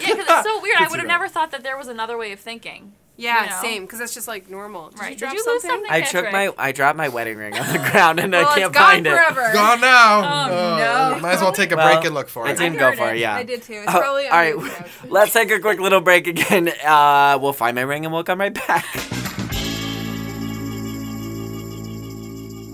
Yeah, 0.00 0.14
because 0.14 0.26
it's 0.28 0.44
so 0.48 0.62
weird. 0.62 0.76
I 0.78 0.86
would 0.88 0.98
have 1.00 1.08
never 1.08 1.26
thought 1.28 1.50
that 1.50 1.62
there 1.64 1.76
was 1.76 1.88
another 1.88 2.16
way 2.16 2.30
of 2.32 2.38
thinking. 2.40 2.92
yeah, 3.16 3.42
You 3.44 3.50
know? 3.50 3.62
same. 3.62 3.82
Because 3.82 3.98
that's 3.98 4.14
just 4.14 4.28
like 4.28 4.48
normal. 4.48 4.90
Did 4.90 5.00
Right. 5.00 5.08
You 5.10 5.16
Did 5.16 5.18
drop 5.18 5.32
you 5.34 5.38
lose 5.44 5.62
something? 5.62 5.70
something? 5.70 5.90
I 5.90 5.98
Okay, 5.98 6.08
took 6.10 6.32
my 6.32 6.52
I 6.56 6.70
dropped 6.72 6.96
my 6.96 7.08
wedding 7.08 7.36
ring 7.36 7.54
on 7.58 7.66
the 7.72 7.78
ground 7.90 8.20
and 8.20 8.32
Well, 8.32 8.48
I 8.48 8.54
can't 8.60 8.72
gone 8.72 8.82
find 8.84 9.06
it. 9.06 9.10
forever. 9.10 9.50
Gone 9.52 9.80
now. 9.80 10.18
Oh, 10.48 11.12
no. 11.14 11.20
Might 11.20 11.32
as 11.34 11.40
well 11.40 11.52
take 11.52 11.72
a 11.72 11.76
Well, 11.76 11.92
break 11.94 12.04
and 12.06 12.14
look 12.14 12.28
for 12.28 12.46
it. 12.46 12.50
I 12.50 12.54
didn't 12.54 12.76
I 12.76 12.90
go 12.90 12.96
for 12.96 13.10
it. 13.10 13.16
it. 13.16 13.20
Yeah. 13.20 13.34
I 13.34 13.42
did 13.42 13.62
too. 13.62 13.74
It's 13.84 13.92
Oh, 13.94 14.00
probably 14.00 14.28
all 14.28 14.38
under 14.38 14.56
right, 14.56 14.72
the 14.72 14.84
couch. 14.84 14.90
let's 15.10 15.32
take 15.32 15.50
a 15.50 15.58
quick 15.60 15.80
little 15.80 16.00
break 16.00 16.26
again. 16.28 16.68
Uh, 16.86 17.38
we'll 17.42 17.52
find 17.52 17.74
my 17.74 17.82
ring 17.82 18.04
and 18.04 18.14
we'll 18.14 18.24
come 18.24 18.38
right 18.40 18.54
back. 18.54 18.86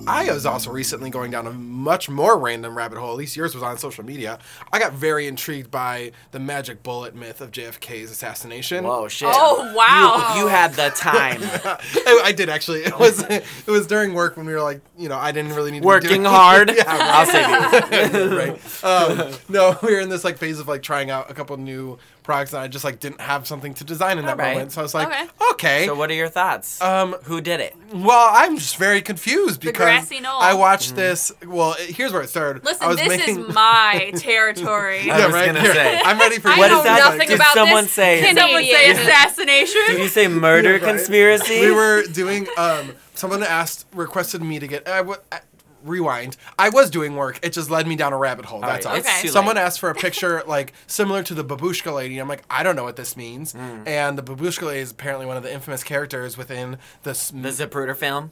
I 0.06 0.30
was 0.30 0.44
also 0.44 0.70
recently 0.70 1.08
going 1.08 1.30
down 1.30 1.46
a 1.46 1.52
much 1.84 2.08
more 2.08 2.38
random 2.38 2.76
rabbit 2.76 2.98
hole. 2.98 3.10
At 3.10 3.16
least 3.16 3.36
yours 3.36 3.54
was 3.54 3.62
on 3.62 3.76
social 3.78 4.04
media. 4.04 4.38
I 4.72 4.78
got 4.78 4.92
very 4.94 5.26
intrigued 5.26 5.70
by 5.70 6.12
the 6.32 6.40
magic 6.40 6.82
bullet 6.82 7.14
myth 7.14 7.40
of 7.40 7.50
JFK's 7.52 8.10
assassination. 8.10 8.84
Whoa, 8.84 9.06
shit! 9.08 9.28
Oh 9.30 9.72
wow. 9.76 10.34
You, 10.34 10.40
you 10.42 10.46
had 10.48 10.72
the 10.74 10.90
time. 10.96 11.38
I, 11.42 12.22
I 12.26 12.32
did 12.32 12.48
actually. 12.48 12.80
It 12.84 12.98
was 12.98 13.22
it 13.22 13.44
was 13.66 13.86
during 13.86 14.14
work 14.14 14.36
when 14.36 14.46
we 14.46 14.52
were 14.52 14.62
like, 14.62 14.80
you 14.98 15.08
know, 15.08 15.16
I 15.18 15.30
didn't 15.32 15.52
really 15.54 15.70
need 15.70 15.78
to 15.78 15.82
be 15.82 15.86
Working 15.86 16.08
doing- 16.08 16.24
hard. 16.24 16.70
yeah, 16.76 16.84
I'll 16.86 17.26
save 17.26 18.12
you. 18.12 18.38
right. 18.38 18.84
Um, 18.84 19.32
no, 19.48 19.78
we 19.82 19.92
were 19.94 20.00
in 20.00 20.08
this 20.08 20.24
like 20.24 20.38
phase 20.38 20.58
of 20.58 20.66
like 20.68 20.82
trying 20.82 21.10
out 21.10 21.30
a 21.30 21.34
couple 21.34 21.56
new 21.58 21.98
products, 22.22 22.54
and 22.54 22.62
I 22.62 22.68
just 22.68 22.84
like 22.84 23.00
didn't 23.00 23.20
have 23.20 23.46
something 23.46 23.74
to 23.74 23.84
design 23.84 24.18
in 24.18 24.24
that 24.24 24.32
Alright. 24.32 24.54
moment. 24.54 24.72
So 24.72 24.80
I 24.80 24.82
was 24.82 24.94
like, 24.94 25.08
Okay. 25.08 25.26
okay. 25.52 25.86
So, 25.86 25.94
what 25.94 26.10
are 26.10 26.14
your 26.14 26.30
thoughts? 26.30 26.80
um, 26.80 27.12
Who 27.24 27.40
did 27.42 27.60
it? 27.60 27.76
well, 27.92 28.30
I'm 28.32 28.56
just 28.56 28.76
very 28.78 29.02
confused 29.02 29.60
because. 29.60 30.10
I 30.24 30.54
watched 30.54 30.96
this. 30.96 31.32
Well, 31.46 31.73
it- 31.78 31.96
here's 31.96 32.12
where 32.12 32.22
it 32.22 32.28
started. 32.28 32.62
I 32.66 32.70
Listen, 32.70 32.88
was 32.88 32.96
this 32.96 33.08
making, 33.08 33.40
is 33.46 33.54
my 33.54 34.12
territory. 34.16 35.10
I 35.10 35.26
was 35.26 35.34
gonna 35.34 35.60
say. 35.64 36.00
I'm 36.04 36.18
ready 36.18 36.38
for 36.38 36.48
I 36.48 36.54
you. 36.54 36.58
What 36.60 36.68
know 36.70 36.78
is 36.78 36.84
that? 36.84 36.98
nothing 36.98 37.28
Did 37.28 37.34
about 37.36 37.54
someone 37.54 37.84
this. 37.84 37.92
say? 37.92 38.20
Can 38.20 38.36
Someone 38.36 38.62
say 38.64 38.90
assassination. 38.90 39.80
Did 39.88 39.98
you 40.00 40.08
say 40.08 40.28
murder 40.28 40.72
Right. 40.72 40.82
conspiracy? 40.82 41.60
we 41.60 41.70
were 41.70 42.02
doing 42.12 42.46
um 42.56 42.94
someone 43.14 43.42
asked 43.42 43.86
requested 43.94 44.42
me 44.42 44.58
to 44.58 44.66
get 44.66 44.88
I 44.88 44.98
w- 44.98 45.18
uh, 45.30 45.38
rewind 45.84 46.38
i 46.58 46.70
was 46.70 46.88
doing 46.88 47.14
work 47.14 47.38
it 47.42 47.52
just 47.52 47.70
led 47.70 47.86
me 47.86 47.94
down 47.94 48.14
a 48.14 48.16
rabbit 48.16 48.46
hole 48.46 48.60
that's 48.62 48.86
Alright, 48.86 49.04
all 49.04 49.10
Okay. 49.16 49.28
someone 49.28 49.56
late. 49.56 49.62
asked 49.62 49.80
for 49.80 49.90
a 49.90 49.94
picture 49.94 50.42
like 50.46 50.72
similar 50.86 51.22
to 51.22 51.34
the 51.34 51.44
babushka 51.44 51.94
lady 51.94 52.18
i'm 52.18 52.26
like 52.28 52.42
i 52.48 52.62
don't 52.62 52.74
know 52.74 52.84
what 52.84 52.96
this 52.96 53.16
means 53.18 53.52
Mm. 53.52 53.86
and 53.86 54.16
the 54.16 54.22
babushka 54.22 54.62
lady 54.62 54.80
is 54.80 54.92
apparently 54.92 55.26
one 55.26 55.36
of 55.36 55.42
the 55.42 55.52
infamous 55.52 55.84
characters 55.84 56.38
within 56.38 56.78
this 57.02 57.28
the 57.30 57.50
Zapruder 57.50 57.94
film. 57.94 58.30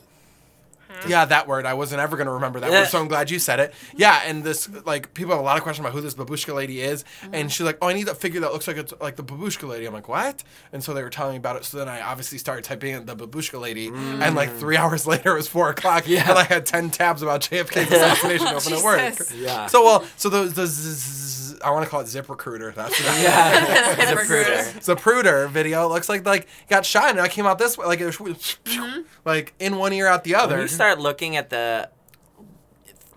Yeah 1.08 1.24
that 1.24 1.46
word 1.48 1.66
i 1.66 1.74
wasn't 1.74 2.00
ever 2.00 2.16
going 2.16 2.26
to 2.26 2.32
remember 2.32 2.60
that 2.60 2.70
Yeah. 2.70 2.80
word 2.82 2.88
so 2.88 3.00
i'm 3.00 3.08
glad 3.08 3.30
you 3.30 3.38
said 3.38 3.60
it 3.60 3.74
yeah 3.96 4.20
and 4.26 4.44
this 4.44 4.68
like 4.84 5.14
people 5.14 5.32
have 5.32 5.40
a 5.40 5.44
lot 5.44 5.56
of 5.56 5.62
questions 5.62 5.84
about 5.84 5.94
who 5.94 6.00
this 6.00 6.14
babushka 6.14 6.54
lady 6.54 6.80
is 6.80 7.04
Mm-hmm. 7.22 7.34
and 7.34 7.52
she's 7.52 7.64
like 7.66 7.78
oh 7.82 7.88
i 7.88 7.92
need 7.92 8.08
a 8.08 8.14
figure 8.14 8.40
that 8.40 8.52
looks 8.52 8.66
like 8.68 8.76
it's 8.76 8.92
like 9.00 9.16
the 9.16 9.24
babushka 9.24 9.68
lady 9.68 9.86
i'm 9.86 9.92
like 9.94 10.08
what 10.08 10.42
and 10.72 10.82
so 10.84 10.94
they 10.94 11.02
were 11.02 11.10
telling 11.10 11.32
me 11.32 11.38
about 11.38 11.56
it 11.56 11.64
so 11.64 11.76
then 11.78 11.88
i 11.88 12.00
obviously 12.00 12.38
started 12.38 12.64
typing 12.64 12.94
in 12.94 13.06
the 13.06 13.16
babushka 13.16 13.60
lady 13.60 13.88
and 13.88 14.34
like 14.34 14.50
three 14.56 14.76
hours 14.82 15.06
later 15.06 15.32
it 15.32 15.36
was 15.36 15.48
four 15.48 15.70
o'clock 15.70 16.04
Mm. 16.04 16.08
Yeah. 16.08 16.30
and 16.30 16.38
i 16.38 16.44
had 16.44 16.66
10 16.66 16.90
tabs 16.90 17.22
about 17.22 17.40
jfk's 17.42 17.90
assassination 17.90 18.46
open 18.54 18.72
at 18.72 18.82
work 18.82 19.14
Yeah. 19.36 19.66
so 19.66 19.82
well 19.84 20.04
so 20.16 20.28
the, 20.28 20.44
the 20.44 20.66
z- 20.66 20.92
z- 20.92 21.41
i 21.64 21.70
want 21.70 21.84
to 21.84 21.90
call 21.90 22.00
it 22.00 22.06
zip 22.08 22.28
recruiter 22.28 22.70
that's 22.72 22.98
what 23.02 23.20
yeah. 23.20 23.94
Zapruder. 24.12 24.74
Zapruder. 24.82 24.96
Zapruder 24.96 25.50
video 25.50 25.86
It 25.86 25.88
looks 25.92 26.08
like 26.08 26.24
like 26.26 26.46
got 26.68 26.84
shot 26.84 27.10
and 27.10 27.20
I 27.20 27.28
came 27.28 27.46
out 27.46 27.58
this 27.58 27.76
way 27.78 27.86
like 27.86 28.00
it 28.00 28.18
was 28.18 28.58
like 29.24 29.54
in 29.58 29.76
one 29.76 29.92
ear 29.92 30.06
out 30.06 30.24
the 30.24 30.34
other. 30.34 30.54
When 30.56 30.62
you 30.62 30.68
start 30.68 30.98
looking 30.98 31.36
at 31.36 31.50
the 31.50 31.88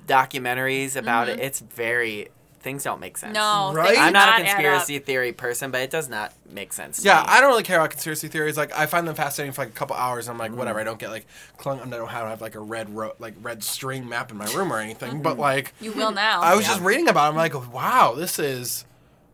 documentaries 0.08 0.96
about 0.96 1.28
Mm-hmm. 1.28 1.40
it, 1.40 1.44
it's 1.46 1.60
very 1.60 2.30
things 2.66 2.84
don't 2.84 3.00
make 3.00 3.18
sense. 3.18 3.34
No, 3.34 3.72
Right? 3.74 3.98
I'm 3.98 4.12
not 4.12 4.42
a 4.42 4.44
conspiracy 4.44 5.00
theory 5.00 5.32
person, 5.32 5.72
but 5.72 5.80
it 5.82 5.90
does 5.90 6.10
not 6.10 6.34
make 6.52 6.74
sense. 6.74 6.98
To 6.98 7.08
Yeah, 7.08 7.22
me. 7.22 7.28
I 7.30 7.40
don't 7.40 7.50
really 7.52 7.64
care 7.64 7.78
about 7.80 7.92
conspiracy 7.92 8.28
theories. 8.28 8.58
Like, 8.58 8.78
I 8.78 8.88
find 8.88 9.08
them 9.08 9.16
fascinating 9.16 9.54
for 9.54 9.62
like 9.62 9.70
a 9.70 9.74
couple 9.74 9.96
hours. 9.96 10.28
And 10.28 10.34
I'm 10.34 10.40
like, 10.40 10.50
Mm-hmm. 10.52 10.58
whatever. 10.60 10.80
I 10.82 10.84
don't 10.84 11.00
get 11.00 11.12
like 11.12 11.26
clung. 11.58 11.78
I 11.78 11.82
don't 11.82 11.92
know 11.92 12.06
how 12.06 12.24
to 12.24 12.30
have 12.30 12.42
like 12.42 12.56
a 12.56 12.60
red 12.60 12.90
ro- 12.94 13.16
like 13.20 13.36
red 13.42 13.64
string 13.64 14.10
map 14.10 14.32
in 14.32 14.38
my 14.38 14.52
room 14.54 14.74
or 14.74 14.80
anything. 14.80 15.12
Mm-hmm. 15.14 15.22
But 15.22 15.38
like, 15.40 15.74
You 15.80 15.94
will 15.94 16.12
now. 16.12 16.42
I 16.42 16.56
was 16.56 16.66
Yeah. 16.66 16.72
just 16.74 16.82
reading 16.84 17.08
about. 17.08 17.28
it. 17.28 17.30
I'm 17.30 17.36
like, 17.38 17.72
wow, 17.74 18.14
this 18.18 18.40
is, 18.40 18.84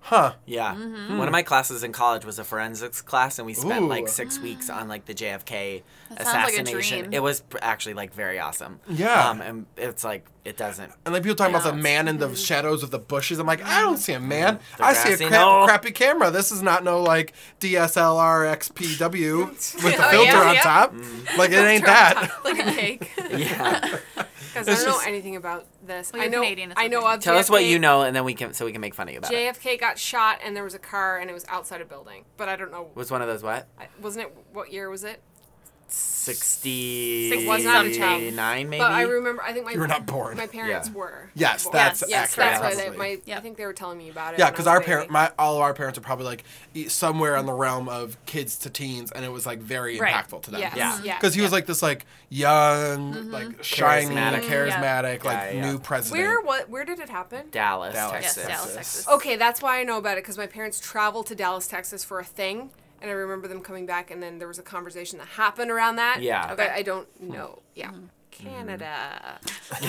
huh? 0.01 0.33
Yeah. 0.45 0.75
Mm-hmm. 0.75 1.17
One 1.17 1.27
of 1.27 1.31
my 1.31 1.43
classes 1.43 1.83
in 1.83 1.91
college 1.93 2.25
was 2.25 2.37
a 2.37 2.43
forensics 2.43 3.01
class, 3.01 3.39
and 3.39 3.45
we 3.45 3.53
spent 3.53 3.83
Ooh. 3.85 3.87
like 3.87 4.07
six 4.09 4.39
weeks 4.39 4.69
on 4.69 4.87
like 4.87 5.05
the 5.05 5.13
JFK 5.13 5.83
That 6.09 6.25
sounds 6.25 6.33
like 6.33 6.57
a 6.57 6.61
assassination. 6.61 6.99
dream. 7.03 7.13
It 7.13 7.23
was 7.23 7.43
actually 7.61 7.93
like 7.93 8.13
very 8.13 8.39
awesome. 8.39 8.79
Yeah. 8.89 9.29
Um, 9.29 9.41
and 9.41 9.65
it's 9.77 10.03
like 10.03 10.25
it 10.43 10.57
doesn't. 10.57 10.91
And 11.05 11.13
like 11.13 11.23
people 11.23 11.35
talking 11.35 11.53
about 11.53 11.63
the 11.69 11.75
man 11.77 12.07
in 12.07 12.17
the 12.17 12.35
shadows 12.35 12.81
of 12.83 12.89
the 12.91 12.97
bushes. 12.99 13.37
I'm 13.39 13.45
like, 13.47 13.63
I 13.63 13.81
don't 13.81 13.97
see 13.97 14.13
a 14.13 14.19
man. 14.19 14.59
The 14.77 14.85
I 14.85 14.93
see 14.93 15.13
a 15.13 15.17
grassy 15.17 15.25
cra- 15.27 15.37
knoll. 15.37 15.65
crappy 15.67 15.91
camera. 15.91 16.31
This 16.31 16.51
is 16.51 16.61
not 16.63 16.83
no 16.83 17.01
like 17.03 17.33
DSLR 17.59 18.55
XPW 18.57 19.47
with 19.49 19.83
the 19.83 20.05
Oh, 20.05 20.09
filter 20.11 20.23
yeah, 20.31 20.39
on 20.49 20.55
yeah. 20.55 20.61
top. 20.61 20.93
Mm. 20.93 21.37
Like 21.37 21.51
it 21.51 21.55
ain't 21.55 21.85
that. 21.85 22.29
like 22.43 22.59
a 22.59 22.71
cake. 22.71 23.11
Yeah. 23.31 23.97
Guys, 24.53 24.67
I 24.67 24.71
It's 24.73 24.81
don't 24.83 24.89
know 24.89 24.95
just- 24.97 25.07
anything 25.07 25.37
about 25.37 25.65
this. 25.85 26.11
Well, 26.11 26.21
I 26.21 26.25
you're 26.25 26.31
know. 26.33 26.41
Canadian, 26.41 26.71
it's 26.71 26.79
I 26.81 26.87
know 26.89 27.05
okay. 27.05 27.13
of 27.13 27.19
Tell 27.21 27.37
us 27.37 27.49
what 27.49 27.61
JFK 27.61 27.69
you 27.69 27.79
know, 27.79 28.01
and 28.01 28.13
then 28.13 28.25
we 28.25 28.33
can 28.33 28.53
so 28.53 28.65
we 28.65 28.73
can 28.73 28.81
make 28.81 28.93
fun 28.93 29.07
of 29.07 29.13
you 29.13 29.19
about 29.19 29.31
it. 29.31 29.55
JFK 29.55 29.79
got 29.79 29.97
shot, 29.97 30.39
and 30.43 30.53
there 30.57 30.65
was 30.65 30.73
a 30.73 30.79
car, 30.79 31.19
and 31.19 31.29
it 31.29 31.33
was 31.33 31.45
outside 31.47 31.79
a 31.79 31.85
building. 31.85 32.25
But 32.35 32.49
I 32.49 32.57
don't 32.57 32.69
know. 32.69 32.89
Was 32.93 33.09
one 33.11 33.21
of 33.21 33.29
those 33.29 33.43
what? 33.43 33.69
I- 33.79 33.87
Wasn't 34.01 34.25
it? 34.25 34.35
What 34.51 34.73
year 34.73 34.89
was 34.89 35.05
it? 35.05 35.21
Sixty 35.93 37.47
Was 37.47 37.63
not 37.63 37.85
a 37.85 37.93
child. 37.95 38.33
nine, 38.33 38.69
maybe. 38.69 38.81
But 38.81 38.91
I 38.91 39.01
remember. 39.01 39.41
I 39.43 39.53
think 39.53 39.65
my 39.65 39.71
You 39.71 39.79
were 39.79 39.87
not 39.87 40.05
born. 40.05 40.37
My 40.37 40.47
parents 40.47 40.87
Yeah. 40.89 40.93
were. 40.93 41.29
Yes, 41.33 41.63
born. 41.63 41.73
that's 41.73 42.03
yes, 42.07 42.37
accurate. 42.37 42.49
that's 42.51 42.61
why 42.61 42.75
they, 42.75 42.89
probably. 42.89 43.21
my. 43.27 43.35
I 43.35 43.39
think 43.39 43.57
they 43.57 43.65
were 43.65 43.73
telling 43.73 43.97
me 43.97 44.09
about 44.09 44.33
it. 44.33 44.39
Yeah, 44.39 44.49
because 44.51 44.67
our 44.67 44.81
parent, 44.81 45.09
my 45.09 45.31
all 45.39 45.55
of 45.55 45.61
our 45.61 45.73
parents 45.73 45.97
are 45.97 46.01
probably 46.01 46.25
like 46.25 46.43
e- 46.73 46.87
somewhere 46.89 47.35
on 47.37 47.45
the 47.45 47.53
realm 47.53 47.89
of 47.89 48.23
kids 48.25 48.57
to 48.59 48.69
teens, 48.69 49.11
and 49.11 49.25
it 49.25 49.31
was 49.31 49.45
like 49.45 49.59
very 49.59 49.99
Right. 49.99 50.13
impactful 50.13 50.43
to 50.43 50.51
them. 50.51 50.61
Yes, 50.61 50.75
Yeah. 50.75 50.99
yeah. 51.03 51.17
because 51.17 51.33
he 51.33 51.41
was 51.41 51.51
like 51.51 51.65
this 51.65 51.81
like 51.81 52.05
young, 52.29 53.13
mm-hmm. 53.13 53.31
like 53.31 53.63
shiny, 53.63 54.15
Charismatic. 54.15 54.41
Mm-hmm. 54.41 54.51
charismatic, 54.53 55.23
like 55.23 55.37
Yeah, 55.37 55.51
yeah. 55.51 55.71
new 55.71 55.79
president. 55.79 56.21
Where? 56.21 56.41
What? 56.41 56.69
Where 56.69 56.85
did 56.85 56.99
it 56.99 57.09
happen? 57.09 57.47
Dallas, 57.51 57.93
Dallas, 57.95 58.21
Yes, 58.23 58.35
Texas. 58.35 58.47
Dallas, 58.47 58.75
Texas. 58.75 59.07
Okay, 59.07 59.35
that's 59.37 59.61
why 59.61 59.79
I 59.79 59.83
know 59.83 59.97
about 59.97 60.17
it 60.17 60.23
because 60.23 60.37
my 60.37 60.47
parents 60.47 60.79
traveled 60.79 61.27
to 61.27 61.35
Dallas, 61.35 61.67
Texas 61.67 62.03
for 62.03 62.19
a 62.19 62.23
thing, 62.25 62.69
and 63.01 63.09
I 63.09 63.13
remember 63.13 63.47
them 63.47 63.61
coming 63.61 63.85
back, 63.85 64.11
and 64.11 64.21
then 64.21 64.39
there 64.39 64.47
was 64.47 64.59
a 64.59 64.63
conversation 64.63 65.17
that 65.19 65.27
happened 65.27 65.71
around 65.71 65.97
that. 65.97 66.21
Yeah. 66.21 66.53
but 66.55 66.69
I 66.69 66.81
don't 66.83 67.07
know. 67.21 67.59
Yeah, 67.75 67.87
mm-hmm. 67.89 68.05
Canada. 68.31 69.39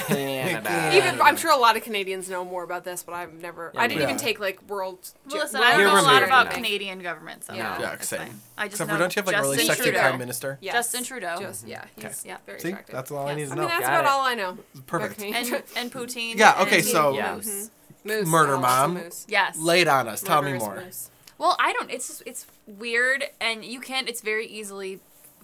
Canada. 0.06 0.90
Even 0.96 1.20
I'm 1.20 1.36
sure 1.36 1.52
a 1.52 1.56
lot 1.56 1.76
of 1.76 1.82
Canadians 1.82 2.28
know 2.28 2.44
more 2.44 2.62
about 2.64 2.84
this, 2.84 3.02
but 3.02 3.14
I've 3.14 3.32
never. 3.34 3.72
I 3.76 3.86
didn't 3.86 4.00
me 4.00 4.04
even 4.04 4.16
take 4.18 4.40
like 4.40 4.68
world. 4.68 5.10
Well, 5.30 5.38
listen, 5.42 5.60
I 5.62 5.76
don't 5.76 5.84
know 5.84 6.00
a 6.00 6.02
lot 6.02 6.22
about 6.22 6.46
enough. 6.46 6.54
Canadian 6.54 6.98
government, 7.00 7.44
so 7.44 7.54
Yeah. 7.54 7.80
Yeah, 7.80 7.98
same. 8.00 8.18
fine. 8.18 8.40
I 8.58 8.64
just 8.64 8.74
Except 8.74 8.88
know 8.88 8.94
for 8.94 8.98
don't 9.00 9.16
you 9.16 9.20
have 9.20 9.26
like 9.26 9.36
a 9.36 9.40
really 9.42 9.58
sexy 9.58 9.82
Trudeau. 9.84 10.00
prime 10.00 10.18
minister? 10.18 10.58
Yes. 10.60 10.74
Justin 10.74 11.04
Trudeau. 11.04 11.36
Just 11.40 11.66
yeah, 11.66 11.84
he's 11.96 12.24
Yeah. 12.26 12.38
very 12.44 12.60
See, 12.60 12.68
attractive. 12.68 12.94
that's 12.94 13.10
all 13.10 13.26
I 13.28 13.34
need 13.34 13.46
to 13.46 13.52
I 13.52 13.54
know. 13.54 13.60
mean, 13.62 13.68
that's 13.70 13.80
Got 13.82 14.00
about 14.00 14.04
it. 14.04 14.10
all 14.10 14.20
I 14.20 14.34
know. 14.34 14.58
Perfect. 14.86 15.22
And 15.22 15.62
and 15.76 15.92
poutine. 15.92 16.36
Yeah, 16.36 16.60
okay, 16.62 16.82
so- 16.82 17.14
mm-hmm. 17.14 17.36
Moose. 17.36 17.70
Moose. 18.04 18.26
Murder 18.26 18.56
I 18.56 18.60
Mom. 18.60 18.94
Moose. 18.94 19.24
Yes. 19.28 19.56
Lay 19.58 19.82
it 19.82 19.88
on 19.88 20.08
us. 20.08 20.22
Tell 20.22 20.42
me 20.42 20.54
more. 20.54 20.76
moose. 20.80 21.08
Well, 21.42 21.56
I 21.58 21.72
don't. 21.72 21.90
It's 21.90 22.06
just, 22.06 22.22
it's 22.24 22.46
weird, 22.68 23.24
and 23.40 23.64
you 23.64 23.80
can't. 23.80 24.08
It's 24.08 24.20
very 24.20 24.46
easily 24.46 25.00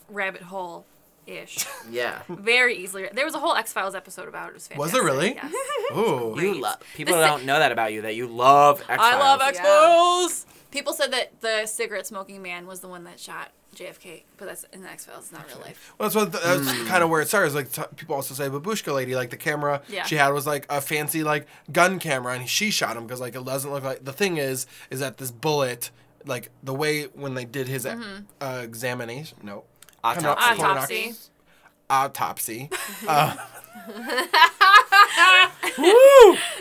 rabbit 0.08 0.42
hole 0.42 0.86
ish. 1.26 1.66
Yeah. 1.90 2.22
very 2.28 2.76
easily. 2.76 3.08
There 3.12 3.24
was 3.24 3.34
a 3.34 3.38
whole 3.40 3.54
X 3.56 3.72
Files 3.72 3.94
episode 3.96 4.28
about 4.28 4.46
it. 4.46 4.50
It 4.50 4.54
was 4.54 4.68
fantastic. 4.68 4.78
Was 4.78 4.92
there 4.92 5.02
really? 5.02 5.34
Yes. 5.34 5.52
Ooh. 5.96 6.34
You 6.36 6.52
Great. 6.52 6.56
love 6.62 6.76
people 6.94 7.14
The 7.16 7.26
don't 7.26 7.44
know 7.46 7.58
that 7.58 7.72
about 7.72 7.92
you 7.92 8.02
that 8.02 8.14
you 8.14 8.26
love 8.28 8.78
X 8.80 8.86
Files. 8.86 9.00
I 9.00 9.18
love 9.18 9.40
X- 9.40 9.58
X 9.58 9.66
Files. 9.68 10.46
People 10.70 10.92
said 10.92 11.12
that 11.12 11.40
the 11.40 11.66
cigarette 11.66 12.06
smoking 12.06 12.42
man 12.42 12.66
was 12.66 12.80
the 12.80 12.88
one 12.88 13.04
that 13.04 13.18
shot 13.18 13.52
JFK, 13.74 14.24
but 14.36 14.46
that's 14.46 14.64
in 14.72 14.82
the 14.82 14.90
X 14.90 15.04
Files. 15.06 15.24
It's 15.24 15.32
not 15.32 15.46
real 15.48 15.58
life. 15.60 15.94
Well, 15.98 16.08
that's 16.08 16.14
what 16.16 16.32
that's 16.32 16.70
Hmm. 16.70 16.86
kind 16.88 17.02
of 17.02 17.10
where 17.10 17.20
it 17.22 17.28
starts. 17.28 17.54
Like 17.54 17.70
t- 17.72 17.82
people 17.96 18.14
also 18.14 18.34
say, 18.34 18.48
babushka 18.48 18.94
lady, 18.94 19.14
like 19.14 19.30
the 19.30 19.36
camera 19.36 19.82
Yeah. 19.88 20.04
she 20.04 20.16
had 20.16 20.28
was 20.30 20.46
like 20.46 20.66
a 20.68 20.80
fancy 20.80 21.22
like 21.22 21.46
gun 21.72 21.98
camera, 21.98 22.34
and 22.34 22.48
she 22.48 22.70
shot 22.70 22.96
him 22.96 23.04
because 23.06 23.20
like 23.20 23.34
it 23.34 23.44
doesn't 23.44 23.70
look 23.70 23.84
like. 23.84 24.04
The 24.04 24.12
thing 24.12 24.36
is, 24.36 24.66
is 24.90 25.00
that 25.00 25.18
this 25.18 25.30
bullet, 25.30 25.90
like 26.26 26.50
the 26.62 26.74
way 26.74 27.04
when 27.04 27.34
they 27.34 27.44
did 27.44 27.68
his 27.68 27.86
uh, 27.86 28.60
examination, 28.62 29.38
no, 29.42 29.64
Autopsy. 30.04 30.62
Autopsy. 30.62 31.14
autopsy. 31.90 32.70
Uh, 33.06 33.34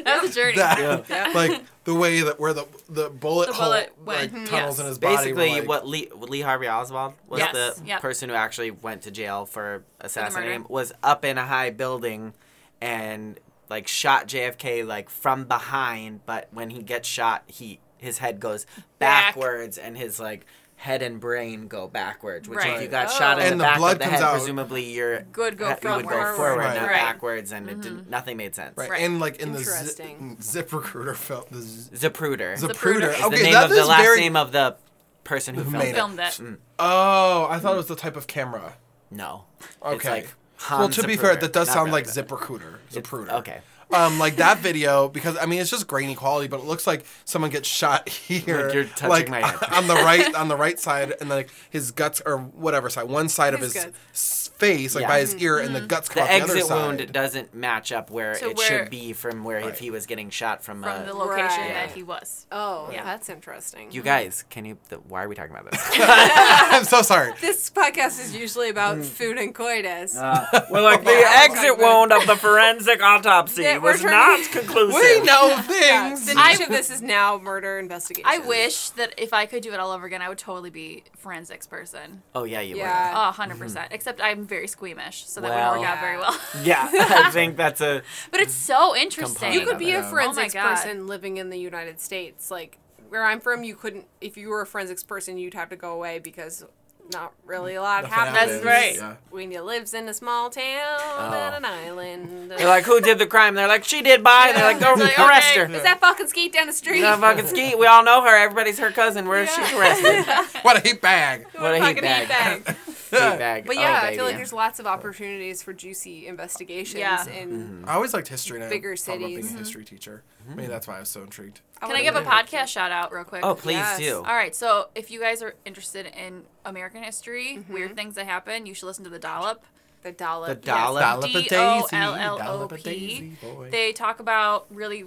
That 0.04 0.20
was 0.22 0.32
a 0.32 0.34
journey. 0.34 0.56
that, 0.58 1.34
like 1.36 1.64
the 1.84 1.94
way 1.94 2.22
that 2.22 2.40
where 2.40 2.54
the 2.54 2.66
the 2.90 3.10
bullet, 3.10 3.48
The 3.48 3.54
hole 3.54 3.66
bullet 3.66 3.94
like 4.06 4.08
went. 4.20 4.32
Hmm, 4.32 4.46
tunnels 4.46 4.78
Yes. 4.78 4.80
in 4.80 4.86
his 4.88 5.00
body. 5.00 5.16
Basically, 5.18 5.50
like- 5.60 5.68
what 5.68 5.88
Lee, 5.88 6.10
Lee 6.16 6.42
Harvey 6.42 6.68
Oswald 6.68 7.14
was 7.28 7.40
Yes, 7.40 7.54
the 7.54 7.86
yep. 7.86 8.02
person 8.02 8.30
who 8.30 8.36
actually 8.36 8.72
went 8.72 9.02
to 9.04 9.12
jail 9.12 9.46
for 9.46 9.84
assassinating 10.02 10.54
him 10.54 10.66
was 10.70 10.94
up 11.04 11.26
in 11.26 11.38
a 11.38 11.46
high 11.46 11.70
building 11.70 12.34
and 12.82 13.40
like 13.70 13.88
shot 13.88 14.28
JFK 14.28 14.84
like 14.86 15.10
from 15.10 15.46
behind, 15.46 16.22
but 16.26 16.48
when 16.52 16.70
he 16.70 16.82
gets 16.84 17.08
shot, 17.08 17.44
he 17.48 17.80
his 17.98 18.20
head 18.20 18.40
goes 18.40 18.66
Back. 19.00 19.34
backwards 19.36 19.78
and 19.78 19.98
his 19.98 20.20
like 20.20 20.46
head 20.80 21.02
and 21.02 21.20
brain 21.20 21.68
go 21.68 21.88
backwards. 21.88 22.48
Which 22.48 22.64
if 22.64 22.82
you 22.82 22.88
got 22.88 23.08
Oh. 23.08 23.12
shot 23.18 23.40
in 23.40 23.44
oh. 23.44 23.52
And 23.52 23.60
the, 23.60 23.64
the 23.64 23.64
back 23.64 23.78
blood 23.80 23.92
of 23.94 23.98
the 24.00 24.04
comes 24.06 24.14
head, 24.16 24.24
out- 24.24 24.32
presumably 24.34 24.84
your 24.94 25.22
Good 25.24 25.58
go 25.58 25.68
head 25.68 25.84
would 25.84 26.04
go 26.06 26.10
forward. 26.10 26.36
forward, 26.36 26.58
Right. 26.60 26.76
not 26.80 26.88
Right. 26.88 26.96
backwards, 27.02 27.52
and 27.52 27.70
it 27.70 27.82
did, 27.82 27.94
mm-hmm. 27.94 28.10
nothing 28.10 28.38
made 28.38 28.54
sense. 28.56 28.78
right, 28.78 28.90
Right. 28.90 29.02
and 29.02 29.20
like 29.20 29.38
in 29.38 29.52
the 29.54 29.60
Interesting. 29.60 30.38
Zip, 30.42 30.72
Recruiter 30.72 31.16
film, 31.16 31.44
the 31.52 31.62
Z- 31.62 31.90
Zapruder. 31.96 32.56
Zapruder. 32.58 33.14
is 33.16 33.22
Okay, 33.24 33.38
the 33.38 33.44
name 33.44 33.54
that 33.54 33.66
of 33.66 33.70
the 33.76 33.86
last 33.86 34.02
very. 34.04 34.20
name 34.22 34.36
of 34.36 34.52
the 34.52 34.78
person 35.24 35.56
who 35.56 35.64
Who 35.64 35.72
filmed 35.72 35.84
made 35.84 35.90
it. 35.92 35.96
Filmed 35.96 36.20
it. 36.20 36.24
Mm. 36.24 36.58
Oh, 36.80 37.48
I 37.50 37.60
thought 37.60 37.74
it 37.74 37.78
was 37.78 37.88
the 37.88 37.96
type 37.96 38.16
of 38.16 38.28
camera. 38.28 38.74
No. 39.12 39.46
It's 39.60 39.76
Okay. 39.84 40.10
like 40.10 40.24
well, 40.70 40.80
Hans 40.80 40.96
to 40.98 41.08
be 41.08 41.18
fair, 41.18 41.36
that 41.36 41.54
does 41.54 41.68
Not 41.68 41.74
sound 41.74 41.86
really, 41.88 41.92
like 42.00 42.06
but- 42.06 42.14
Zip 42.14 42.32
Recruiter. 42.32 42.80
Zapruder. 42.92 43.30
Okay. 43.40 43.62
Um, 43.94 44.20
like 44.20 44.36
that 44.38 44.60
video 44.60 45.08
because 45.08 45.38
I 45.38 45.46
mean 45.46 45.62
it's 45.62 45.70
just 45.72 45.88
grainy 45.88 46.16
quality, 46.16 46.48
but 46.48 46.60
it 46.60 46.66
looks 46.66 46.86
like 46.86 47.06
someone 47.26 47.52
gets 47.52 47.68
shot 47.68 48.10
here, 48.10 48.66
Like 48.66 48.74
you're 48.74 48.84
touching 48.86 49.10
like 49.10 49.30
my 49.30 49.40
head. 49.48 49.74
on 49.74 49.88
the 49.88 49.96
right 49.96 50.36
on 50.36 50.48
the 50.50 50.58
right 50.58 50.80
side, 50.80 51.14
and 51.22 51.30
like 51.30 51.50
his 51.70 51.92
guts 51.92 52.22
or 52.26 52.38
whatever 52.38 52.90
side, 52.90 53.06
one 53.08 53.30
side 53.30 53.54
of 53.54 53.60
His 53.62 53.74
his 53.74 53.86
guts. 53.86 54.48
face, 54.58 54.94
like 54.96 55.04
Yeah. 55.04 55.08
by 55.08 55.20
his 55.20 55.36
ear, 55.36 55.60
and 55.60 55.74
the 55.76 55.82
guts 55.82 56.10
come 56.10 56.26
The 56.26 56.32
out 56.34 56.38
the 56.40 56.44
other 56.46 56.56
exit 56.58 56.70
wound 56.70 57.00
side. 57.00 57.12
doesn't 57.14 57.54
match 57.56 57.92
up 57.92 58.10
where 58.10 58.36
To 58.36 58.50
it 58.50 58.58
where- 58.58 58.68
should 58.68 58.90
be 58.90 59.14
from 59.14 59.44
where 59.44 59.60
if 59.60 59.80
he 59.80 59.90
was 59.92 60.06
getting 60.06 60.30
shot 60.30 60.64
from. 60.64 60.84
From 60.84 60.92
uh, 60.92 61.04
the 61.04 61.14
location 61.14 61.62
Right. 61.62 61.74
that 61.74 61.92
he 61.92 62.04
was. 62.04 62.46
Oh, 62.52 62.90
Yeah. 62.92 63.04
that's 63.04 63.30
interesting. 63.30 63.92
you 63.92 64.02
guys, 64.02 64.44
can 64.50 64.66
you? 64.66 64.78
The, 64.90 64.98
why 64.98 65.24
are 65.24 65.30
we 65.30 65.36
talking 65.36 65.52
about 65.56 65.72
this? 65.72 65.82
I'm 65.94 66.84
so 66.84 67.02
sorry. 67.04 67.34
this 67.42 67.70
podcast 67.70 68.20
is 68.20 68.36
usually 68.36 68.70
about 68.70 69.04
food 69.04 69.38
and 69.38 69.54
coitus. 69.56 70.16
well, 70.16 70.84
like 70.84 71.04
the 71.04 71.12
exit 71.12 71.78
wound 71.78 72.12
of 72.12 72.26
the 72.28 72.36
forensic 72.36 73.02
autopsy 73.02 73.64
Yeah, 73.64 73.77
we're 73.82 73.98
trying 73.98 74.44
to- 74.44 74.50
conclusive. 74.50 74.94
We 75.02 75.22
know 75.22 75.48
Yeah, 75.48 75.62
things. 75.62 76.26
the 76.26 76.34
I- 76.40 76.54
niche 76.54 76.62
of 76.62 76.70
this 76.70 76.90
is 76.90 77.02
now 77.02 77.38
murder 77.38 77.80
investigation. 77.80 78.30
I 78.30 78.40
wish 78.40 78.90
that 78.92 79.14
if 79.18 79.34
I 79.34 79.46
could 79.46 79.64
do 79.64 79.74
it 79.74 79.80
all 79.80 79.92
over 79.92 80.06
again, 80.06 80.22
I 80.22 80.30
would 80.30 80.38
totally 80.38 80.70
be 80.70 81.04
forensics 81.18 81.68
person. 81.68 82.22
Oh 82.36 82.44
yeah, 82.44 82.62
you 82.62 82.78
Yeah. 82.78 83.14
Oh, 83.16 83.32
100%. 83.32 83.50
Mm-hmm. 83.52 83.60
percent 83.60 83.88
Except 83.92 84.22
I'm 84.22 84.46
very 84.46 84.68
squeamish, 84.68 85.26
so 85.28 85.42
that 85.42 85.50
Well- 85.50 85.72
wouldn't 85.72 85.82
work 85.88 85.98
out 85.98 86.02
very 86.02 86.18
well. 86.18 86.40
Yeah, 86.64 86.90
I 86.92 87.30
think 87.32 87.58
that's 87.58 87.82
a. 87.82 88.02
but 88.32 88.40
it's 88.42 88.54
so 88.54 88.96
interesting. 88.96 89.54
You 89.54 89.66
could 89.66 89.78
be 89.78 89.92
a 89.92 90.00
Yeah. 90.00 90.08
Oh 90.08 90.10
forensics 90.10 90.56
Oh 90.56 90.60
person 90.62 91.08
living 91.08 91.38
in 91.38 91.50
the 91.50 91.58
United 91.58 92.00
States. 92.00 92.50
Like 92.52 92.78
where 93.10 93.24
I'm 93.24 93.40
from, 93.40 93.64
you 93.64 93.76
couldn't. 93.76 94.06
If 94.22 94.36
you 94.38 94.50
were 94.50 94.62
a 94.62 94.66
forensics 94.66 95.04
person, 95.04 95.38
you'd 95.38 95.54
have 95.54 95.70
to 95.70 95.76
go 95.76 95.92
away 95.94 96.20
because 96.20 96.66
not 97.12 97.34
really 97.46 97.76
a 97.76 97.82
lot 97.82 98.04
Nothing 98.04 98.18
happens. 98.18 98.52
That's 98.52 98.66
right. 98.66 98.96
Yeah. 98.96 99.16
When 99.30 99.52
you 99.52 99.62
lives 99.62 99.94
in 99.94 100.08
a 100.10 100.14
small 100.14 100.50
town 100.50 100.64
oh. 101.00 101.52
on 101.52 101.54
an 101.54 101.66
island. 101.66 102.52
They're 102.52 102.68
like, 102.68 102.86
who 102.86 103.02
did 103.02 103.20
the 103.20 103.28
crime? 103.28 103.56
They're 103.56 103.68
like, 103.68 103.84
she 103.84 104.02
did. 104.02 104.24
Bye. 104.24 104.52
They're 104.54 104.64
like, 104.64 104.80
go 104.80 104.94
It's 104.94 105.02
like, 105.02 105.20
arrest 105.20 105.52
okay. 105.52 105.72
her. 105.72 105.76
is 105.76 105.84
that 105.84 106.00
fucking 106.00 106.28
skeet 106.28 106.54
down 106.54 106.68
the 106.68 106.74
street? 106.74 107.02
No 107.02 107.16
fucking 107.18 107.48
ski. 107.48 107.76
We 107.76 107.86
all 107.86 108.04
know 108.04 108.22
her. 108.22 108.36
Everybody's 108.36 108.80
her 108.80 108.92
cousin. 108.92 109.28
Where 109.28 109.48
she 109.48 109.62
arrested. 109.78 110.26
What 110.64 110.78
a 110.78 110.88
heat 110.88 111.02
bag. 111.02 111.46
What 111.58 111.74
a 111.74 111.76
heat 111.76 112.02
fucking 112.02 112.04
bag. 112.04 112.76
Heat 113.10 113.18
bag. 113.20 113.32
Heat 113.32 113.40
bag. 113.40 113.66
But 113.68 113.78
Oh, 113.78 113.82
yeah, 113.82 114.00
I 114.04 114.16
feel 114.16 114.26
like 114.26 114.36
there's 114.38 114.54
lots 114.54 114.80
of 114.80 114.88
opportunities 114.88 115.62
for 115.64 115.74
juicy 115.74 116.28
investigations 116.28 117.00
Yeah. 117.00 117.28
in 117.30 117.50
mm-hmm. 117.50 117.90
I 117.90 117.94
always 117.94 118.14
liked 118.14 118.28
history. 118.28 118.62
And 118.62 118.70
Bigger 118.70 118.94
I 118.94 118.96
thought 118.96 119.18
about 119.18 119.28
being 119.28 119.42
cities. 119.44 119.56
a 119.56 119.60
history 119.60 119.86
teacher. 119.86 120.24
Mm-hmm. 120.44 120.56
Maybe 120.56 120.68
that's 120.68 120.88
why 120.88 120.98
I 120.98 121.00
was 121.00 121.10
so 121.10 121.22
intrigued. 121.24 121.62
Can 121.82 121.92
I 121.96 122.02
give 122.04 122.16
a 122.16 122.22
podcast 122.22 122.68
shout 122.68 122.92
out 122.92 123.12
real 123.12 123.24
quick? 123.24 123.46
Oh, 123.46 123.56
please 123.56 123.76
Yes. 123.76 124.00
do. 124.00 124.16
All 124.18 124.24
right, 124.36 124.56
so 124.56 124.90
if 124.96 125.12
you 125.12 125.20
guys 125.20 125.42
are 125.44 125.56
interested 125.66 126.06
in 126.08 126.44
American 126.66 127.04
history, 127.04 127.58
mm-hmm. 127.60 127.74
weird 127.74 127.96
things 127.96 128.16
that 128.16 128.26
happen, 128.26 128.66
you 128.66 128.74
should 128.74 128.88
listen 128.88 129.04
to 129.04 129.10
The 129.10 129.20
Dollop. 129.20 129.64
the 130.04 130.12
dollop. 130.12 130.48
The 130.50 130.56
dollop. 130.56 131.02
Dollop 131.02 131.32
D-O-L-L-O-P. 131.32 132.44
dollop 132.44 132.72
a 132.72 132.78
daisy, 132.78 133.38
boy. 133.42 133.70
They 133.72 133.92
talk 133.94 134.20
about 134.20 134.66
really 134.70 135.06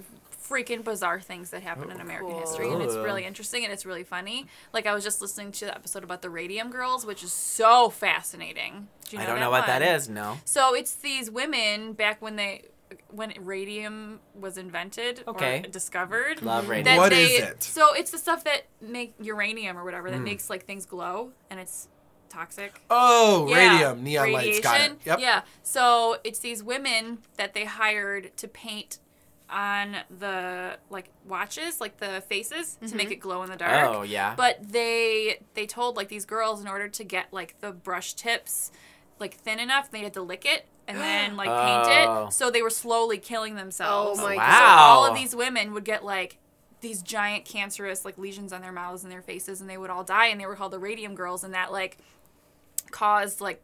freaking 0.51 0.83
bizarre 0.83 1.19
things 1.21 1.49
that 1.51 1.63
happen 1.63 1.89
in 1.89 2.01
American 2.01 2.31
cool. 2.31 2.39
history, 2.41 2.69
and 2.71 2.81
it's 2.81 2.95
really 2.95 3.23
interesting 3.25 3.63
and 3.63 3.71
it's 3.71 3.85
really 3.85 4.03
funny. 4.03 4.47
Like 4.73 4.85
I 4.85 4.93
was 4.93 5.03
just 5.03 5.21
listening 5.21 5.51
to 5.53 5.65
the 5.65 5.73
episode 5.75 6.03
about 6.03 6.21
the 6.21 6.29
Radium 6.29 6.69
Girls, 6.69 7.05
which 7.05 7.23
is 7.23 7.31
so 7.31 7.89
fascinating. 7.89 8.87
Do 9.09 9.17
you 9.17 9.23
I 9.23 9.25
don't 9.25 9.39
know 9.39 9.49
what 9.49 9.65
that 9.67 9.81
one? 9.81 9.89
is. 9.95 10.09
No. 10.09 10.37
So 10.45 10.73
it's 10.75 10.93
these 10.95 11.29
women 11.31 11.93
back 11.93 12.21
when 12.21 12.35
they 12.35 12.65
when 13.09 13.33
radium 13.39 14.19
was 14.35 14.57
invented 14.57 15.23
Okay. 15.25 15.59
or 15.59 15.69
discovered. 15.69 16.41
Love 16.41 16.65
that 16.65 16.69
radio. 16.69 16.97
What 16.97 17.11
they, 17.11 17.23
is 17.23 17.43
it? 17.43 17.63
So 17.63 17.93
it's 17.93 18.11
the 18.11 18.17
stuff 18.17 18.43
that 18.43 18.63
make 18.81 19.13
uranium 19.21 19.77
or 19.77 19.85
whatever 19.85 20.11
that 20.11 20.17
Hmm. 20.17 20.25
makes 20.25 20.49
like 20.49 20.65
things 20.65 20.85
glow 20.85 21.31
and 21.49 21.57
it's 21.59 21.87
toxic. 22.27 22.81
Oh, 22.89 23.47
Yeah, 23.49 23.55
radium, 23.71 24.03
neon 24.03 24.31
lights. 24.33 24.59
Got 24.59 24.75
it. 24.75 24.77
radiation. 24.79 24.97
Yep. 25.05 25.19
Yeah. 25.19 25.41
So 25.63 26.17
it's 26.25 26.39
these 26.39 26.63
women 26.63 27.19
that 27.37 27.53
they 27.53 27.63
hired 27.65 28.35
to 28.37 28.47
paint 28.49 28.99
on 29.51 29.97
the 30.19 30.77
like 30.89 31.09
watches, 31.27 31.81
like 31.81 31.97
the 31.97 32.21
faces, 32.27 32.77
to 32.87 32.95
make 32.95 33.07
mm-hmm. 33.07 33.13
it 33.13 33.19
glow 33.19 33.43
in 33.43 33.49
the 33.49 33.57
dark. 33.57 33.95
Oh 33.95 34.01
yeah. 34.03 34.33
But 34.35 34.59
they 34.71 35.41
they 35.53 35.65
told 35.65 35.97
like 35.97 36.07
these 36.07 36.25
girls 36.25 36.61
in 36.61 36.67
order 36.67 36.87
to 36.87 37.03
get 37.03 37.31
like 37.31 37.59
the 37.59 37.71
brush 37.71 38.13
tips 38.13 38.71
like 39.19 39.35
thin 39.35 39.59
enough, 39.59 39.91
they 39.91 39.99
had 39.99 40.13
to 40.13 40.21
lick 40.21 40.45
it 40.45 40.65
and 40.87 40.97
then 40.97 41.37
like 41.37 41.47
paint 41.47 42.07
Oh. 42.07 42.25
it. 42.27 42.33
So 42.33 42.51
they 42.51 42.61
were 42.61 42.69
slowly 42.69 43.17
killing 43.17 43.55
themselves. 43.55 44.19
Oh 44.19 44.23
my 44.23 44.35
Wow. 44.35 44.57
So 44.57 44.83
all 44.83 45.05
of 45.05 45.15
these 45.15 45.35
women 45.35 45.73
would 45.73 45.85
get 45.85 46.03
like 46.03 46.37
these 46.81 47.01
giant 47.01 47.45
cancerous 47.45 48.03
like 48.03 48.17
lesions 48.17 48.51
on 48.51 48.61
their 48.61 48.71
mouths 48.71 49.03
and 49.03 49.11
their 49.11 49.21
faces 49.21 49.61
and 49.61 49.69
they 49.69 49.77
would 49.77 49.89
all 49.91 50.03
die 50.03 50.27
and 50.27 50.41
they 50.41 50.47
were 50.47 50.55
called 50.55 50.73
the 50.73 50.79
radium 50.79 51.13
girls 51.13 51.43
and 51.43 51.53
that 51.53 51.71
like 51.71 51.97
caused 52.89 53.39
like 53.39 53.61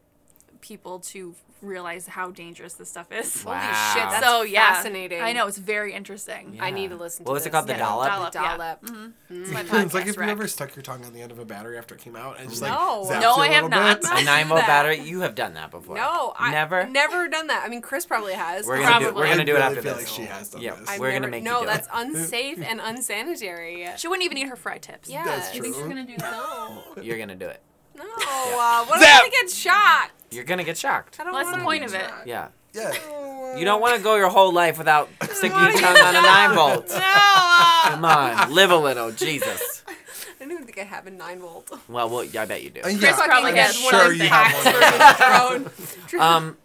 people 0.61 0.99
to 0.99 1.35
realize 1.61 2.07
how 2.07 2.31
dangerous 2.31 2.73
this 2.73 2.89
stuff 2.89 3.11
is. 3.11 3.43
Holy 3.43 3.55
shit, 3.57 3.63
that's 4.09 4.25
so 4.25 4.43
yeah, 4.43 4.73
fascinating. 4.73 5.21
I 5.21 5.33
know 5.33 5.47
it's 5.47 5.57
very 5.57 5.93
interesting. 5.93 6.53
Yeah. 6.55 6.65
I 6.65 6.71
need 6.71 6.89
to 6.91 6.95
listen 6.95 7.25
to 7.25 7.29
What 7.29 7.33
was 7.33 7.43
it 7.43 7.45
this. 7.45 7.51
called? 7.53 7.67
The 7.67 7.73
Yeah. 7.73 7.79
dollop? 7.79 8.07
Dollop, 8.09 8.31
The 8.33 8.39
yeah. 8.39 8.57
dollop. 8.57 8.81
Mm-hmm. 8.83 9.33
Mm. 9.35 9.41
It's 9.41 9.51
my 9.71 9.81
it's 9.83 9.93
like 9.93 10.07
if 10.07 10.15
you 10.15 10.21
rec. 10.21 10.29
ever 10.29 10.47
stuck 10.47 10.75
your 10.75 10.83
tongue 10.83 11.03
on 11.05 11.13
the 11.13 11.21
end 11.21 11.31
of 11.31 11.39
a 11.39 11.45
battery 11.45 11.77
after 11.77 11.95
it 11.95 12.01
came 12.01 12.15
out 12.15 12.39
and 12.39 12.49
just 12.49 12.61
like 12.61 12.71
No. 12.71 13.03
zapped 13.05 13.21
No, 13.21 13.35
you 13.37 13.41
a 13.41 13.45
I 13.45 13.47
have 13.49 13.69
not. 13.69 14.01
bit. 14.01 14.09
A 14.11 14.23
nine 14.23 14.47
volt 14.47 14.61
battery. 14.61 14.99
You 14.99 15.21
have 15.21 15.35
done 15.35 15.53
that 15.55 15.71
before. 15.71 15.95
No, 15.95 16.33
I 16.37 16.51
Never? 16.51 16.85
never 16.87 17.27
done 17.27 17.47
that. 17.47 17.63
I 17.65 17.69
mean, 17.69 17.81
Chris 17.81 18.05
probably 18.05 18.33
has. 18.33 18.65
We're 18.65 18.77
gonna 18.81 18.99
do. 18.99 19.05
Probably. 19.05 19.21
We're 19.21 19.29
gonna 19.29 19.41
I 19.41 19.45
do 19.45 19.51
it 19.51 19.55
really 19.55 19.65
after 19.65 19.81
feel 19.81 19.93
this. 19.95 20.03
like 20.03 20.15
she 20.15 20.21
has 20.31 20.49
done 20.49 20.61
yeah, 20.61 20.75
this. 20.75 20.89
I've 20.89 20.99
we're 20.99 21.07
never, 21.07 21.19
gonna 21.21 21.31
make 21.31 21.43
no, 21.43 21.59
you 21.61 21.65
do 21.65 21.71
that's 21.71 21.87
unsafe 21.93 22.59
and 22.61 22.79
unsanitary. 22.83 23.87
She 23.97 24.07
wouldn't 24.07 24.25
even 24.25 24.37
eat 24.37 24.47
her 24.47 24.55
fry 24.55 24.77
tips. 24.77 25.09
Yeah, 25.09 25.23
That's 25.25 25.55
you 25.55 25.61
think 25.61 25.75
true. 25.75 25.83
you're 25.85 25.89
gonna 25.93 26.05
do 26.07 26.17
that? 26.17 26.83
You're 27.03 27.17
gonna 27.17 27.35
do 27.35 27.47
it. 27.47 27.61
No, 27.97 28.03
uh, 28.03 28.85
what 28.85 29.01
if 29.01 29.07
I 29.07 29.29
get 29.29 29.49
shocked? 29.49 30.11
You're 30.31 30.43
gonna 30.43 30.63
get 30.63 30.77
shocked. 30.77 31.17
I 31.19 31.23
don't 31.23 31.33
Well, 31.33 31.43
that's 31.43 31.49
the 31.57 31.63
wanna 31.63 31.65
point 31.65 31.81
get 31.81 31.89
of 31.89 31.95
it. 31.95 32.09
shocked. 32.09 32.27
Yeah. 32.27 32.47
Yeah. 32.73 33.55
You 33.57 33.65
don't 33.65 33.81
want 33.81 33.95
to 33.97 34.03
go 34.03 34.15
your 34.17 34.29
whole 34.29 34.51
life 34.51 34.77
without 34.77 35.09
sticking 35.31 35.57
your 35.57 35.71
tongue 35.71 35.97
on 35.97 36.15
a 36.15 36.21
nine 36.21 36.53
volt. 36.55 36.87
No, 36.89 36.95
uh, 37.01 37.89
Come 37.89 38.05
on, 38.05 38.51
live 38.53 38.69
a 38.71 38.77
little, 38.77 39.11
Jesus. 39.11 39.83
I 39.87 39.93
don't 40.39 40.51
even 40.51 40.65
think 40.65 40.77
I 40.77 40.83
have 40.83 41.07
a 41.07 41.11
nine 41.11 41.39
volt. 41.39 41.71
Well, 41.89 42.09
well, 42.09 42.23
yeah, 42.23 42.43
I 42.43 42.45
bet 42.45 42.61
you 42.61 42.69
do. 42.69 42.81
Uh, 42.83 42.89
yeah, 42.89 43.15
probably 43.15 43.51
I'm 43.51 43.55
has 43.57 43.81
one 43.81 43.91
sure 43.93 44.11
of 44.11 44.17
you 44.17 44.27
have 44.27 45.51
one. 45.63 45.71
Drone. 46.07 46.21
Um, 46.21 46.57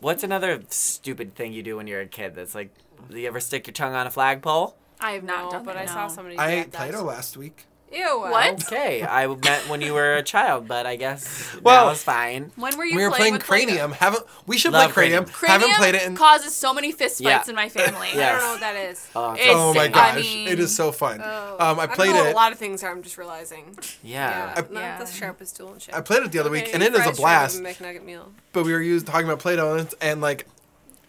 what's 0.00 0.22
another 0.22 0.60
stupid 0.68 1.34
thing 1.34 1.52
you 1.54 1.62
do 1.62 1.76
when 1.76 1.86
you're 1.86 2.02
a 2.02 2.06
kid? 2.06 2.34
That's 2.34 2.54
like, 2.54 2.74
do 3.10 3.18
you 3.18 3.26
ever 3.28 3.40
stick 3.40 3.66
your 3.66 3.72
tongue 3.72 3.94
on 3.94 4.06
a 4.06 4.10
flagpole? 4.10 4.76
I 5.00 5.12
have 5.12 5.24
not 5.24 5.44
No, 5.46 5.50
done 5.52 5.64
but 5.64 5.74
that, 5.76 5.88
I 5.88 5.92
saw 5.92 6.08
no. 6.08 6.12
somebody. 6.14 6.36
I 6.36 6.50
do 6.56 6.60
ate 6.60 6.72
that. 6.72 6.78
Play-Doh 6.78 7.04
last 7.04 7.36
week. 7.38 7.64
Ew. 7.94 8.20
What? 8.20 8.64
Okay, 8.64 9.02
I 9.04 9.26
met 9.26 9.68
when 9.68 9.80
you 9.80 9.94
were 9.94 10.14
a 10.16 10.22
child, 10.22 10.66
but 10.66 10.86
I 10.86 10.96
guess 10.96 11.54
Well- 11.62 11.86
now 11.86 11.92
it's 11.92 12.02
fine. 12.02 12.50
When 12.56 12.76
were 12.76 12.84
you 12.84 12.96
We 12.96 13.04
were 13.04 13.10
playing 13.10 13.34
with 13.34 13.44
Play-Doh? 13.44 13.66
Cranium. 13.66 13.92
Haven't 13.92 14.24
we 14.46 14.58
should 14.58 14.72
Love 14.72 14.92
play 14.92 15.08
Cranium. 15.10 15.24
Cranium. 15.26 15.60
Haven't 15.60 15.76
played 15.76 15.94
it 15.94 16.02
in. 16.02 16.16
causes 16.16 16.54
so 16.54 16.74
many 16.74 16.90
fist 16.92 17.20
Yeah. 17.20 17.36
fights 17.38 17.48
in 17.48 17.54
my 17.54 17.68
family. 17.68 18.08
Yeah. 18.14 18.28
I 18.28 18.32
don't 18.32 18.40
know 18.40 18.50
what 18.52 18.60
that 18.60 18.76
is. 18.76 19.06
Oh, 19.14 19.32
It's- 19.34 19.48
Oh 19.54 19.74
my 19.74 19.82
I 19.82 19.88
gosh, 19.88 20.16
mean- 20.16 20.48
it 20.48 20.58
is 20.58 20.74
so 20.74 20.90
fun. 20.92 21.20
Oh. 21.24 21.56
Um, 21.60 21.78
I 21.80 21.86
don't 21.86 21.94
played 21.94 22.10
know 22.12 22.16
what 22.20 22.26
it. 22.28 22.32
A 22.32 22.36
lot 22.36 22.52
of 22.52 22.58
things 22.58 22.82
are. 22.82 22.90
I'm 22.90 23.02
just 23.02 23.16
realizing. 23.18 23.78
yeah. 24.02 24.54
Yeah, 24.56 24.62
Yeah. 24.72 24.96
not 24.98 25.06
the 25.06 25.12
sharpest 25.12 25.56
tool 25.56 25.72
and 25.72 25.80
shit. 25.82 25.94
I 25.94 26.00
played 26.00 26.22
it 26.22 26.32
the 26.32 26.38
other 26.40 26.50
week, 26.50 26.64
Okay, 26.64 26.72
and 26.72 26.82
it 26.82 26.94
is 26.94 27.06
a 27.06 27.12
blast. 27.12 27.56
and 27.58 27.66
McNugget 27.66 28.04
meal. 28.04 28.32
But 28.52 28.64
we 28.64 28.72
were 28.72 28.80
used 28.82 29.06
talking 29.06 29.26
about 29.26 29.38
Play-Doh, 29.38 29.74
and, 29.76 29.94
and 30.00 30.20
like 30.20 30.46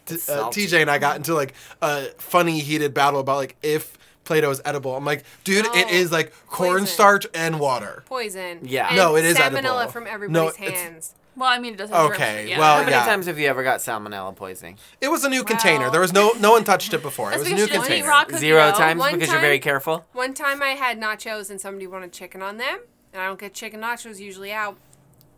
t- 0.05 0.15
uh. 0.29 0.49
TJ 0.49 0.81
and 0.81 0.91
I 0.91 0.97
got 0.99 1.15
into 1.15 1.33
like 1.33 1.53
a 1.81 2.05
funny 2.17 2.59
heated 2.59 2.93
battle 2.93 3.19
about 3.19 3.37
like 3.37 3.55
if 3.63 3.97
Play-Doh 4.25 4.49
is 4.51 4.61
edible. 4.65 4.95
I'm 4.95 5.05
like, 5.05 5.23
dude, 5.43 5.65
it 5.67 5.87
No. 5.87 5.93
is 5.93 6.11
like 6.11 6.33
cornstarch 6.47 7.25
and 7.33 7.59
water. 7.59 8.03
Poison. 8.07 8.59
Yeah. 8.63 8.87
And 8.87 8.97
No, 8.97 9.15
it 9.15 9.23
is 9.23 9.37
salmonella 9.37 9.55
edible. 9.83 9.87
from 9.91 10.07
everybody's 10.07 10.55
it's- 10.61 10.81
hands. 10.81 11.15
Well, 11.37 11.49
I 11.49 11.59
mean, 11.59 11.73
it 11.73 11.77
doesn't. 11.77 11.93
have 11.93 12.07
germs, 12.11 12.15
Okay, 12.21 12.47
yeah. 12.47 12.57
well, 12.59 12.75
How 12.77 12.79
many 12.83 12.91
yeah. 12.93 13.03
times 13.05 13.25
have 13.25 13.37
you 13.37 13.47
ever 13.47 13.61
got 13.61 13.81
salmonella 13.81 14.33
poisoning? 14.33 14.77
It 15.01 15.09
was 15.09 15.25
a 15.25 15.29
new 15.29 15.41
Wow. 15.41 15.47
container. 15.47 15.89
There 15.91 15.99
was 15.99 16.13
no 16.13 16.31
no 16.39 16.51
one 16.51 16.63
touched 16.63 16.93
it 16.93 17.01
before. 17.01 17.29
That's 17.31 17.41
it 17.41 17.43
was 17.43 17.51
a 17.51 17.55
new 17.55 17.67
she 17.67 17.73
doesn't 17.73 17.91
eat 17.91 18.03
container. 18.05 18.37
Zero 18.39 18.71
dough. 18.71 18.77
times 18.77 18.99
One 19.01 19.13
because 19.13 19.27
time- 19.27 19.33
you're 19.35 19.41
very 19.41 19.59
careful. 19.59 20.05
One 20.13 20.33
time 20.33 20.63
I 20.63 20.69
had 20.69 20.97
nachos 20.99 21.49
and 21.49 21.59
somebody 21.59 21.87
wanted 21.87 22.13
chicken 22.13 22.41
on 22.41 22.55
them, 22.55 22.79
and 23.11 23.21
I 23.21 23.25
don't 23.25 23.37
get 23.39 23.53
chicken 23.53 23.81
nachos 23.81 24.19
usually 24.19 24.51
out. 24.53 24.77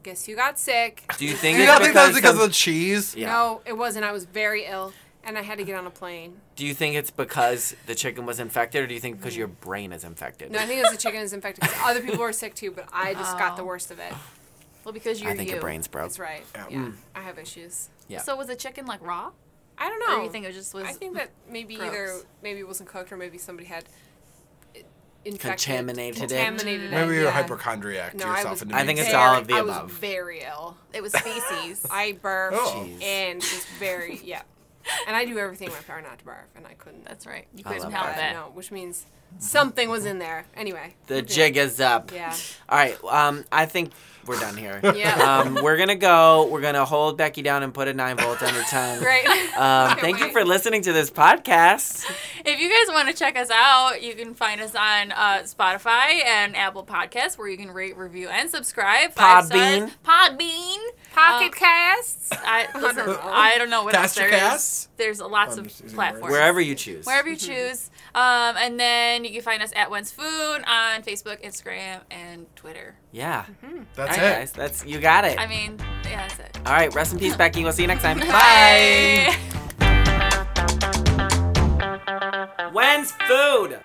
guess 0.04 0.26
who 0.26 0.36
got 0.36 0.58
sick? 0.58 1.04
Do 1.18 1.26
you 1.26 1.34
think 1.34 1.58
You 1.58 1.64
it's 1.64 1.72
don't 1.74 1.82
think 1.82 1.94
that's 1.96 2.10
because, 2.10 2.16
because 2.16 2.36
some- 2.36 2.44
of 2.44 2.50
the 2.50 2.54
cheese? 2.54 3.14
Yeah. 3.16 3.34
No, 3.34 3.62
it 3.66 3.74
wasn't. 3.74 4.06
I 4.06 4.12
was 4.14 4.24
very 4.26 4.64
ill, 4.66 4.94
and 5.28 5.38
I 5.38 5.42
had 5.44 5.60
to 5.60 5.64
get 5.64 5.76
on 5.76 5.86
a 5.86 5.92
plane. 5.92 6.42
Do 6.56 6.66
you 6.66 6.74
think 6.74 6.96
it's 6.96 7.12
because 7.12 7.76
the 7.86 7.94
chicken 7.94 8.26
was 8.26 8.40
infected, 8.40 8.82
or 8.84 8.88
do 8.88 8.94
you 8.96 9.00
think 9.00 9.18
because 9.18 9.38
your 9.38 9.48
brain 9.48 9.92
is 9.94 10.04
infected? 10.04 10.52
No, 10.52 10.58
I 10.60 10.66
think 10.66 10.80
it 10.80 10.84
was 10.84 10.92
the 10.94 10.98
chicken 10.98 11.22
is 11.22 11.34
infected 11.34 11.62
because 11.62 11.78
other 11.86 12.02
people 12.02 12.20
were 12.20 12.34
sick 12.34 12.56
too, 12.56 12.72
but 12.72 12.88
I 12.92 13.14
just 13.14 13.38
got 13.38 13.56
the 13.58 13.62
Oh. 13.62 13.66
worst 13.66 13.92
of 13.92 14.00
it. 14.00 14.14
Well, 14.84 14.94
because 14.94 15.22
you're 15.22 15.32
I 15.32 15.36
think 15.36 15.50
you. 15.50 15.56
your 15.56 15.62
brain's 15.62 15.88
broke. 15.88 16.06
That's 16.06 16.18
right. 16.20 16.44
Yeah. 16.56 16.66
Yeah, 16.70 16.78
Mm. 16.78 16.94
I 17.14 17.22
have 17.22 17.38
issues. 17.38 17.90
Yeah. 18.08 18.22
So 18.22 18.36
was 18.38 18.48
the 18.48 18.56
chicken 18.56 18.86
like 18.86 19.02
raw? 19.06 19.32
I 19.78 19.90
don't 19.90 20.00
know. 20.00 20.18
do 20.20 20.24
you 20.24 20.32
think 20.32 20.46
it 20.46 20.54
just 20.54 20.74
was? 20.74 20.86
I 20.86 20.94
think 20.94 21.16
that 21.18 21.30
maybe 21.50 21.76
gross? 21.76 21.90
either 21.90 22.14
maybe 22.42 22.62
it 22.62 22.68
wasn't 22.68 22.90
cooked 22.90 23.12
or 23.12 23.18
maybe 23.18 23.38
somebody 23.38 23.68
had 23.68 23.84
infected, 25.26 25.42
Contaminated 25.68 26.18
it. 26.18 26.20
contaminated 26.30 26.90
Maybe 26.92 27.14
you're 27.16 27.24
a 27.24 27.26
yeah. 27.26 27.32
hypochondriac 27.32 28.12
to 28.12 28.18
No, 28.18 28.28
I 28.28 28.38
yourself. 28.38 28.52
was. 28.52 28.62
into 28.62 28.76
I 28.76 28.86
think 28.86 29.00
it's 29.00 29.10
sick. 29.10 29.18
all 29.18 29.36
of 29.36 29.48
the 29.48 29.56
above. 29.56 29.68
I 29.70 29.72
above. 29.74 29.90
was 29.90 29.98
very 29.98 30.42
ill. 30.42 30.78
it 30.94 31.04
was 31.04 31.14
feces. 31.18 31.86
I 31.92 32.14
barfed 32.14 32.52
Oh. 32.54 32.86
Jeez. 32.88 33.04
and 33.04 33.38
was 33.40 33.66
very 33.78 34.22
yeah, 34.24 34.44
and 35.08 35.16
I 35.16 35.26
do 35.26 35.38
everything 35.38 35.68
in 35.68 35.74
my 35.74 35.80
power 35.82 36.02
not 36.02 36.20
to 36.20 36.26
barf, 36.26 36.56
and 36.56 36.66
I 36.66 36.74
couldn't. 36.74 37.06
That's 37.06 37.26
right. 37.26 37.48
You 37.56 37.64
I 37.66 37.74
couldn't 37.74 37.92
help 37.92 38.18
it. 38.18 38.34
No, 38.34 38.52
which 38.54 38.72
means 38.72 39.06
something 39.40 39.90
was 39.90 40.06
in 40.06 40.20
there. 40.20 40.46
Anyway. 40.56 40.96
The 41.08 41.16
moving 41.16 41.28
jig 41.28 41.58
is 41.58 41.80
up. 41.80 42.12
Yeah. 42.14 42.36
All 42.70 42.78
right. 42.78 42.98
Um, 43.04 43.46
I 43.52 43.66
think 43.66 43.92
we're 44.26 44.40
done 44.40 44.58
here. 44.58 44.82
Yeah. 44.98 45.42
Um, 45.46 45.56
we're 45.64 45.78
gonna 45.78 45.96
go. 45.96 46.48
We're 46.52 46.60
gonna 46.62 46.84
hold 46.84 47.18
Becky 47.18 47.42
down 47.42 47.64
and 47.64 47.74
put 47.74 47.88
a 47.88 47.94
nine 47.94 48.18
volt 48.18 48.42
on 48.44 48.54
her 48.54 48.64
tongue. 48.64 49.00
Great. 49.00 49.26
Um, 49.26 49.38
Can't 49.56 50.00
thank 50.02 50.20
you 50.20 50.32
for 50.32 50.44
listening 50.44 50.82
to 50.82 50.92
this 50.92 51.10
podcast. 51.10 52.04
If 52.44 52.60
you 52.60 52.68
guys 52.70 52.94
want 52.94 53.08
to 53.10 53.14
check 53.14 53.38
us 53.38 53.50
out, 53.50 54.02
you 54.02 54.16
can 54.16 54.34
find 54.34 54.60
us 54.60 54.76
on 54.76 55.12
uh, 55.14 55.44
Spotify 55.44 56.26
and 56.26 56.56
Apple 56.58 56.84
Podcasts, 56.86 57.38
where 57.38 57.48
you 57.48 57.58
can 57.58 57.72
rate, 57.72 57.96
review, 57.96 58.28
and 58.28 58.50
subscribe. 58.50 59.14
Five 59.14 59.46
Podbean. 59.46 59.92
Podbean. 60.04 60.78
Pocket 61.14 61.52
Uh, 61.54 61.60
casts. 61.60 62.30
I, 62.34 62.68
listen, 62.76 62.96
don't 62.98 63.08
know. 63.08 63.20
I 63.24 63.58
don't 63.58 63.70
know 63.70 63.84
what 63.84 63.96
else 63.96 64.14
there 64.16 64.30
Castercast? 64.30 64.56
is. 64.56 64.88
There's 64.98 65.20
lots 65.22 65.58
I'm 65.58 65.66
of 65.66 65.94
platforms. 65.94 66.24
words. 66.24 66.32
Wherever 66.32 66.60
you 66.62 66.76
choose. 66.76 67.06
Wherever 67.06 67.30
you 67.30 67.36
choose. 67.38 67.90
Um, 68.18 68.56
and 68.58 68.80
then 68.80 69.26
you 69.26 69.32
can 69.32 69.42
find 69.44 69.62
us 69.62 69.72
at 69.76 69.92
When's 69.92 70.10
Food 70.10 70.26
on 70.66 71.04
Facebook, 71.04 71.40
Instagram, 71.46 72.02
and 72.10 72.48
Twitter. 72.56 72.96
Yeah. 73.12 73.46
That's 73.94 74.18
All 74.18 74.24
right, 74.24 74.32
it. 74.32 74.40
guys. 74.40 74.52
That's 74.54 74.84
you 74.88 75.00
got 75.00 75.24
it. 75.24 75.40
I 75.40 75.46
mean, 75.46 75.78
yeah, 76.04 76.28
that's 76.28 76.40
it. 76.40 76.58
All 76.66 76.74
right. 76.74 76.92
Rest 76.96 77.14
in 77.14 77.20
peace, 77.20 77.36
Becky. 77.36 77.64
We'll 77.64 77.74
see 77.74 77.84
you 77.84 77.88
next 77.88 78.02
time. 78.02 78.18
Bye. 78.22 79.36
When's 82.74 83.12
food? 83.28 83.80